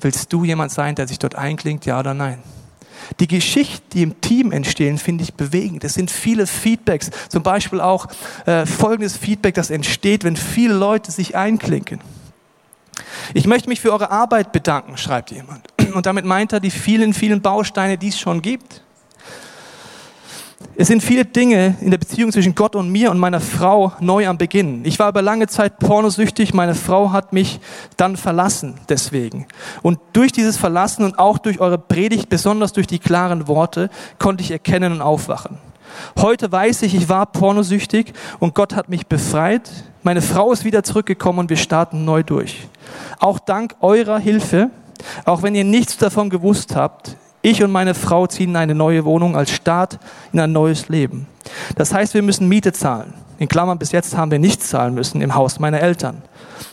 willst 0.00 0.32
du 0.32 0.44
jemand 0.44 0.70
sein, 0.70 0.94
der 0.94 1.08
sich 1.08 1.18
dort 1.18 1.34
einklingt, 1.34 1.84
ja 1.84 1.98
oder 1.98 2.14
nein? 2.14 2.38
Die 3.18 3.26
Geschichten, 3.26 3.86
die 3.92 4.02
im 4.04 4.20
Team 4.20 4.52
entstehen, 4.52 4.96
finde 4.96 5.24
ich 5.24 5.34
bewegend. 5.34 5.82
Es 5.82 5.94
sind 5.94 6.12
viele 6.12 6.46
Feedbacks. 6.46 7.10
Zum 7.28 7.42
Beispiel 7.42 7.80
auch 7.80 8.06
äh, 8.46 8.66
folgendes 8.66 9.16
Feedback, 9.16 9.54
das 9.54 9.70
entsteht, 9.70 10.22
wenn 10.22 10.36
viele 10.36 10.74
Leute 10.74 11.10
sich 11.10 11.34
einklinken. 11.34 12.00
Ich 13.34 13.46
möchte 13.46 13.68
mich 13.68 13.80
für 13.80 13.92
eure 13.92 14.10
Arbeit 14.10 14.52
bedanken, 14.52 14.96
schreibt 14.96 15.30
jemand. 15.30 15.68
Und 15.94 16.06
damit 16.06 16.24
meint 16.24 16.52
er 16.52 16.60
die 16.60 16.70
vielen, 16.70 17.14
vielen 17.14 17.42
Bausteine, 17.42 17.98
die 17.98 18.08
es 18.08 18.18
schon 18.18 18.42
gibt. 18.42 18.82
Es 20.74 20.88
sind 20.88 21.02
viele 21.02 21.24
Dinge 21.24 21.76
in 21.80 21.90
der 21.90 21.98
Beziehung 21.98 22.32
zwischen 22.32 22.54
Gott 22.54 22.74
und 22.74 22.90
mir 22.90 23.10
und 23.10 23.18
meiner 23.18 23.40
Frau 23.40 23.92
neu 24.00 24.26
am 24.26 24.38
Beginn. 24.38 24.84
Ich 24.84 24.98
war 24.98 25.10
über 25.10 25.20
lange 25.20 25.46
Zeit 25.46 25.78
pornosüchtig, 25.78 26.54
meine 26.54 26.74
Frau 26.74 27.12
hat 27.12 27.32
mich 27.32 27.60
dann 27.96 28.16
verlassen 28.16 28.80
deswegen. 28.88 29.46
Und 29.82 29.98
durch 30.14 30.32
dieses 30.32 30.56
Verlassen 30.56 31.04
und 31.04 31.18
auch 31.18 31.38
durch 31.38 31.60
eure 31.60 31.78
Predigt, 31.78 32.28
besonders 32.30 32.72
durch 32.72 32.86
die 32.86 32.98
klaren 32.98 33.48
Worte, 33.48 33.90
konnte 34.18 34.42
ich 34.42 34.50
erkennen 34.50 34.92
und 34.92 35.02
aufwachen. 35.02 35.58
Heute 36.18 36.50
weiß 36.50 36.82
ich, 36.82 36.94
ich 36.94 37.08
war 37.08 37.26
pornosüchtig 37.26 38.12
und 38.38 38.54
Gott 38.54 38.74
hat 38.74 38.88
mich 38.88 39.06
befreit. 39.06 39.70
Meine 40.02 40.22
Frau 40.22 40.52
ist 40.52 40.64
wieder 40.64 40.82
zurückgekommen 40.82 41.40
und 41.40 41.50
wir 41.50 41.56
starten 41.56 42.04
neu 42.04 42.22
durch. 42.22 42.68
Auch 43.18 43.38
dank 43.38 43.74
eurer 43.80 44.18
Hilfe, 44.18 44.70
auch 45.24 45.42
wenn 45.42 45.54
ihr 45.54 45.64
nichts 45.64 45.96
davon 45.96 46.30
gewusst 46.30 46.74
habt, 46.76 47.16
ich 47.42 47.62
und 47.62 47.72
meine 47.72 47.94
Frau 47.94 48.28
ziehen 48.28 48.50
in 48.50 48.56
eine 48.56 48.74
neue 48.74 49.04
Wohnung 49.04 49.36
als 49.36 49.50
Start 49.50 49.98
in 50.32 50.38
ein 50.38 50.52
neues 50.52 50.88
Leben. 50.88 51.26
Das 51.76 51.92
heißt, 51.92 52.14
wir 52.14 52.22
müssen 52.22 52.48
Miete 52.48 52.72
zahlen. 52.72 53.14
In 53.38 53.48
Klammern, 53.48 53.78
bis 53.78 53.90
jetzt 53.90 54.16
haben 54.16 54.30
wir 54.30 54.38
nichts 54.38 54.68
zahlen 54.68 54.94
müssen 54.94 55.20
im 55.20 55.34
Haus 55.34 55.58
meiner 55.58 55.80
Eltern. 55.80 56.22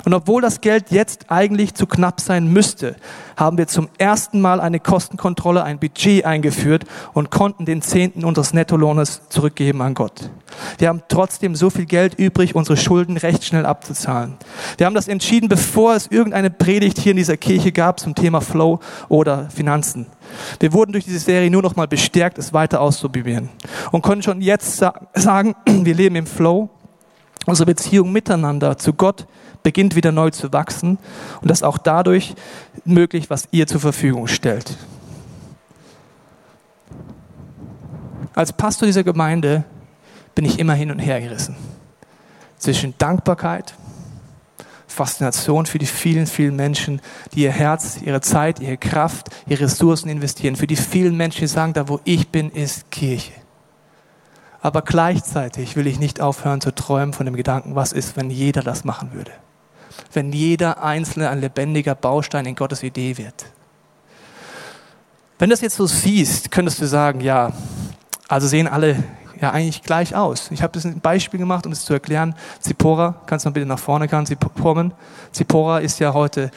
Und 0.05 0.13
obwohl 0.13 0.41
das 0.41 0.61
Geld 0.61 0.91
jetzt 0.91 1.25
eigentlich 1.29 1.73
zu 1.73 1.85
knapp 1.85 2.21
sein 2.21 2.47
müsste, 2.47 2.95
haben 3.35 3.57
wir 3.57 3.67
zum 3.67 3.87
ersten 3.97 4.41
Mal 4.41 4.59
eine 4.59 4.79
Kostenkontrolle, 4.79 5.63
ein 5.63 5.79
Budget 5.79 6.25
eingeführt 6.25 6.85
und 7.13 7.31
konnten 7.31 7.65
den 7.65 7.81
Zehnten 7.81 8.25
unseres 8.25 8.53
Nettolohnes 8.53 9.21
zurückgeben 9.29 9.81
an 9.81 9.93
Gott. 9.93 10.29
Wir 10.77 10.89
haben 10.89 11.01
trotzdem 11.07 11.55
so 11.55 11.69
viel 11.69 11.85
Geld 11.85 12.15
übrig, 12.15 12.55
unsere 12.55 12.75
Schulden 12.75 13.17
recht 13.17 13.45
schnell 13.45 13.65
abzuzahlen. 13.65 14.35
Wir 14.77 14.85
haben 14.85 14.95
das 14.95 15.07
entschieden, 15.07 15.47
bevor 15.47 15.95
es 15.95 16.07
irgendeine 16.07 16.49
Predigt 16.49 16.99
hier 16.99 17.11
in 17.11 17.17
dieser 17.17 17.37
Kirche 17.37 17.71
gab 17.71 17.99
zum 17.99 18.15
Thema 18.15 18.41
Flow 18.41 18.79
oder 19.07 19.49
Finanzen. 19.49 20.07
Wir 20.59 20.73
wurden 20.73 20.91
durch 20.91 21.05
diese 21.05 21.19
Serie 21.19 21.49
nur 21.49 21.61
noch 21.61 21.75
mal 21.75 21.87
bestärkt, 21.87 22.37
es 22.37 22.53
weiter 22.53 22.81
auszuprobieren 22.81 23.49
und 23.91 24.03
können 24.03 24.21
schon 24.21 24.41
jetzt 24.41 24.83
sagen, 25.13 25.55
wir 25.65 25.95
leben 25.95 26.15
im 26.15 26.27
Flow. 26.27 26.69
Unsere 27.49 27.65
Beziehung 27.65 28.11
miteinander 28.11 28.77
zu 28.77 28.93
Gott 28.93 29.25
beginnt 29.63 29.95
wieder 29.95 30.11
neu 30.11 30.29
zu 30.29 30.53
wachsen 30.53 30.99
und 31.41 31.49
das 31.49 31.63
auch 31.63 31.79
dadurch 31.79 32.35
möglich, 32.85 33.31
was 33.31 33.47
ihr 33.49 33.65
zur 33.65 33.79
Verfügung 33.79 34.27
stellt. 34.27 34.77
Als 38.35 38.53
Pastor 38.53 38.85
dieser 38.85 39.03
Gemeinde 39.03 39.63
bin 40.35 40.45
ich 40.45 40.59
immer 40.59 40.75
hin 40.75 40.91
und 40.91 40.99
her 40.99 41.19
gerissen. 41.21 41.55
Zwischen 42.59 42.93
Dankbarkeit, 42.99 43.73
Faszination 44.85 45.65
für 45.65 45.79
die 45.79 45.87
vielen, 45.87 46.27
vielen 46.27 46.55
Menschen, 46.55 47.01
die 47.33 47.41
ihr 47.41 47.51
Herz, 47.51 47.97
ihre 48.05 48.21
Zeit, 48.21 48.59
ihre 48.59 48.77
Kraft, 48.77 49.29
ihre 49.47 49.63
Ressourcen 49.63 50.07
investieren. 50.07 50.55
Für 50.55 50.67
die 50.67 50.75
vielen 50.75 51.17
Menschen, 51.17 51.41
die 51.41 51.47
sagen, 51.47 51.73
da 51.73 51.89
wo 51.89 51.99
ich 52.03 52.29
bin, 52.29 52.51
ist 52.51 52.91
Kirche. 52.91 53.31
Aber 54.61 54.81
gleichzeitig 54.81 55.75
will 55.75 55.87
ich 55.87 55.99
nicht 55.99 56.21
aufhören 56.21 56.61
zu 56.61 56.73
träumen 56.73 57.13
von 57.13 57.25
dem 57.25 57.35
Gedanken, 57.35 57.75
was 57.75 57.93
ist, 57.93 58.17
wenn 58.17 58.29
jeder 58.29 58.61
das 58.61 58.83
machen 58.83 59.13
würde. 59.13 59.31
Wenn 60.13 60.31
jeder 60.31 60.83
Einzelne 60.83 61.29
ein 61.29 61.39
lebendiger 61.39 61.95
Baustein 61.95 62.45
in 62.45 62.55
Gottes 62.55 62.83
Idee 62.83 63.17
wird. 63.17 63.45
Wenn 65.37 65.49
das 65.49 65.61
jetzt 65.61 65.75
so 65.75 65.85
siehst, 65.85 66.51
könntest 66.51 66.81
du 66.81 66.85
sagen, 66.85 67.21
ja, 67.21 67.53
also 68.27 68.47
sehen 68.47 68.67
alle 68.67 69.03
ja 69.39 69.51
eigentlich 69.51 69.83
gleich 69.83 70.15
aus. 70.15 70.51
Ich 70.51 70.61
habe 70.61 70.73
das 70.73 70.85
ein 70.85 70.99
Beispiel 70.99 71.39
gemacht, 71.39 71.65
um 71.65 71.71
es 71.71 71.85
zu 71.85 71.93
erklären. 71.93 72.35
Zipora, 72.59 73.15
kannst 73.25 73.45
du 73.45 73.49
mal 73.49 73.53
bitte 73.53 73.65
nach 73.65 73.79
vorne 73.79 74.09
kommen? 74.09 74.93
Zipora 75.31 75.79
ist 75.79 75.99
ja 75.99 76.13
heute 76.13 76.51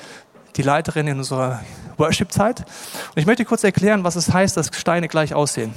die 0.56 0.62
Leiterin 0.62 1.06
in 1.06 1.18
unserer 1.18 1.60
Worship-Zeit. 1.96 2.60
Und 2.60 3.16
ich 3.16 3.26
möchte 3.26 3.44
kurz 3.44 3.62
erklären, 3.64 4.04
was 4.04 4.16
es 4.16 4.32
heißt, 4.32 4.56
dass 4.56 4.70
Steine 4.74 5.08
gleich 5.08 5.34
aussehen. 5.34 5.72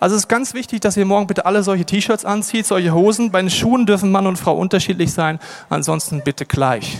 Also 0.00 0.16
es 0.16 0.22
ist 0.22 0.28
ganz 0.28 0.54
wichtig, 0.54 0.80
dass 0.80 0.96
ihr 0.96 1.04
morgen 1.04 1.26
bitte 1.26 1.46
alle 1.46 1.62
solche 1.62 1.84
T-Shirts 1.84 2.24
anzieht, 2.24 2.66
solche 2.66 2.92
Hosen. 2.92 3.30
Bei 3.30 3.40
den 3.40 3.50
Schuhen 3.50 3.86
dürfen 3.86 4.10
Mann 4.10 4.26
und 4.26 4.36
Frau 4.36 4.56
unterschiedlich 4.56 5.12
sein, 5.12 5.38
ansonsten 5.68 6.22
bitte 6.22 6.46
gleich. 6.46 6.98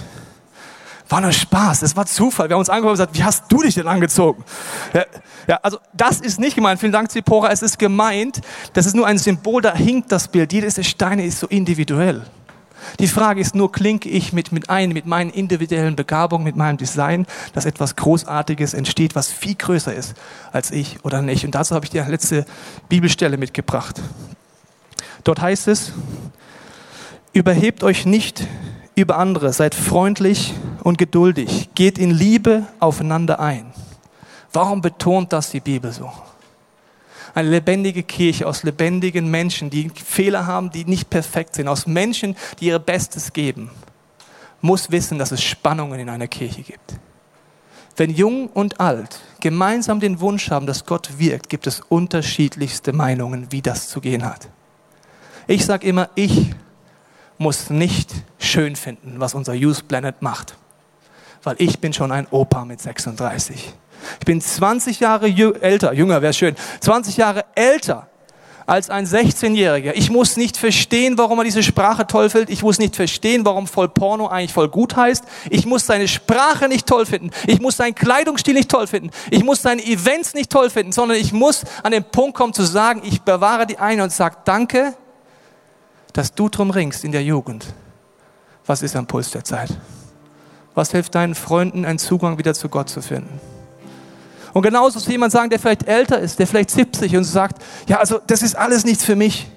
War 1.08 1.22
nur 1.22 1.32
Spaß, 1.32 1.82
es 1.82 1.96
war 1.96 2.04
Zufall. 2.04 2.48
Wir 2.48 2.54
haben 2.54 2.60
uns 2.60 2.68
angeguckt 2.68 2.90
und 2.90 2.96
gesagt, 2.96 3.16
wie 3.16 3.24
hast 3.24 3.44
du 3.50 3.62
dich 3.62 3.74
denn 3.74 3.88
angezogen? 3.88 4.44
Ja, 4.92 5.04
ja, 5.46 5.58
also 5.62 5.78
das 5.94 6.20
ist 6.20 6.38
nicht 6.38 6.54
gemeint. 6.54 6.80
Vielen 6.80 6.92
Dank, 6.92 7.10
Zipora. 7.10 7.50
Es 7.50 7.62
ist 7.62 7.78
gemeint, 7.78 8.42
das 8.74 8.84
ist 8.84 8.94
nur 8.94 9.06
ein 9.06 9.16
Symbol, 9.16 9.62
da 9.62 9.74
hinkt 9.74 10.12
das 10.12 10.28
Bild. 10.28 10.52
Jedes 10.52 10.74
der 10.74 10.82
Steine 10.82 11.24
ist 11.24 11.40
so 11.40 11.46
individuell. 11.46 12.22
Die 13.00 13.08
Frage 13.08 13.40
ist 13.40 13.54
nur, 13.54 13.70
klinke 13.72 14.08
ich 14.08 14.32
mit, 14.32 14.52
mit 14.52 14.70
ein, 14.70 14.90
mit 14.90 15.06
meinen 15.06 15.30
individuellen 15.30 15.96
Begabungen, 15.96 16.44
mit 16.44 16.56
meinem 16.56 16.76
Design, 16.76 17.26
dass 17.52 17.64
etwas 17.64 17.96
Großartiges 17.96 18.74
entsteht, 18.74 19.14
was 19.14 19.28
viel 19.28 19.54
größer 19.54 19.94
ist 19.94 20.14
als 20.52 20.70
ich 20.70 21.04
oder 21.04 21.22
nicht. 21.22 21.44
Und 21.44 21.54
dazu 21.54 21.74
habe 21.74 21.84
ich 21.84 21.90
die 21.90 21.98
letzte 21.98 22.44
Bibelstelle 22.88 23.36
mitgebracht. 23.36 24.00
Dort 25.24 25.40
heißt 25.40 25.68
es, 25.68 25.92
überhebt 27.32 27.82
euch 27.84 28.06
nicht 28.06 28.46
über 28.94 29.18
andere, 29.18 29.52
seid 29.52 29.74
freundlich 29.74 30.54
und 30.82 30.98
geduldig, 30.98 31.70
geht 31.74 31.98
in 31.98 32.10
Liebe 32.10 32.64
aufeinander 32.80 33.38
ein. 33.38 33.72
Warum 34.52 34.80
betont 34.80 35.32
das 35.32 35.50
die 35.50 35.60
Bibel 35.60 35.92
so? 35.92 36.10
Eine 37.34 37.50
lebendige 37.50 38.02
Kirche 38.02 38.46
aus 38.46 38.62
lebendigen 38.62 39.30
Menschen, 39.30 39.70
die 39.70 39.90
Fehler 39.90 40.46
haben, 40.46 40.70
die 40.70 40.84
nicht 40.84 41.10
perfekt 41.10 41.54
sind, 41.54 41.68
aus 41.68 41.86
Menschen, 41.86 42.36
die 42.60 42.66
ihr 42.66 42.78
Bestes 42.78 43.32
geben, 43.32 43.70
muss 44.60 44.90
wissen, 44.90 45.18
dass 45.18 45.32
es 45.32 45.42
Spannungen 45.42 46.00
in 46.00 46.08
einer 46.08 46.28
Kirche 46.28 46.62
gibt. 46.62 46.98
Wenn 47.96 48.10
jung 48.10 48.46
und 48.48 48.80
alt 48.80 49.20
gemeinsam 49.40 49.98
den 50.00 50.20
Wunsch 50.20 50.50
haben, 50.50 50.66
dass 50.66 50.86
Gott 50.86 51.18
wirkt, 51.18 51.48
gibt 51.48 51.66
es 51.66 51.80
unterschiedlichste 51.80 52.92
Meinungen, 52.92 53.50
wie 53.50 53.62
das 53.62 53.88
zu 53.88 54.00
gehen 54.00 54.24
hat. 54.24 54.48
Ich 55.48 55.64
sage 55.64 55.86
immer, 55.86 56.08
ich 56.14 56.54
muss 57.38 57.70
nicht 57.70 58.12
schön 58.38 58.76
finden, 58.76 59.18
was 59.18 59.34
unser 59.34 59.54
Youth 59.54 59.88
Planet 59.88 60.22
macht. 60.22 60.56
Weil 61.42 61.56
ich 61.58 61.78
bin 61.78 61.92
schon 61.92 62.12
ein 62.12 62.26
Opa 62.30 62.64
mit 62.64 62.80
36. 62.80 63.72
Ich 64.20 64.26
bin 64.26 64.40
20 64.40 65.00
Jahre 65.00 65.26
älter, 65.60 65.92
jünger 65.92 66.22
wäre 66.22 66.32
schön, 66.32 66.54
20 66.80 67.16
Jahre 67.16 67.44
älter 67.54 68.08
als 68.68 68.90
ein 68.90 69.06
16-Jähriger. 69.06 69.92
Ich 69.94 70.10
muss 70.10 70.36
nicht 70.36 70.58
verstehen, 70.58 71.16
warum 71.16 71.38
er 71.38 71.44
diese 71.44 71.62
Sprache 71.62 72.06
toll 72.06 72.28
findet. 72.28 72.50
Ich 72.50 72.62
muss 72.62 72.78
nicht 72.78 72.96
verstehen, 72.96 73.46
warum 73.46 73.66
voll 73.66 73.88
Porno 73.88 74.28
eigentlich 74.28 74.52
voll 74.52 74.68
gut 74.68 74.94
heißt. 74.94 75.24
Ich 75.48 75.64
muss 75.64 75.86
seine 75.86 76.06
Sprache 76.06 76.68
nicht 76.68 76.86
toll 76.86 77.06
finden. 77.06 77.30
Ich 77.46 77.60
muss 77.60 77.78
seinen 77.78 77.94
Kleidungsstil 77.94 78.52
nicht 78.52 78.70
toll 78.70 78.86
finden. 78.86 79.10
Ich 79.30 79.42
muss 79.42 79.62
seine 79.62 79.82
Events 79.82 80.34
nicht 80.34 80.50
toll 80.50 80.68
finden, 80.68 80.92
sondern 80.92 81.16
ich 81.16 81.32
muss 81.32 81.64
an 81.82 81.92
den 81.92 82.04
Punkt 82.04 82.36
kommen 82.36 82.52
zu 82.52 82.62
sagen, 82.62 83.00
ich 83.04 83.22
bewahre 83.22 83.66
die 83.66 83.78
eine 83.78 84.02
und 84.02 84.12
sage, 84.12 84.36
danke, 84.44 84.94
dass 86.12 86.34
du 86.34 86.50
drum 86.50 86.70
ringst 86.70 87.04
in 87.04 87.12
der 87.12 87.22
Jugend. 87.22 87.64
Was 88.66 88.82
ist 88.82 88.94
am 88.96 89.06
Puls 89.06 89.30
der 89.30 89.44
Zeit? 89.44 89.70
Was 90.74 90.90
hilft 90.90 91.14
deinen 91.14 91.34
Freunden, 91.34 91.86
einen 91.86 91.98
Zugang 91.98 92.36
wieder 92.36 92.52
zu 92.52 92.68
Gott 92.68 92.90
zu 92.90 93.00
finden? 93.00 93.40
Und 94.52 94.62
genauso 94.62 94.98
zu 95.00 95.10
jemand 95.10 95.32
sagen, 95.32 95.50
der 95.50 95.58
vielleicht 95.58 95.86
älter 95.86 96.18
ist, 96.18 96.38
der 96.38 96.46
vielleicht 96.46 96.70
70 96.70 97.16
und 97.16 97.24
sagt, 97.24 97.62
ja, 97.86 97.98
also 97.98 98.18
das 98.26 98.42
ist 98.42 98.56
alles 98.56 98.84
nichts 98.84 99.04
für 99.04 99.16
mich. 99.16 99.48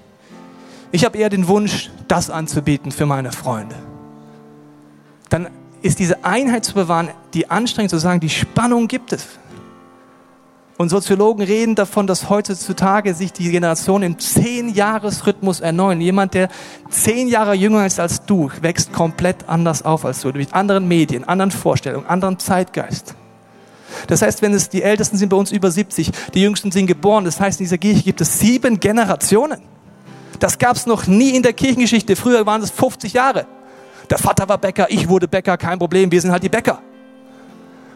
Ich 0.91 1.05
habe 1.05 1.17
eher 1.17 1.29
den 1.29 1.47
Wunsch, 1.47 1.89
das 2.07 2.29
anzubieten 2.29 2.91
für 2.91 3.05
meine 3.05 3.31
Freunde. 3.31 3.75
Dann 5.29 5.47
ist 5.81 5.99
diese 5.99 6.23
Einheit 6.25 6.65
zu 6.65 6.73
bewahren, 6.73 7.09
die 7.33 7.49
anstrengend 7.49 7.91
zu 7.91 7.97
sagen, 7.97 8.19
die 8.19 8.29
Spannung 8.29 8.87
gibt 8.87 9.13
es. 9.13 9.25
Und 10.77 10.89
Soziologen 10.89 11.43
reden 11.43 11.75
davon, 11.75 12.07
dass 12.07 12.29
heutzutage 12.29 13.13
sich 13.13 13.31
die 13.31 13.51
Generation 13.51 14.01
im 14.01 14.17
Zehn-Jahres-Rhythmus 14.17 15.59
erneuern. 15.59 16.01
Jemand, 16.01 16.33
der 16.33 16.49
zehn 16.89 17.27
Jahre 17.27 17.53
jünger 17.53 17.85
ist 17.85 17.99
als 17.99 18.25
du, 18.25 18.49
wächst 18.61 18.91
komplett 18.91 19.47
anders 19.47 19.85
auf 19.85 20.05
als 20.05 20.21
du, 20.21 20.29
mit 20.29 20.53
anderen 20.53 20.87
Medien, 20.87 21.23
anderen 21.23 21.51
Vorstellungen, 21.51 22.07
anderem 22.07 22.39
Zeitgeist. 22.39 23.13
Das 24.07 24.21
heißt, 24.21 24.41
wenn 24.41 24.53
es 24.53 24.69
die 24.69 24.83
Ältesten 24.83 25.17
sind 25.17 25.29
bei 25.29 25.37
uns 25.37 25.51
über 25.51 25.71
70, 25.71 26.11
die 26.33 26.41
Jüngsten 26.41 26.71
sind 26.71 26.87
geboren, 26.87 27.25
das 27.25 27.39
heißt, 27.39 27.59
in 27.59 27.65
dieser 27.65 27.77
Kirche 27.77 28.03
gibt 28.03 28.21
es 28.21 28.39
sieben 28.39 28.79
Generationen. 28.79 29.61
Das 30.39 30.57
gab 30.57 30.75
es 30.75 30.85
noch 30.85 31.07
nie 31.07 31.35
in 31.35 31.43
der 31.43 31.53
Kirchengeschichte. 31.53 32.15
Früher 32.15 32.45
waren 32.45 32.61
es 32.61 32.71
50 32.71 33.13
Jahre. 33.13 33.45
Der 34.09 34.17
Vater 34.17 34.49
war 34.49 34.57
Bäcker, 34.57 34.87
ich 34.89 35.07
wurde 35.07 35.27
Bäcker, 35.27 35.55
kein 35.57 35.79
Problem, 35.79 36.11
wir 36.11 36.19
sind 36.19 36.31
halt 36.31 36.43
die 36.43 36.49
Bäcker. 36.49 36.81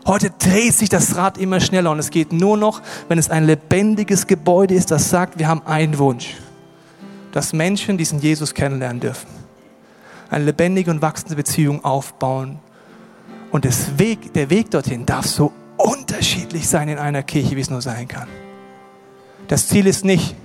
Heute 0.07 0.29
dreht 0.29 0.75
sich 0.75 0.87
das 0.87 1.15
Rad 1.15 1.37
immer 1.39 1.59
schneller 1.59 1.89
und 1.89 1.97
es 1.97 2.11
geht 2.11 2.31
nur 2.31 2.57
noch, 2.57 2.81
wenn 3.09 3.17
es 3.17 3.31
ein 3.31 3.45
lebendiges 3.45 4.27
Gebäude 4.27 4.75
ist, 4.75 4.91
das 4.91 5.09
sagt, 5.09 5.39
wir 5.39 5.47
haben 5.47 5.63
einen 5.65 5.97
Wunsch, 5.97 6.35
dass 7.31 7.53
Menschen 7.53 7.97
diesen 7.97 8.19
Jesus 8.19 8.53
kennenlernen 8.53 8.99
dürfen. 8.99 9.27
Eine 10.29 10.45
lebendige 10.45 10.91
und 10.91 11.01
wachsende 11.01 11.35
Beziehung 11.35 11.83
aufbauen 11.83 12.59
Und 13.51 13.67
Weg, 13.97 14.33
der 14.33 14.49
Weg 14.49 14.71
dorthin 14.71 15.05
darf 15.05 15.25
so 15.25 15.51
unterschiedlich 15.77 16.67
sein 16.67 16.89
in 16.89 16.97
einer 16.97 17.23
Kirche, 17.23 17.55
wie 17.55 17.61
es 17.61 17.69
nur 17.69 17.81
sein 17.81 18.07
kann. 18.07 18.27
Das 19.47 19.67
Ziel 19.67 19.87
ist 19.87 20.05
nicht, 20.05 20.35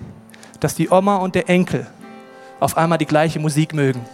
dass 0.60 0.74
die 0.74 0.90
Oma 0.90 1.16
und 1.16 1.34
der 1.34 1.48
Enkel 1.48 1.86
auf 2.58 2.76
einmal 2.76 2.98
die 2.98 3.06
gleiche 3.06 3.40
Musik 3.40 3.74
mögen. 3.74 4.04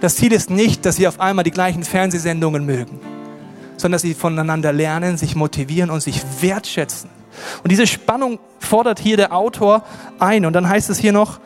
Das 0.00 0.16
Ziel 0.16 0.32
ist 0.32 0.50
nicht, 0.50 0.84
dass 0.84 0.96
sie 0.96 1.08
auf 1.08 1.20
einmal 1.20 1.44
die 1.44 1.50
gleichen 1.50 1.84
Fernsehsendungen 1.84 2.66
mögen, 2.66 3.00
sondern 3.76 3.92
dass 3.92 4.02
sie 4.02 4.14
voneinander 4.14 4.72
lernen, 4.72 5.16
sich 5.16 5.36
motivieren 5.36 5.90
und 5.90 6.02
sich 6.02 6.22
wertschätzen. 6.40 7.08
Und 7.62 7.70
diese 7.70 7.86
Spannung 7.86 8.38
fordert 8.58 8.98
hier 8.98 9.16
der 9.16 9.32
Autor 9.32 9.84
ein. 10.18 10.46
Und 10.46 10.52
dann 10.52 10.68
heißt 10.68 10.90
es 10.90 10.98
hier 10.98 11.12
noch, 11.12 11.40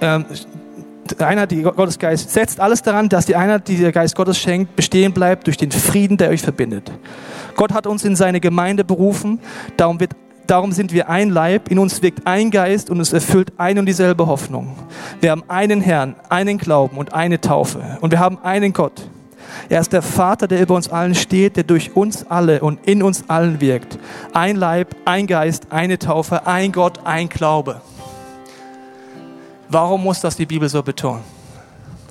ähm, 0.00 0.26
Einheit, 1.20 1.50
die 1.50 1.62
Gottes 1.62 1.98
Geist 1.98 2.30
setzt 2.30 2.60
alles 2.60 2.82
daran, 2.82 3.08
dass 3.08 3.26
die 3.26 3.36
Einheit, 3.36 3.68
die 3.68 3.76
der 3.76 3.92
Geist 3.92 4.14
Gottes 4.16 4.38
schenkt, 4.38 4.76
bestehen 4.76 5.12
bleibt 5.12 5.46
durch 5.46 5.56
den 5.56 5.70
Frieden, 5.70 6.16
der 6.16 6.30
euch 6.30 6.42
verbindet. 6.42 6.90
Gott 7.56 7.72
hat 7.72 7.86
uns 7.86 8.04
in 8.04 8.16
seine 8.16 8.40
Gemeinde 8.40 8.84
berufen, 8.84 9.40
darum, 9.76 10.00
wird, 10.00 10.12
darum 10.46 10.72
sind 10.72 10.92
wir 10.92 11.08
ein 11.08 11.30
Leib, 11.30 11.70
in 11.70 11.78
uns 11.78 12.02
wirkt 12.02 12.26
ein 12.26 12.50
Geist 12.50 12.90
und 12.90 13.00
es 13.00 13.12
erfüllt 13.12 13.52
ein 13.56 13.78
und 13.78 13.86
dieselbe 13.86 14.26
Hoffnung. 14.26 14.76
Wir 15.20 15.30
haben 15.30 15.44
einen 15.48 15.80
Herrn, 15.80 16.16
einen 16.28 16.58
Glauben 16.58 16.96
und 16.96 17.12
eine 17.14 17.40
Taufe 17.40 17.98
und 18.00 18.10
wir 18.10 18.20
haben 18.20 18.38
einen 18.42 18.72
Gott. 18.72 19.08
Er 19.68 19.80
ist 19.80 19.92
der 19.92 20.02
Vater, 20.02 20.46
der 20.46 20.60
über 20.60 20.74
uns 20.74 20.88
allen 20.88 21.14
steht, 21.14 21.56
der 21.56 21.64
durch 21.64 21.96
uns 21.96 22.26
alle 22.28 22.60
und 22.60 22.86
in 22.86 23.02
uns 23.02 23.28
allen 23.28 23.60
wirkt. 23.60 23.98
Ein 24.32 24.56
Leib, 24.56 24.94
ein 25.04 25.26
Geist, 25.26 25.68
eine 25.70 25.98
Taufe, 25.98 26.46
ein 26.46 26.72
Gott, 26.72 27.00
ein 27.04 27.28
Glaube. 27.28 27.80
Warum 29.70 30.02
muss 30.02 30.20
das 30.20 30.36
die 30.36 30.46
Bibel 30.46 30.68
so 30.68 30.82
betonen? 30.82 31.22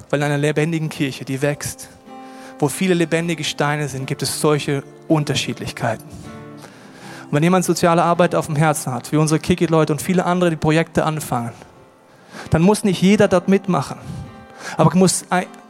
Weil 0.10 0.20
in 0.20 0.26
einer 0.26 0.38
lebendigen 0.38 0.90
Kirche, 0.90 1.26
die 1.26 1.42
wächst, 1.42 1.90
wo 2.60 2.68
viele 2.68 2.94
lebendige 2.94 3.44
Steine 3.44 3.88
sind, 3.88 4.06
gibt 4.06 4.22
es 4.22 4.40
solche 4.40 4.84
Unterschiedlichkeiten. 5.08 6.06
Und 7.26 7.32
wenn 7.32 7.44
jemand 7.44 7.66
soziale 7.66 8.04
Arbeit 8.04 8.36
auf 8.36 8.46
dem 8.46 8.56
Herzen 8.56 8.94
hat, 8.94 9.12
wie 9.12 9.18
unsere 9.18 9.40
Kiki-Leute 9.40 9.92
und 9.92 10.02
viele 10.02 10.26
andere, 10.26 10.52
die 10.52 10.56
Projekte 10.56 11.04
anfangen, 11.04 11.52
dann 12.52 12.62
muss 12.62 12.84
nicht 12.84 13.02
jeder 13.02 13.28
dort 13.28 13.48
mitmachen. 13.48 13.98
Aber 14.78 14.96
muss, 14.96 15.26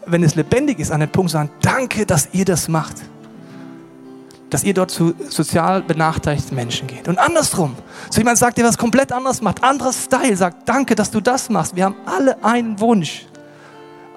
wenn 0.05 0.23
es 0.23 0.35
lebendig 0.35 0.79
ist, 0.79 0.91
an 0.91 0.99
den 0.99 1.09
Punkt 1.09 1.31
sagen, 1.31 1.49
danke, 1.61 2.05
dass 2.05 2.29
ihr 2.33 2.45
das 2.45 2.67
macht 2.67 2.97
dass 4.49 4.63
ihr 4.63 4.73
dort 4.73 4.91
zu 4.91 5.13
sozial 5.29 5.81
benachteiligten 5.81 6.55
Menschen 6.55 6.87
geht. 6.87 7.07
Und 7.07 7.17
andersrum, 7.17 7.75
so 8.09 8.19
jemand 8.19 8.37
sagt, 8.37 8.57
der 8.57 8.65
was 8.65 8.77
komplett 8.77 9.11
anderes 9.11 9.41
macht, 9.41 9.63
anderes 9.63 10.05
Style, 10.05 10.35
sagt, 10.35 10.69
danke, 10.69 10.95
dass 10.95 11.11
du 11.11 11.19
das 11.19 11.49
machst. 11.49 11.75
Wir 11.75 11.85
haben 11.85 11.95
alle 12.05 12.43
einen 12.43 12.79
Wunsch, 12.79 13.25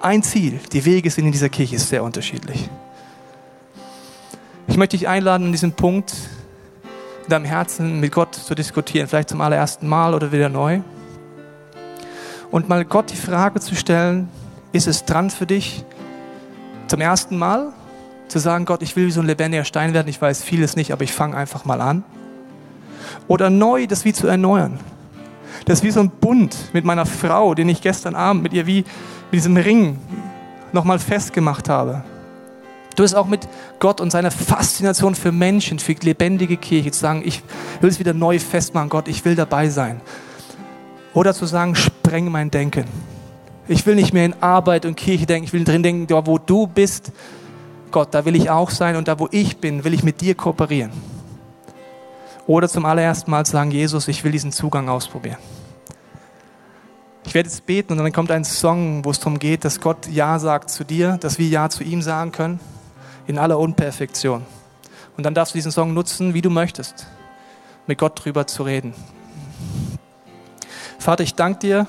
ein 0.01 0.23
Ziel. 0.23 0.59
Die 0.71 0.85
Wege 0.85 1.09
sind 1.09 1.25
in 1.25 1.31
dieser 1.31 1.49
Kirche 1.49 1.77
sehr 1.79 2.03
unterschiedlich. 2.03 2.69
Ich 4.67 4.77
möchte 4.77 4.97
dich 4.97 5.07
einladen, 5.07 5.47
an 5.47 5.51
diesem 5.51 5.73
Punkt 5.73 6.13
in 7.23 7.29
deinem 7.29 7.45
Herzen 7.45 7.99
mit 7.99 8.13
Gott 8.13 8.33
zu 8.33 8.55
diskutieren, 8.55 9.07
vielleicht 9.07 9.29
zum 9.29 9.41
allerersten 9.41 9.87
Mal 9.87 10.13
oder 10.13 10.31
wieder 10.31 10.47
neu. 10.47 10.79
Und 12.51 12.69
mal 12.69 12.85
Gott 12.85 13.11
die 13.11 13.17
Frage 13.17 13.59
zu 13.59 13.75
stellen, 13.75 14.29
ist 14.71 14.87
es 14.87 15.03
dran 15.05 15.29
für 15.29 15.45
dich 15.45 15.83
zum 16.87 17.01
ersten 17.01 17.37
Mal 17.37 17.73
zu 18.31 18.39
sagen, 18.39 18.63
Gott, 18.65 18.81
ich 18.81 18.95
will 18.95 19.07
wie 19.07 19.11
so 19.11 19.19
ein 19.19 19.27
lebendiger 19.27 19.65
Stein 19.65 19.93
werden. 19.93 20.07
Ich 20.07 20.21
weiß 20.21 20.41
vieles 20.41 20.77
nicht, 20.77 20.93
aber 20.93 21.03
ich 21.03 21.11
fange 21.11 21.35
einfach 21.35 21.65
mal 21.65 21.81
an. 21.81 22.03
Oder 23.27 23.49
neu 23.49 23.87
das 23.87 24.05
wie 24.05 24.13
zu 24.13 24.25
erneuern. 24.25 24.79
Das 25.65 25.79
ist 25.79 25.83
wie 25.83 25.91
so 25.91 25.99
ein 25.99 26.09
Bund 26.09 26.55
mit 26.71 26.85
meiner 26.85 27.05
Frau, 27.05 27.53
den 27.53 27.67
ich 27.67 27.81
gestern 27.81 28.15
Abend 28.15 28.43
mit 28.43 28.53
ihr 28.53 28.65
wie 28.65 28.85
mit 29.31 29.33
diesem 29.33 29.57
Ring 29.57 29.99
nochmal 30.71 30.97
festgemacht 30.97 31.67
habe. 31.67 32.03
Du 32.95 33.03
bist 33.03 33.15
auch 33.15 33.27
mit 33.27 33.47
Gott 33.79 33.99
und 33.99 34.11
seiner 34.11 34.31
Faszination 34.31 35.13
für 35.13 35.33
Menschen, 35.33 35.79
für 35.79 35.93
lebendige 35.93 36.55
Kirche, 36.55 36.91
zu 36.91 36.99
sagen, 36.99 37.23
ich 37.25 37.43
will 37.81 37.89
es 37.89 37.99
wieder 37.99 38.13
neu 38.13 38.39
festmachen, 38.39 38.89
Gott, 38.89 39.09
ich 39.09 39.25
will 39.25 39.35
dabei 39.35 39.69
sein. 39.69 39.99
Oder 41.13 41.33
zu 41.33 41.45
sagen, 41.45 41.75
spreng 41.75 42.31
mein 42.31 42.49
Denken. 42.49 42.85
Ich 43.67 43.85
will 43.85 43.95
nicht 43.95 44.13
mehr 44.13 44.25
in 44.25 44.41
Arbeit 44.41 44.85
und 44.85 44.95
Kirche 44.95 45.25
denken, 45.25 45.45
ich 45.45 45.53
will 45.53 45.65
drin 45.65 45.83
denken, 45.83 46.07
wo 46.25 46.37
du 46.37 46.67
bist, 46.67 47.11
Gott, 47.91 48.13
da 48.13 48.25
will 48.25 48.35
ich 48.35 48.49
auch 48.49 48.69
sein 48.69 48.95
und 48.95 49.07
da, 49.07 49.19
wo 49.19 49.27
ich 49.31 49.57
bin, 49.57 49.83
will 49.83 49.93
ich 49.93 50.03
mit 50.03 50.21
dir 50.21 50.35
kooperieren. 50.35 50.91
Oder 52.47 52.67
zum 52.67 52.85
allerersten 52.85 53.29
Mal 53.31 53.45
sagen, 53.45 53.71
Jesus, 53.71 54.07
ich 54.07 54.23
will 54.23 54.31
diesen 54.31 54.51
Zugang 54.51 54.89
ausprobieren. 54.89 55.37
Ich 57.25 57.33
werde 57.33 57.47
jetzt 57.47 57.65
beten 57.65 57.93
und 57.93 57.99
dann 57.99 58.11
kommt 58.11 58.31
ein 58.31 58.43
Song, 58.43 59.05
wo 59.05 59.11
es 59.11 59.19
darum 59.19 59.39
geht, 59.39 59.63
dass 59.63 59.79
Gott 59.79 60.07
Ja 60.07 60.39
sagt 60.39 60.69
zu 60.69 60.83
dir, 60.83 61.17
dass 61.17 61.37
wir 61.37 61.47
Ja 61.47 61.69
zu 61.69 61.83
ihm 61.83 62.01
sagen 62.01 62.31
können, 62.31 62.59
in 63.27 63.37
aller 63.37 63.59
Unperfektion. 63.59 64.45
Und 65.17 65.25
dann 65.25 65.33
darfst 65.33 65.53
du 65.53 65.57
diesen 65.57 65.71
Song 65.71 65.93
nutzen, 65.93 66.33
wie 66.33 66.41
du 66.41 66.49
möchtest, 66.49 67.07
mit 67.85 67.99
Gott 67.99 68.25
drüber 68.25 68.47
zu 68.47 68.63
reden. 68.63 68.93
Vater, 70.97 71.23
ich 71.23 71.35
danke 71.35 71.59
dir 71.59 71.87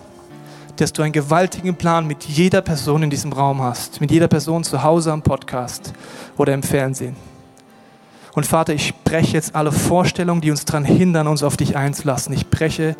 dass 0.76 0.92
du 0.92 1.02
einen 1.02 1.12
gewaltigen 1.12 1.74
Plan 1.76 2.06
mit 2.06 2.24
jeder 2.24 2.62
Person 2.62 3.02
in 3.02 3.10
diesem 3.10 3.32
Raum 3.32 3.62
hast, 3.62 4.00
mit 4.00 4.10
jeder 4.10 4.28
Person 4.28 4.64
zu 4.64 4.82
Hause 4.82 5.12
am 5.12 5.22
Podcast 5.22 5.92
oder 6.36 6.54
im 6.54 6.62
Fernsehen. 6.62 7.16
Und 8.34 8.46
Vater, 8.46 8.72
ich 8.72 8.86
spreche 8.86 9.34
jetzt 9.34 9.54
alle 9.54 9.72
Vorstellungen, 9.72 10.40
die 10.40 10.50
uns 10.50 10.64
daran 10.64 10.84
hindern, 10.84 11.26
uns 11.26 11.42
auf 11.42 11.56
dich 11.56 11.76
einzulassen. 11.76 12.32
Ich 12.32 12.48
breche 12.48 12.96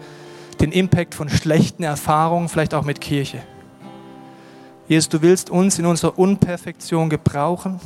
den 0.61 0.73
Impact 0.73 1.15
von 1.15 1.29
schlechten 1.31 1.83
Erfahrungen, 1.83 2.49
vielleicht 2.49 2.75
auch 2.75 2.85
mit 2.85 3.01
Kirche. 3.01 3.43
Jesus, 4.89 5.09
du 5.09 5.23
willst 5.23 5.49
uns 5.49 5.79
in 5.79 5.87
unserer 5.87 6.19
Unperfektion 6.19 7.09
gebrauchen, 7.09 7.81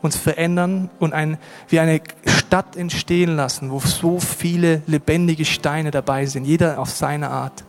uns 0.00 0.16
verändern 0.16 0.88
und 0.98 1.12
ein, 1.12 1.36
wie 1.68 1.78
eine 1.78 2.00
Stadt 2.26 2.76
entstehen 2.76 3.36
lassen, 3.36 3.70
wo 3.70 3.80
so 3.80 4.18
viele 4.18 4.82
lebendige 4.86 5.44
Steine 5.44 5.90
dabei 5.90 6.24
sind, 6.24 6.44
jeder 6.44 6.78
auf 6.78 6.90
seine 6.90 7.28
Art. 7.28 7.64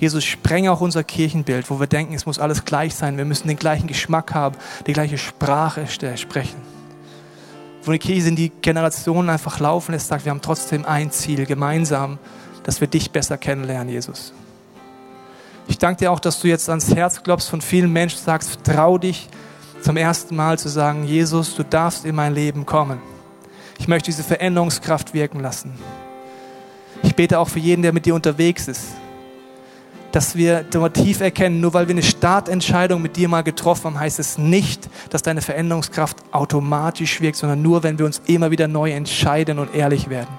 Jesus, 0.00 0.24
spreng 0.24 0.66
auch 0.68 0.80
unser 0.80 1.04
Kirchenbild, 1.04 1.68
wo 1.68 1.78
wir 1.78 1.86
denken, 1.86 2.14
es 2.14 2.24
muss 2.24 2.38
alles 2.38 2.64
gleich 2.64 2.94
sein, 2.94 3.18
wir 3.18 3.26
müssen 3.26 3.48
den 3.48 3.58
gleichen 3.58 3.86
Geschmack 3.86 4.32
haben, 4.32 4.56
die 4.86 4.94
gleiche 4.94 5.18
Sprache 5.18 5.86
sprechen. 5.86 6.56
Wo 7.82 7.90
eine 7.90 7.98
Kirche 7.98 8.22
sind, 8.22 8.38
die 8.38 8.50
Generationen 8.62 9.28
einfach 9.28 9.60
laufen 9.60 9.92
lässt, 9.92 10.08
sagt, 10.08 10.24
wir 10.24 10.30
haben 10.30 10.40
trotzdem 10.40 10.86
ein 10.86 11.10
Ziel, 11.10 11.44
gemeinsam, 11.44 12.18
dass 12.62 12.80
wir 12.80 12.88
dich 12.88 13.10
besser 13.10 13.36
kennenlernen, 13.36 13.90
Jesus. 13.90 14.32
Ich 15.68 15.76
danke 15.76 15.98
dir 15.98 16.12
auch, 16.12 16.20
dass 16.20 16.40
du 16.40 16.48
jetzt 16.48 16.70
ans 16.70 16.94
Herz 16.94 17.22
klopfst 17.22 17.50
von 17.50 17.60
vielen 17.60 17.92
Menschen, 17.92 18.20
sagst, 18.20 18.60
trau 18.64 18.96
dich 18.96 19.28
zum 19.82 19.98
ersten 19.98 20.34
Mal 20.34 20.58
zu 20.58 20.70
sagen, 20.70 21.04
Jesus, 21.04 21.54
du 21.56 21.62
darfst 21.62 22.06
in 22.06 22.14
mein 22.14 22.34
Leben 22.34 22.64
kommen. 22.64 23.02
Ich 23.78 23.86
möchte 23.86 24.06
diese 24.06 24.22
Veränderungskraft 24.24 25.12
wirken 25.12 25.40
lassen. 25.40 25.74
Ich 27.02 27.14
bete 27.14 27.38
auch 27.38 27.48
für 27.48 27.58
jeden, 27.58 27.82
der 27.82 27.92
mit 27.92 28.06
dir 28.06 28.14
unterwegs 28.14 28.66
ist 28.66 28.86
dass 30.12 30.34
wir 30.34 30.68
tief 30.92 31.20
erkennen, 31.20 31.60
nur 31.60 31.74
weil 31.74 31.86
wir 31.88 31.94
eine 31.94 32.02
Startentscheidung 32.02 33.00
mit 33.00 33.16
dir 33.16 33.28
mal 33.28 33.42
getroffen 33.42 33.84
haben, 33.84 34.00
heißt 34.00 34.18
es 34.18 34.38
nicht, 34.38 34.88
dass 35.10 35.22
deine 35.22 35.42
Veränderungskraft 35.42 36.16
automatisch 36.32 37.20
wirkt, 37.20 37.36
sondern 37.36 37.62
nur, 37.62 37.82
wenn 37.82 37.98
wir 37.98 38.06
uns 38.06 38.20
immer 38.26 38.50
wieder 38.50 38.68
neu 38.68 38.90
entscheiden 38.92 39.58
und 39.58 39.74
ehrlich 39.74 40.10
werden. 40.10 40.38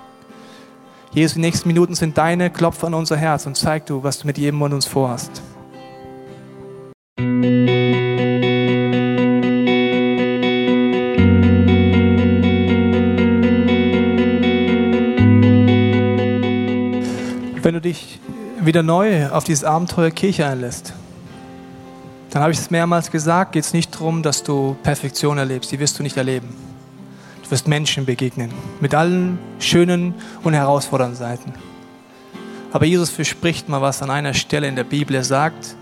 Jesus, 1.13 1.33
die 1.35 1.41
nächsten 1.41 1.67
Minuten 1.67 1.95
sind 1.95 2.17
deine, 2.17 2.49
klopf 2.49 2.83
an 2.83 2.93
unser 2.93 3.17
Herz 3.17 3.45
und 3.45 3.57
zeig 3.57 3.85
du, 3.85 4.03
was 4.03 4.19
du 4.19 4.27
mit 4.27 4.37
jedem 4.37 4.59
von 4.59 4.73
uns 4.73 4.85
vorhast. 4.85 5.41
Wenn 17.63 17.75
du 17.75 17.81
dich 17.81 18.19
wieder 18.65 18.83
neu 18.83 19.27
auf 19.29 19.43
dieses 19.43 19.63
Abenteuer 19.63 20.11
Kirche 20.11 20.45
einlässt, 20.45 20.93
dann 22.29 22.41
habe 22.41 22.53
ich 22.53 22.59
es 22.59 22.71
mehrmals 22.71 23.11
gesagt, 23.11 23.51
geht 23.51 23.65
es 23.65 23.73
nicht 23.73 23.93
darum, 23.93 24.23
dass 24.23 24.43
du 24.43 24.77
Perfektion 24.83 25.37
erlebst. 25.37 25.71
Die 25.71 25.79
wirst 25.79 25.99
du 25.99 26.03
nicht 26.03 26.15
erleben. 26.15 26.55
Du 27.43 27.51
wirst 27.51 27.67
Menschen 27.67 28.05
begegnen, 28.05 28.51
mit 28.79 28.95
allen 28.95 29.37
schönen 29.59 30.13
und 30.43 30.53
herausfordernden 30.53 31.17
Seiten. 31.17 31.53
Aber 32.71 32.85
Jesus 32.85 33.09
verspricht 33.09 33.67
mal 33.67 33.81
was 33.81 34.01
an 34.01 34.09
einer 34.09 34.33
Stelle 34.33 34.67
in 34.67 34.77
der 34.77 34.85
Bibel. 34.85 35.15
Er 35.15 35.25
sagt, 35.25 35.75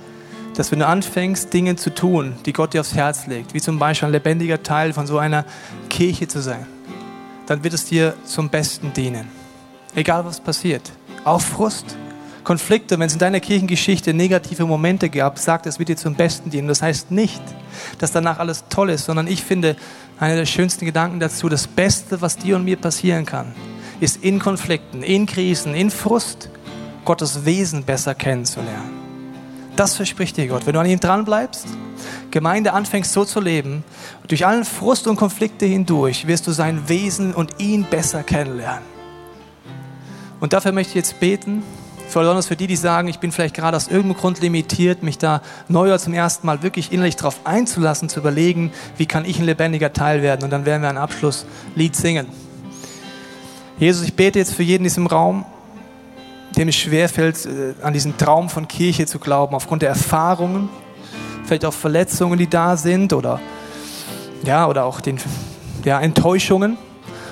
dass 0.55 0.71
wenn 0.71 0.79
du 0.79 0.87
anfängst, 0.87 1.53
Dinge 1.53 1.75
zu 1.75 1.93
tun, 1.93 2.33
die 2.47 2.53
Gott 2.53 2.73
dir 2.73 2.81
aufs 2.81 2.95
Herz 2.95 3.27
legt, 3.27 3.53
wie 3.53 3.61
zum 3.61 3.77
Beispiel 3.77 4.07
ein 4.07 4.13
lebendiger 4.13 4.63
Teil 4.63 4.93
von 4.93 5.05
so 5.05 5.19
einer 5.19 5.45
Kirche 5.89 6.27
zu 6.27 6.41
sein, 6.41 6.65
dann 7.45 7.63
wird 7.63 7.75
es 7.75 7.85
dir 7.85 8.15
zum 8.25 8.49
Besten 8.49 8.91
dienen. 8.93 9.27
Egal 9.93 10.25
was 10.25 10.39
passiert. 10.39 10.91
Auch 11.23 11.41
Frust, 11.41 11.95
Konflikte, 12.43 12.97
wenn 12.97 13.07
es 13.07 13.13
in 13.13 13.19
deiner 13.19 13.39
Kirchengeschichte 13.39 14.13
negative 14.13 14.65
Momente 14.65 15.09
gab, 15.09 15.37
sagt, 15.37 15.65
es 15.65 15.79
wird 15.79 15.89
dir 15.89 15.97
zum 15.97 16.15
Besten 16.15 16.49
dienen. 16.49 16.67
Das 16.67 16.81
heißt 16.81 17.11
nicht, 17.11 17.41
dass 17.99 18.11
danach 18.11 18.39
alles 18.39 18.63
toll 18.69 18.89
ist, 18.89 19.05
sondern 19.05 19.27
ich 19.27 19.43
finde, 19.43 19.75
einer 20.19 20.35
der 20.35 20.45
schönsten 20.45 20.85
Gedanken 20.85 21.19
dazu, 21.19 21.49
das 21.49 21.67
Beste, 21.67 22.21
was 22.21 22.37
dir 22.37 22.55
und 22.55 22.65
mir 22.65 22.77
passieren 22.77 23.25
kann, 23.25 23.53
ist 23.99 24.23
in 24.23 24.39
Konflikten, 24.39 25.03
in 25.03 25.25
Krisen, 25.25 25.73
in 25.73 25.91
Frust, 25.91 26.49
Gottes 27.05 27.45
Wesen 27.45 27.83
besser 27.83 28.15
kennenzulernen. 28.15 28.99
Das 29.75 29.95
verspricht 29.95 30.35
dir 30.35 30.47
Gott. 30.47 30.65
Wenn 30.65 30.73
du 30.73 30.79
an 30.79 30.85
ihm 30.85 30.99
dran 30.99 31.23
bleibst, 31.23 31.65
Gemeinde 32.31 32.73
anfängst 32.73 33.13
so 33.13 33.23
zu 33.23 33.39
leben, 33.39 33.83
durch 34.27 34.45
allen 34.45 34.65
Frust 34.65 35.07
und 35.07 35.15
Konflikte 35.15 35.65
hindurch 35.65 36.27
wirst 36.27 36.47
du 36.47 36.51
sein 36.51 36.89
Wesen 36.89 37.33
und 37.33 37.59
ihn 37.59 37.85
besser 37.85 38.23
kennenlernen. 38.23 38.83
Und 40.39 40.53
dafür 40.53 40.71
möchte 40.71 40.91
ich 40.91 40.95
jetzt 40.95 41.19
beten, 41.19 41.63
besonders 42.13 42.47
für 42.47 42.55
die, 42.55 42.67
die 42.67 42.75
sagen, 42.75 43.07
ich 43.07 43.19
bin 43.19 43.31
vielleicht 43.31 43.55
gerade 43.55 43.77
aus 43.77 43.87
irgendeinem 43.87 44.17
Grund 44.17 44.41
limitiert, 44.41 45.03
mich 45.03 45.17
da 45.17 45.41
neu 45.67 45.95
zum 45.97 46.13
ersten 46.13 46.47
Mal 46.47 46.63
wirklich 46.63 46.91
innerlich 46.91 47.15
darauf 47.15 47.45
einzulassen, 47.45 48.09
zu 48.09 48.19
überlegen, 48.19 48.71
wie 48.97 49.05
kann 49.05 49.25
ich 49.25 49.39
ein 49.39 49.45
lebendiger 49.45 49.93
Teil 49.93 50.21
werden. 50.21 50.43
Und 50.43 50.49
dann 50.49 50.65
werden 50.65 50.81
wir 50.81 50.89
ein 50.89 50.97
Abschlusslied 50.97 51.95
singen. 51.95 52.27
Jesus, 53.77 54.03
ich 54.03 54.13
bete 54.13 54.39
jetzt 54.39 54.53
für 54.53 54.63
jeden 54.63 54.83
in 54.83 54.89
diesem 54.89 55.07
Raum, 55.07 55.45
dem 56.57 56.67
es 56.67 56.75
schwerfällt, 56.75 57.45
äh, 57.45 57.73
an 57.81 57.93
diesen 57.93 58.17
Traum 58.17 58.49
von 58.49 58.67
Kirche 58.67 59.05
zu 59.05 59.19
glauben, 59.19 59.55
aufgrund 59.55 59.81
der 59.81 59.89
Erfahrungen, 59.89 60.69
vielleicht 61.45 61.65
auch 61.65 61.73
Verletzungen, 61.73 62.37
die 62.37 62.49
da 62.49 62.75
sind 62.75 63.13
oder, 63.13 63.39
ja, 64.43 64.67
oder 64.67 64.85
auch 64.85 64.99
den 64.99 65.19
ja, 65.85 65.99
Enttäuschungen. 65.99 66.77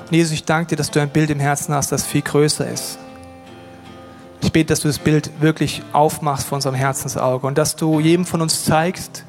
Und 0.06 0.16
Jesus, 0.16 0.34
ich 0.34 0.46
danke 0.46 0.70
dir, 0.70 0.76
dass 0.78 0.92
du 0.92 1.02
ein 1.02 1.10
Bild 1.10 1.30
im 1.30 1.40
Herzen 1.40 1.74
hast, 1.74 1.92
das 1.92 2.06
viel 2.06 2.22
größer 2.22 2.70
ist. 2.70 3.00
Ich 4.42 4.52
bete, 4.52 4.68
dass 4.68 4.82
du 4.82 4.88
das 4.88 5.00
Bild 5.00 5.42
wirklich 5.42 5.82
aufmachst 5.94 6.48
vor 6.48 6.58
unserem 6.58 6.76
Herzensauge 6.76 7.48
und 7.48 7.58
dass 7.58 7.76
du 7.76 8.00
jedem 8.00 8.26
von 8.26 8.42
uns 8.42 8.64
zeigst, 8.64 9.24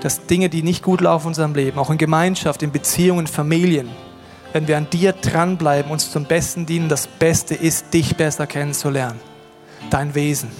dass 0.00 0.26
Dinge, 0.26 0.50
die 0.50 0.62
nicht 0.62 0.82
gut 0.82 1.00
laufen 1.00 1.26
in 1.26 1.28
unserem 1.28 1.54
Leben, 1.54 1.78
auch 1.78 1.90
in 1.90 1.98
Gemeinschaft, 1.98 2.62
in 2.62 2.70
Beziehungen, 2.70 3.26
Familien, 3.26 3.88
wenn 4.52 4.68
wir 4.68 4.76
an 4.76 4.88
dir 4.90 5.12
dranbleiben, 5.12 5.90
uns 5.90 6.10
zum 6.12 6.26
Besten 6.26 6.66
dienen, 6.66 6.88
das 6.88 7.06
Beste 7.06 7.54
ist, 7.54 7.92
dich 7.94 8.16
besser 8.16 8.46
kennenzulernen, 8.46 9.18
dein 9.90 10.14
Wesen. 10.14 10.50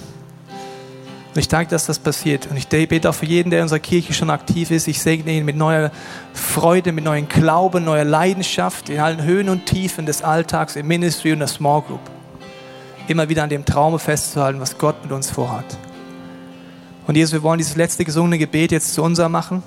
Und 1.35 1.41
ich 1.41 1.49
danke, 1.49 1.71
dass 1.71 1.87
das 1.87 1.99
passiert. 1.99 2.47
Und 2.49 2.57
ich 2.57 2.69
bete 2.69 3.11
auch 3.11 3.15
für 3.15 3.27
jeden, 3.27 3.51
der 3.51 3.59
in 3.59 3.65
unserer 3.65 3.81
Kirche 3.81 4.15
schon 4.15 4.31
aktiv 4.31 4.71
ist. 4.71 4.87
Ich 4.87 5.03
segne 5.03 5.33
ihn 5.33 5.45
mit 5.45 5.57
neuer 5.57 5.91
Freude, 6.33 6.93
mit 6.93 7.05
neuem 7.05 7.29
Glauben, 7.29 7.85
neuer 7.85 8.05
Leidenschaft 8.05 8.89
in 8.89 9.01
allen 9.01 9.23
Höhen 9.25 9.49
und 9.49 9.67
Tiefen 9.67 10.07
des 10.07 10.23
Alltags, 10.23 10.77
im 10.77 10.87
Ministry 10.87 11.33
und 11.33 11.41
der 11.41 11.49
Small 11.49 11.83
Group. 11.83 12.14
Immer 13.07 13.29
wieder 13.29 13.43
an 13.43 13.51
dem 13.51 13.65
Traum 13.65 13.99
festzuhalten, 13.99 14.61
was 14.61 14.79
Gott 14.79 15.03
mit 15.03 15.13
uns 15.13 15.31
vorhat. 15.31 15.65
Und 17.07 17.17
Jesus, 17.17 17.35
wir 17.35 17.43
wollen 17.43 17.59
dieses 17.59 17.77
letzte 17.77 18.05
gesungene 18.05 18.39
Gebet 18.39 18.73
jetzt 18.73 18.95
zu 18.95 19.03
unser 19.03 19.29
machen 19.29 19.63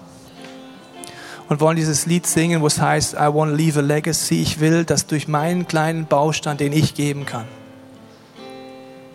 und 1.49 1.59
wollen 1.59 1.77
dieses 1.77 2.05
Lied 2.05 2.25
singen, 2.25 2.61
wo 2.61 2.67
es 2.67 2.81
heißt, 2.81 3.13
I 3.13 3.27
want 3.31 3.51
to 3.51 3.55
leave 3.55 3.79
a 3.79 3.81
legacy. 3.81 4.41
Ich 4.41 4.59
will, 4.59 4.85
dass 4.85 5.05
durch 5.05 5.27
meinen 5.27 5.67
kleinen 5.67 6.07
Baustand, 6.07 6.59
den 6.59 6.73
ich 6.73 6.95
geben 6.95 7.25
kann, 7.25 7.45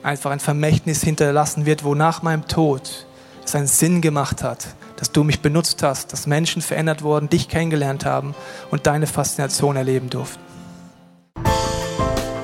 einfach 0.03 0.31
ein 0.31 0.41
Vermächtnis 0.41 1.03
hinterlassen 1.03 1.67
wird, 1.67 1.85
wo 1.85 1.95
nach 1.95 2.23
meinem 2.23 2.47
Tod 2.47 3.07
es 3.45 3.55
einen 3.55 3.67
Sinn 3.67 4.01
gemacht 4.01 4.45
hat, 4.45 4.69
dass 4.97 5.11
du 5.11 5.25
mich 5.25 5.41
benutzt 5.41 5.83
hast, 5.83 6.13
dass 6.13 6.29
Menschen 6.29 6.63
verändert 6.63 7.03
wurden, 7.03 7.29
dich 7.29 7.49
kennengelernt 7.49 8.05
haben 8.05 8.37
und 8.71 8.87
deine 8.87 9.09
Faszination 9.09 9.75
erleben 9.75 10.11
durften. 10.11 10.52